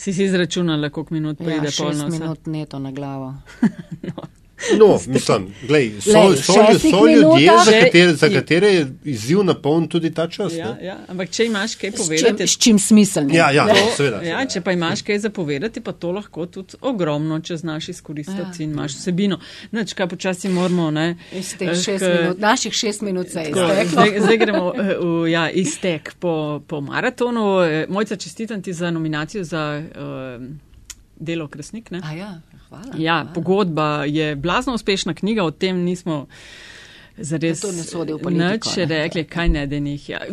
Si 0.00 0.12
si 0.12 0.24
izračunala, 0.24 0.88
koliko 0.88 1.14
minut 1.14 1.38
pride 1.38 1.54
Ja, 1.56 1.64
šest 1.64 1.78
polno. 1.78 2.08
minut 2.08 2.46
neto 2.46 2.78
na 2.78 2.90
glavo. 2.90 3.34
No, 4.02 4.22
mislim, 5.06 5.54
glej, 5.66 5.92
so, 6.00 6.10
Glej, 6.12 6.36
so, 6.36 6.52
šestih 6.52 6.90
so 6.90 7.06
ljudje, 7.06 7.52
za 7.64 7.72
katere, 7.80 8.14
za 8.14 8.28
katere 8.28 8.68
je 8.68 8.86
izziv 9.04 9.44
napoln 9.44 9.88
tudi 9.88 10.14
ta 10.14 10.28
čas. 10.28 10.52
Ja, 10.56 10.74
ne? 10.74 10.86
ja, 10.86 10.96
ampak 11.08 11.30
če 11.30 11.46
imaš 11.46 11.74
kaj 11.74 11.90
čim, 11.90 11.98
povedati. 11.98 12.46
s 12.46 12.58
čim 12.58 12.78
smiselnim. 12.78 13.36
Ja, 13.36 13.50
ja, 13.50 13.66
To, 13.66 13.74
no, 13.74 13.92
seveda. 13.96 14.22
ja, 14.22 14.46
če 14.46 14.60
pa 14.60 14.72
imaš 14.72 15.02
kaj 15.02 15.18
zapovedati, 15.18 15.80
pa 15.80 15.92
to 15.92 16.12
lahko 16.12 16.46
tudi 16.46 16.76
ogromno, 16.80 17.40
če 17.40 17.56
znaš 17.56 17.88
izkoristiti 17.88 18.40
ja. 18.40 18.64
in 18.64 18.70
imaš 18.70 18.96
vsebino. 18.98 19.40
Nač, 19.70 19.94
kaj 19.94 20.08
počasi 20.08 20.48
moramo, 20.48 20.90
ne? 20.90 21.16
Iz 21.32 21.54
teh 21.58 21.68
eh, 21.70 21.74
šest 21.74 22.04
k- 22.04 22.14
minut, 22.22 22.38
naših 22.38 22.72
šest 22.72 23.02
minut 23.02 23.28
se 23.30 23.40
je 23.40 23.50
izteklo. 23.50 23.84
Zdaj, 23.92 24.20
zdaj 24.20 24.38
gremo 24.38 24.72
eh, 24.74 24.94
v 25.00 25.30
ja, 25.30 25.50
iztek 25.50 26.14
po, 26.18 26.60
po 26.66 26.80
maratonu. 26.80 27.46
Eh, 27.64 27.86
Mojca, 27.88 28.16
čestitam 28.16 28.62
ti 28.62 28.72
za 28.72 28.90
nominacijo 28.90 29.44
za 29.44 29.82
uh, 29.82 30.44
delo 31.16 31.48
Kresnik. 31.48 31.90
Ne? 31.90 32.00
A 32.04 32.12
ja, 32.14 32.40
hvala. 32.70 32.94
Ja, 32.96 33.20
hvala. 33.20 33.32
pogodba 33.34 33.88
je 34.08 34.32
blazno 34.36 34.74
uspešna 34.74 35.14
knjiga, 35.14 35.44
o 35.44 35.50
tem 35.50 35.84
nismo 35.84 36.26
zares 37.18 37.60
Da 37.60 37.68
to 37.68 37.76
ne 37.76 37.84
sodi 37.84 38.16
v 38.16 38.22
politiko, 38.22 38.70
nič 38.70 38.76
ne. 38.76 38.86
rekli, 38.86 39.24
kaj 39.28 39.48
ne 39.48 39.66
denih. 39.66 40.08
Ja. 40.08 40.24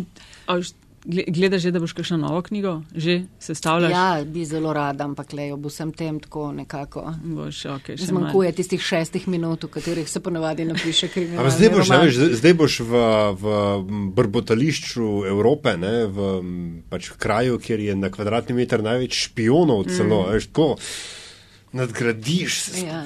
A 0.47 0.61
Gledaš 1.07 1.61
že, 1.61 1.71
da 1.71 1.79
boš 1.79 1.93
kakšno 1.95 2.17
novo 2.19 2.41
knjigo 2.43 2.81
že 2.91 3.21
sestavljaš? 3.39 3.91
Ja, 3.91 4.23
bi 4.27 4.43
zelo 4.45 4.73
rada, 4.73 5.05
ampak 5.07 5.31
le 5.33 5.53
ob 5.53 5.69
vsem 5.69 5.93
tem 5.95 6.19
tako 6.19 6.51
nekako. 6.51 7.13
Boš, 7.23 7.61
okay, 7.71 7.95
Zmanjkuje 7.95 8.51
tistih 8.51 8.81
šestih 8.83 9.27
minut, 9.31 9.63
v 9.63 9.71
katerih 9.71 10.09
se 10.09 10.19
ponavadi 10.19 10.65
napiše 10.67 11.07
kriminal. 11.13 11.47
Zdaj 11.47 11.69
boš, 11.69 11.91
a 11.91 12.01
veš, 12.03 12.19
zdaj- 12.41 12.57
boš 12.59 12.79
v, 12.79 13.05
v 13.39 13.53
brbotališču 14.19 15.23
Evrope, 15.31 15.77
ne, 15.79 15.95
v 16.11 16.27
pač 16.91 17.13
v 17.13 17.17
kraju, 17.23 17.61
kjer 17.63 17.87
je 17.87 17.95
na 17.95 18.11
kvadratni 18.11 18.57
meter 18.57 18.83
največ 18.83 19.29
špionov 19.29 19.87
celo, 19.87 20.25
mm. 20.27 20.35
veš, 20.35 20.51
tako 20.51 20.75
nadgradiš 21.71 22.61
se. 22.61 22.85
Ja. 22.85 23.05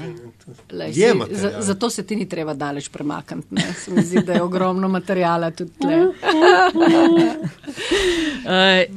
Lej, 0.72 0.92
Je 0.96 1.14
material. 1.14 1.40
za, 1.42 1.62
zato 1.62 1.90
se 1.90 2.04
ti 2.04 2.16
ni 2.16 2.30
treba 2.30 2.54
daleč 2.54 2.90
premakniti. 2.90 3.48
ne. 3.52 3.74
Se 3.74 3.92
mi 3.92 4.02
zdi, 4.02 4.24
da 4.26 4.34
je 4.34 4.42
ogromno 4.42 4.88
materijala 4.88 5.52
tudi 5.52 5.72
tle. 5.80 6.06
Uh, 6.06 6.14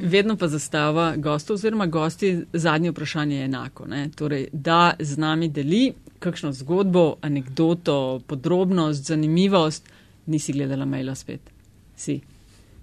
vedno 0.11 0.37
pa 0.37 0.47
zastava 0.47 1.15
gostov 1.15 1.53
oziroma 1.53 1.85
gosti 1.85 2.45
zadnje 2.53 2.91
vprašanje 2.91 3.37
je 3.37 3.45
enako. 3.45 3.85
Ne? 3.87 4.09
Torej, 4.15 4.47
da 4.51 4.93
z 4.99 5.17
nami 5.17 5.49
deli 5.49 5.93
kakšno 6.19 6.51
zgodbo, 6.53 7.15
anegdoto, 7.21 8.21
podrobnost, 8.27 9.03
zanimivost. 9.03 9.89
Nisi 10.25 10.53
gledala 10.53 10.85
maila 10.85 11.15
spet. 11.15 11.41
Si. 11.95 12.21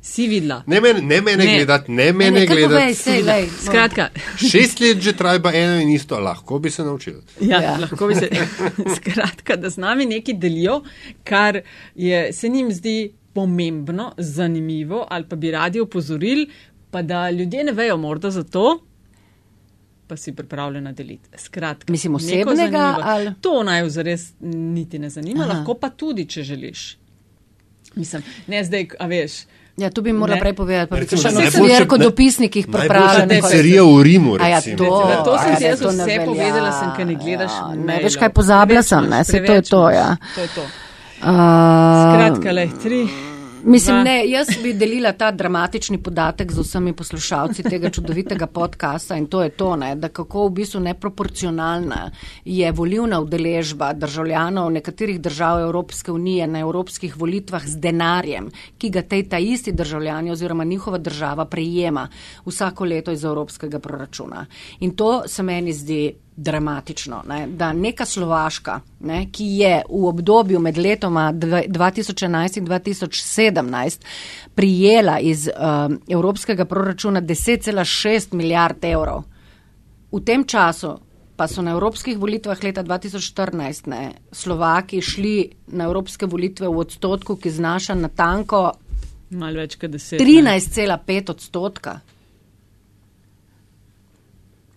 Si 0.04 0.26
videla. 0.26 0.62
Ne 0.66 0.80
mene, 0.80 1.00
ne 1.00 1.20
mene 1.20 1.44
Ne. 1.44 1.56
gledati, 1.56 1.92
ne 1.92 2.04
Ne, 2.04 2.12
mene 2.12 2.30
ne, 2.32 2.46
kar 2.46 2.56
povej, 2.56 2.68
gledati. 2.68 2.94
sej, 2.96 3.22
lej, 3.22 3.44
no. 3.56 3.62
Skratka, 3.62 4.08
Šest 4.38 4.80
let 4.80 4.98
že 4.98 5.12
trajba 5.12 5.52
eno 5.54 5.76
in 5.78 5.90
isto, 5.90 6.18
lahko 6.18 6.58
bi 6.58 6.70
se 6.70 6.82
naučil. 6.82 7.20
Ja, 7.40 7.60
Ja. 7.60 7.76
lahko 7.78 8.06
bi 8.06 8.14
se. 8.16 8.28
Skratka, 8.96 9.56
da 9.56 9.70
z 9.70 9.78
nami 9.78 10.06
nekaj 10.06 10.34
delijo, 10.36 10.80
kar 11.24 11.60
je, 11.96 12.32
se 12.32 12.48
njim 12.48 12.72
zdi 12.72 12.96
pomembno, 13.32 14.12
zanimivo, 14.18 15.06
ali 15.08 15.24
pa 15.24 15.36
bi 15.36 15.50
radi 15.50 15.80
opozorili, 15.80 16.48
pa 16.90 17.02
da 17.02 17.30
ljudje 17.30 17.64
ne 17.64 17.72
vejo 17.72 17.96
morda 17.98 18.30
za 18.30 18.42
to. 18.44 18.82
Pa 20.06 20.16
si 20.16 20.32
pripravljena 20.32 20.92
deliti. 20.92 21.28
Skratka, 21.36 21.92
Mislim, 21.92 22.14
osebnega 22.14 22.96
ali- 23.02 23.30
To 23.40 23.62
naj 23.62 23.88
zares 23.90 24.32
niti 24.40 24.98
ne 24.98 25.10
zanima. 25.10 25.40
Aha. 25.40 25.52
lahko 25.52 25.74
pa 25.76 25.90
tudi, 25.90 26.26
če 26.26 26.42
želiš. 26.44 26.96
Mislim, 27.94 28.22
ne 28.46 28.64
zdaj, 28.64 28.88
a 28.98 29.06
veš. 29.06 29.32
Ja, 29.74 29.88
to 29.88 30.02
bi 30.02 30.12
morala 30.12 30.36
Ne. 30.36 30.40
prej 30.40 30.52
povedati, 30.54 30.90
pa 30.90 30.96
bi 30.96 31.06
še 31.06 31.16
najboljše- 31.16 31.40
nisem 31.40 31.62
videla 31.64 31.86
kot 31.86 32.00
dopisnik 32.00 32.56
jih 32.56 32.66
Najboljša 32.66 32.82
pripravljena. 32.82 33.40
pizzerija 33.42 33.82
v 33.84 34.02
Rimu, 34.02 34.32
ja, 34.34 34.56
recimo. 34.56 34.76
to, 34.76 34.84
Recimo, 34.84 35.24
to 35.24 35.38
sem 35.38 35.48
ja, 35.48 35.58
ne, 35.58 35.66
jaz 35.66 35.80
ne 35.80 36.04
vse 36.04 36.24
povedala, 36.26 36.72
sem, 36.72 36.88
ker 36.96 37.06
ne 37.06 37.14
gledaš 37.16 37.50
Ja, 37.52 37.74
Ne 37.74 37.96
veš, 37.98 38.16
kaj 38.16 38.28
pozabila 38.30 38.82
sem, 38.82 39.04
ne, 39.06 39.24
se 39.24 39.40
to 39.40 39.52
je 39.52 39.62
to, 39.64 39.90
ja. 39.90 40.16
To 40.34 40.40
je 40.40 40.48
to. 40.50 40.64
Uh, 41.22 41.28
Skratka, 42.04 42.52
le, 42.52 42.68
tri. 42.82 43.31
Mislim, 43.64 43.96
Dva. 43.96 44.04
ne, 44.04 44.28
jaz 44.28 44.46
bi 44.62 44.72
delila 44.72 45.12
ta 45.12 45.30
dramatični 45.30 45.98
podatek 46.02 46.52
z 46.52 46.60
vsemi 46.60 46.92
poslušalci 46.92 47.62
tega 47.62 47.90
čudovitega 47.90 48.46
podcasta 48.46 49.16
in 49.16 49.26
to 49.26 49.42
je 49.42 49.50
to, 49.50 49.76
ne, 49.76 49.94
da 49.96 50.08
kako 50.08 50.46
v 50.46 50.50
bistvu 50.50 50.80
neproporcionalna 50.80 52.10
je 52.44 52.72
volivna 52.72 53.20
udeležba 53.20 53.92
državljanov 53.92 54.70
nekaterih 54.72 55.20
držav 55.20 55.60
Evropske 55.60 56.12
unije 56.12 56.46
na 56.46 56.58
evropskih 56.58 57.16
volitvah 57.16 57.66
z 57.66 57.78
denarjem, 57.78 58.50
ki 58.78 58.90
ga 58.90 59.02
tej 59.02 59.28
ta 59.28 59.38
isti 59.38 59.72
državljani 59.72 60.30
oziroma 60.30 60.64
njihova 60.64 60.98
država 60.98 61.44
prejema 61.44 62.08
vsako 62.46 62.84
leto 62.84 63.12
iz 63.12 63.24
evropskega 63.24 63.78
proračuna. 63.78 64.46
In 64.80 64.96
to 64.96 65.22
se 65.26 65.42
meni 65.42 65.72
zdi 65.72 66.12
dramatično, 66.36 67.22
ne, 67.28 67.46
da 67.46 67.72
neka 67.72 68.04
Slovaška, 68.04 68.80
ne, 69.00 69.26
ki 69.32 69.44
je 69.44 69.82
v 69.88 70.04
obdobju 70.08 70.60
med 70.60 70.78
letoma 70.78 71.32
dve- 71.32 71.66
2011 71.68 72.58
in 72.58 72.66
2017 72.66 74.04
prijela 74.54 75.18
iz 75.20 75.48
um, 75.48 75.98
evropskega 76.08 76.64
proračuna 76.64 77.22
10,6 77.22 78.34
milijard 78.34 78.84
evrov. 78.84 79.22
V 80.12 80.20
tem 80.24 80.44
času 80.44 80.98
pa 81.36 81.48
so 81.48 81.62
na 81.62 81.70
evropskih 81.70 82.18
volitvah 82.18 82.64
leta 82.64 82.82
2014 82.84 83.86
ne, 83.86 84.12
Slovaki 84.32 85.00
šli 85.00 85.50
na 85.66 85.84
evropske 85.84 86.26
volitve 86.26 86.68
v 86.68 86.78
odstotku, 86.78 87.36
ki 87.36 87.50
znaša 87.50 87.94
na 87.94 88.08
tanko 88.08 88.72
Malo 89.32 89.60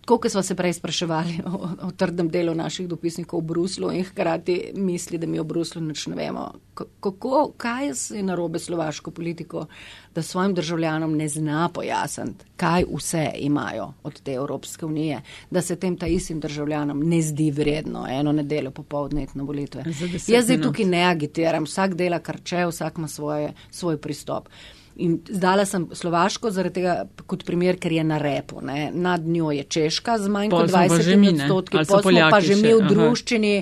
več 0.06 0.12
kot 0.12 0.12
deset. 0.12 0.12
ne. 0.12 0.12
13,5 0.12 0.12
odstotka. 0.12 0.12
Koliko 0.12 0.28
smo 0.28 0.42
se 0.42 0.54
prej 0.54 0.72
spraševali 0.72 1.40
o, 1.46 1.68
o 1.82 1.90
trdem 1.90 2.28
delu 2.28 2.54
naših 2.54 2.88
dopisnikov 2.88 3.40
v 3.40 3.46
Bruslu 3.46 3.90
in 3.92 4.04
hkrati 4.04 4.72
misli, 4.74 5.18
da 5.18 5.26
mi 5.26 5.38
o 5.38 5.44
Bruslu 5.44 5.82
nič 5.82 6.06
ne 6.06 6.16
vemo. 6.16 6.52
Kako, 6.74 7.52
kaj 7.56 7.86
je 7.86 8.22
narobe 8.22 8.58
slovaško 8.58 9.10
politiko, 9.10 9.66
da 10.14 10.22
svojim 10.22 10.54
državljanom 10.54 11.16
ne 11.16 11.28
zna 11.28 11.68
pojasniti, 11.68 12.44
kaj 12.56 12.84
vse 12.94 13.32
imajo 13.38 13.92
od 14.02 14.20
te 14.22 14.32
Evropske 14.32 14.86
unije, 14.86 15.22
da 15.50 15.62
se 15.62 15.76
tem 15.76 15.96
ta 15.96 16.06
istim 16.06 16.40
državljanom 16.40 17.02
ne 17.02 17.22
zdi 17.22 17.50
vredno 17.50 18.06
eno 18.10 18.32
nedeljo 18.32 18.70
popovdne 18.70 19.22
iti 19.22 19.38
na 19.38 19.44
volitve. 19.44 19.84
Jaz 20.26 20.44
zdaj 20.44 20.62
tukaj 20.62 20.84
ne 20.84 21.02
agitiram, 21.02 21.64
vsak 21.64 21.94
dela 21.94 22.18
kar 22.18 22.40
če, 22.44 22.66
vsak 22.66 22.98
ima 22.98 23.08
svoje, 23.08 23.52
svoj 23.70 23.98
pristop. 23.98 24.48
In 24.96 25.18
zdala 25.28 25.64
sem 25.68 25.88
Slovaško 25.92 26.50
zaradi 26.50 26.80
tega 26.80 26.94
kot 27.26 27.44
primer, 27.44 27.76
ker 27.80 27.92
je 27.92 28.04
na 28.04 28.18
repu. 28.18 28.62
Ne. 28.64 28.90
Nad 28.94 29.26
njo 29.26 29.50
je 29.52 29.64
Češka 29.64 30.18
z 30.18 30.30
manj 30.32 30.50
Pol 30.50 30.64
kot 30.64 30.70
smo 30.70 30.78
pa 30.78 30.86
20 30.88 31.02
že 31.02 31.16
mi, 31.16 31.32
ne? 31.32 31.44
odstotki, 31.44 31.76
pol 31.76 32.02
smo 32.02 32.30
pa 32.30 32.40
že 32.40 32.56
mi 32.56 32.70
v 32.72 32.80
Aha. 32.80 32.88
druščini 32.94 33.52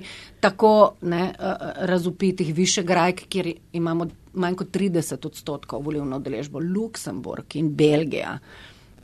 tako 0.41 0.75
ne, 1.03 1.25
eh, 1.33 1.73
razupitih 1.91 2.55
Višegrajk, 2.55 3.25
kjer 3.29 3.51
imamo 3.73 4.07
manj 4.35 4.61
kot 4.61 4.71
30 4.71 5.27
odstotkov 5.27 5.83
volivno 5.83 6.21
deležbo. 6.21 6.63
Luksemburg 6.63 7.57
in 7.57 7.75
Belgija 7.75 8.39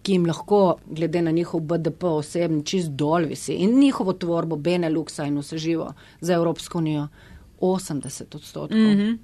ki 0.02 0.16
jim 0.16 0.26
lahko, 0.26 0.76
glede 0.86 1.22
na 1.22 1.30
njihov 1.30 1.60
BDP 1.60 2.08
osebni, 2.08 2.64
čist 2.64 2.94
dol 2.96 3.26
visi 3.28 3.54
in 3.54 3.78
njihovo 3.78 4.12
tvorbo 4.12 4.56
Beneluxa 4.56 5.26
in 5.28 5.38
vse 5.38 5.58
živo 5.58 5.92
za 6.20 6.34
Evropsko 6.34 6.78
unijo, 6.78 7.08
80 7.60 8.36
odstotkov. 8.36 8.78
Mm 8.78 8.96
-hmm. 8.98 9.18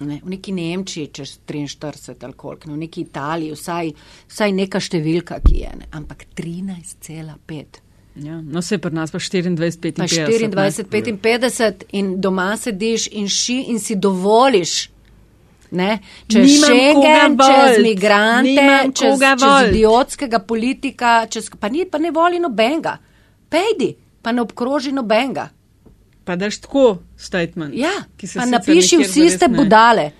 Ne, 0.00 0.16
v 0.24 0.30
neki 0.32 0.52
Nemčiji 0.56 1.10
čez 1.12 1.34
43 1.44 2.14
ali 2.24 2.32
koliko, 2.32 2.70
v 2.72 2.76
neki 2.80 3.02
Italiji 3.04 3.52
vsaj, 3.52 3.90
vsaj 4.32 4.52
neka 4.56 4.80
številka, 4.80 5.42
ki 5.44 5.58
je, 5.60 5.72
ne, 5.82 5.88
ampak 5.92 6.24
13,5. 6.38 7.82
Ja, 8.16 8.40
no, 8.40 8.62
se 8.62 8.78
pri 8.78 8.94
nas 8.96 9.12
pa 9.12 9.18
24, 9.18 9.56
Pa 9.56 10.06
55. 10.08 10.48
24, 10.56 11.20
55 11.20 11.84
in 11.92 12.16
doma 12.20 12.56
sediš 12.56 13.06
in 13.12 13.28
ši 13.28 13.58
in 13.70 13.78
si 13.78 13.96
dovoliš. 13.96 14.90
Ne? 15.70 16.00
Čez 16.26 16.48
Nimam 16.48 16.64
Schengen, 16.64 17.36
čez 17.38 17.78
migrante, 17.84 18.50
Nimam 18.50 18.92
čez, 18.92 19.20
čez 19.20 19.68
idiotskega 19.70 20.40
politika, 20.42 21.26
čez, 21.30 21.52
pa, 21.60 21.68
ni, 21.70 21.84
pa 21.86 22.00
ne 22.02 22.10
voli 22.10 22.40
nobenga. 22.42 22.96
Pejdi, 23.50 23.94
pa 24.22 24.32
ne 24.32 24.42
obkroži 24.42 24.90
nobenga. 24.92 25.46
Pa 26.24 26.36
daš 26.36 26.60
tako 26.60 26.98
statement. 27.16 27.74
Ja, 27.74 27.92
pa 28.34 28.46
napiši, 28.46 29.00
vsi 29.02 29.28
ste 29.30 29.48
budale. 29.48 30.10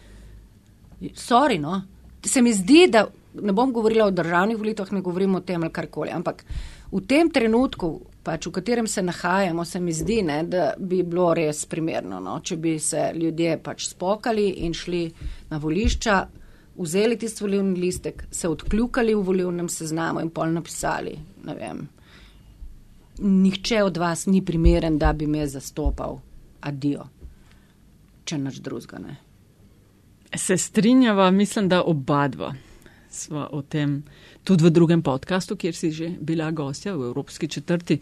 Sorry, 1.15 1.59
no. 1.61 1.83
Se 2.25 2.43
mi 2.43 2.53
zdi, 2.53 2.87
da 2.93 3.07
ne 3.35 3.53
bom 3.53 3.73
govorila 3.73 4.07
o 4.07 4.11
državnih 4.11 4.59
volitvah, 4.59 4.93
ne 4.93 5.01
govorim 5.01 5.35
o 5.35 5.41
tem 5.41 5.63
ali 5.63 5.73
karkoli, 5.73 6.11
ampak 6.11 6.45
v 6.93 7.01
tem 7.07 7.31
trenutku, 7.31 8.01
pač, 8.27 8.47
v 8.47 8.53
katerem 8.53 8.87
se 8.87 9.03
nahajamo, 9.03 9.65
se 9.65 9.81
mi 9.81 9.93
zdi, 9.93 10.21
ne, 10.27 10.43
da 10.45 10.73
bi 10.79 11.03
bilo 11.07 11.31
res 11.35 11.65
primerno, 11.71 12.21
no, 12.21 12.41
če 12.43 12.57
bi 12.57 12.79
se 12.83 13.11
ljudje 13.15 13.57
pač 13.63 13.87
spokali 13.93 14.49
in 14.67 14.75
šli 14.75 15.05
na 15.51 15.61
volišča, 15.63 16.19
vzeli 16.81 17.19
tisti 17.21 17.45
volilni 17.45 17.79
listek, 17.81 18.25
se 18.33 18.49
odkljukali 18.49 19.15
v 19.15 19.23
volilnem 19.25 19.69
seznamu 19.69 20.25
in 20.25 20.31
pol 20.35 20.53
napisali, 20.57 21.15
ne 21.47 21.55
vem, 21.55 21.85
nihče 23.21 23.83
od 23.83 23.97
vas 23.97 24.27
ni 24.27 24.45
primeren, 24.45 24.99
da 24.99 25.13
bi 25.13 25.27
me 25.27 25.47
zastopal. 25.47 26.19
Adijo. 26.61 27.07
Če 28.25 28.39
nič 28.39 28.61
drugega 28.61 28.99
ne. 28.99 29.17
Se 30.37 30.57
strinjava, 30.59 31.31
mislim, 31.31 31.69
da 31.69 31.83
oba 31.83 32.29
dva 32.29 32.53
sva 33.11 33.49
o 33.51 33.63
tem 33.63 34.03
tudi 34.45 34.65
v 34.65 34.71
drugem 34.71 35.03
podkastu, 35.03 35.59
kjer 35.59 35.75
si 35.75 35.91
že 35.91 36.09
bila 36.21 36.51
gostja 36.51 36.95
v 36.95 37.11
Evropski 37.11 37.49
četrti, 37.49 37.99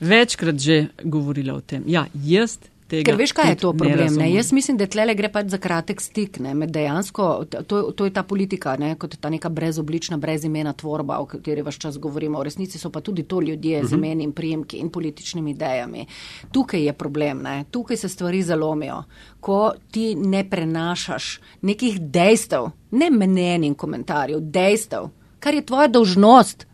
večkrat 0.00 0.58
že 0.58 0.86
govorila 1.04 1.54
o 1.54 1.60
tem. 1.60 1.86
Ja, 1.86 2.06
jaz 2.14 2.58
tega. 2.88 3.04
Ker 3.10 3.18
veš, 3.20 3.32
kaj 3.36 3.50
je 3.52 3.56
to 3.60 3.72
ne 3.72 3.78
problem? 3.78 3.98
Ne 3.98 4.04
razumem. 4.04 4.32
Jaz 4.34 4.52
mislim, 4.52 4.76
da 4.80 4.86
tlele 4.86 5.14
gre 5.14 5.30
pač 5.32 5.50
za 5.52 5.58
kratek 5.62 6.00
stik. 6.00 6.38
Ne, 6.44 6.54
med 6.54 6.72
dejansko, 6.74 7.28
to, 7.68 7.82
to 7.92 8.08
je 8.08 8.14
ta 8.14 8.22
politika, 8.22 8.76
ne, 8.80 8.94
kot 9.00 9.16
ta 9.20 9.30
neka 9.30 9.48
brezoblična, 9.48 10.18
brezimena 10.20 10.72
tvorba, 10.72 11.18
o 11.22 11.26
kateri 11.26 11.64
vaš 11.66 11.78
čas 11.78 11.98
govorimo. 11.98 12.40
V 12.40 12.48
resnici 12.48 12.80
so 12.80 12.90
pa 12.94 13.00
tudi 13.04 13.26
to 13.28 13.40
ljudje 13.40 13.84
z 13.84 13.98
imeni 13.98 14.24
in 14.24 14.32
prijemki 14.32 14.80
in 14.82 14.90
političnimi 14.90 15.50
idejami. 15.50 16.06
Tukaj 16.52 16.86
je 16.86 16.92
problem, 16.92 17.42
ne, 17.42 17.64
tukaj 17.70 17.96
se 17.96 18.08
stvari 18.08 18.42
zalomijo. 18.42 19.02
Ko 19.40 19.72
ti 19.90 20.14
ne 20.14 20.44
prenašaš 20.50 21.38
nekih 21.62 22.00
dejstev, 22.00 22.70
ne 22.90 23.10
mnen 23.10 23.64
in 23.64 23.74
komentarjev, 23.74 24.40
dejstev, 24.40 25.10
kar 25.38 25.54
je 25.54 25.66
tvoja 25.66 25.88
dolžnost 25.88 26.66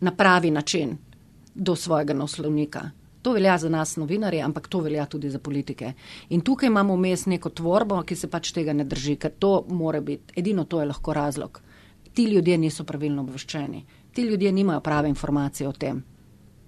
na 0.00 0.14
pravi 0.14 0.50
način 0.50 0.96
do 1.54 1.76
svojega 1.76 2.14
naslovnika. 2.14 2.90
To 3.28 3.32
velja 3.32 3.58
za 3.58 3.68
nas, 3.68 3.96
novinarje, 3.96 4.40
ampak 4.42 4.68
to 4.68 4.78
velja 4.80 5.04
tudi 5.06 5.30
za 5.30 5.38
politike. 5.38 5.92
In 6.28 6.40
tukaj 6.40 6.66
imamo 6.66 6.94
vmes 6.96 7.26
neko 7.26 7.50
tvorbo, 7.50 7.98
ki 8.02 8.16
se 8.16 8.30
pač 8.32 8.54
tega 8.56 8.72
ne 8.72 8.86
drži, 8.88 9.18
ker 9.20 9.34
to 9.38 9.66
mora 9.68 10.00
biti, 10.00 10.32
edino 10.40 10.64
to 10.64 10.80
je 10.80 10.86
lahko 10.88 11.12
razlog. 11.12 11.60
Ti 12.14 12.24
ljudje 12.24 12.56
niso 12.58 12.86
pravilno 12.88 13.22
obveščeni, 13.22 13.82
ti 14.12 14.22
ljudje 14.22 14.52
nimajo 14.52 14.80
prave 14.80 15.12
informacije 15.12 15.68
o 15.68 15.72
tem, 15.72 16.00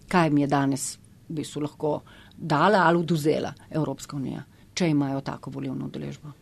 kaj 0.09 0.29
jim 0.29 0.39
je 0.39 0.51
danes 0.53 0.85
v 1.29 1.39
bistvu 1.41 1.63
lahko 1.65 1.95
dala 2.37 2.85
ali 2.85 3.01
oduzela 3.01 3.55
Evropska 3.71 4.17
unija, 4.17 4.45
če 4.75 4.91
imajo 4.91 5.21
tako 5.21 5.51
volivno 5.51 5.89
udeležbo. 5.89 6.35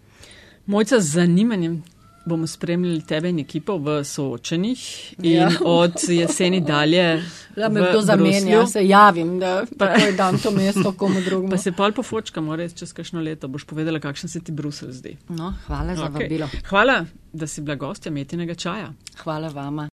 Mojca, 0.66 0.98
z 1.00 1.20
zanimanjem 1.20 1.82
bomo 2.28 2.46
spremljali 2.46 3.00
tebe 3.02 3.30
in 3.30 3.38
ekipo 3.38 3.76
v 3.78 3.98
soočenih 4.04 4.80
in 5.20 5.32
Ja. 5.32 5.48
od 5.62 5.92
jeseni 6.08 6.60
dalje. 6.62 7.22
Da 7.56 7.68
me 7.68 7.80
v 7.80 7.86
kdo 7.86 8.00
zamenja, 8.02 8.40
Bruslju. 8.52 8.66
se 8.68 8.86
javim, 8.86 9.38
da 9.38 9.52
takoj 9.68 10.12
dam 10.12 10.38
to 10.38 10.50
mesto 10.52 10.92
komu 10.92 11.20
drugemu. 11.20 11.50
Pa 11.50 11.56
se 11.58 11.72
pol 11.72 11.92
pofočkamo, 11.92 12.56
res 12.56 12.74
čez 12.74 12.92
kakšno 12.92 13.20
leto 13.20 13.48
boš 13.48 13.64
povedala, 13.64 14.00
kakšen 14.00 14.28
se 14.28 14.40
ti 14.40 14.52
Brusel 14.52 14.92
zdi. 14.92 15.16
No, 15.30 15.54
hvala 15.66 15.96
za 15.96 16.04
Okej. 16.04 16.22
vabilo. 16.22 16.48
Hvala, 16.64 16.98
da 17.32 17.46
si 17.46 17.60
bila 17.60 17.76
gostja 17.76 18.12
metinega 18.12 18.54
čaja. 18.56 18.92
Hvala 19.18 19.48
vama. 19.50 19.86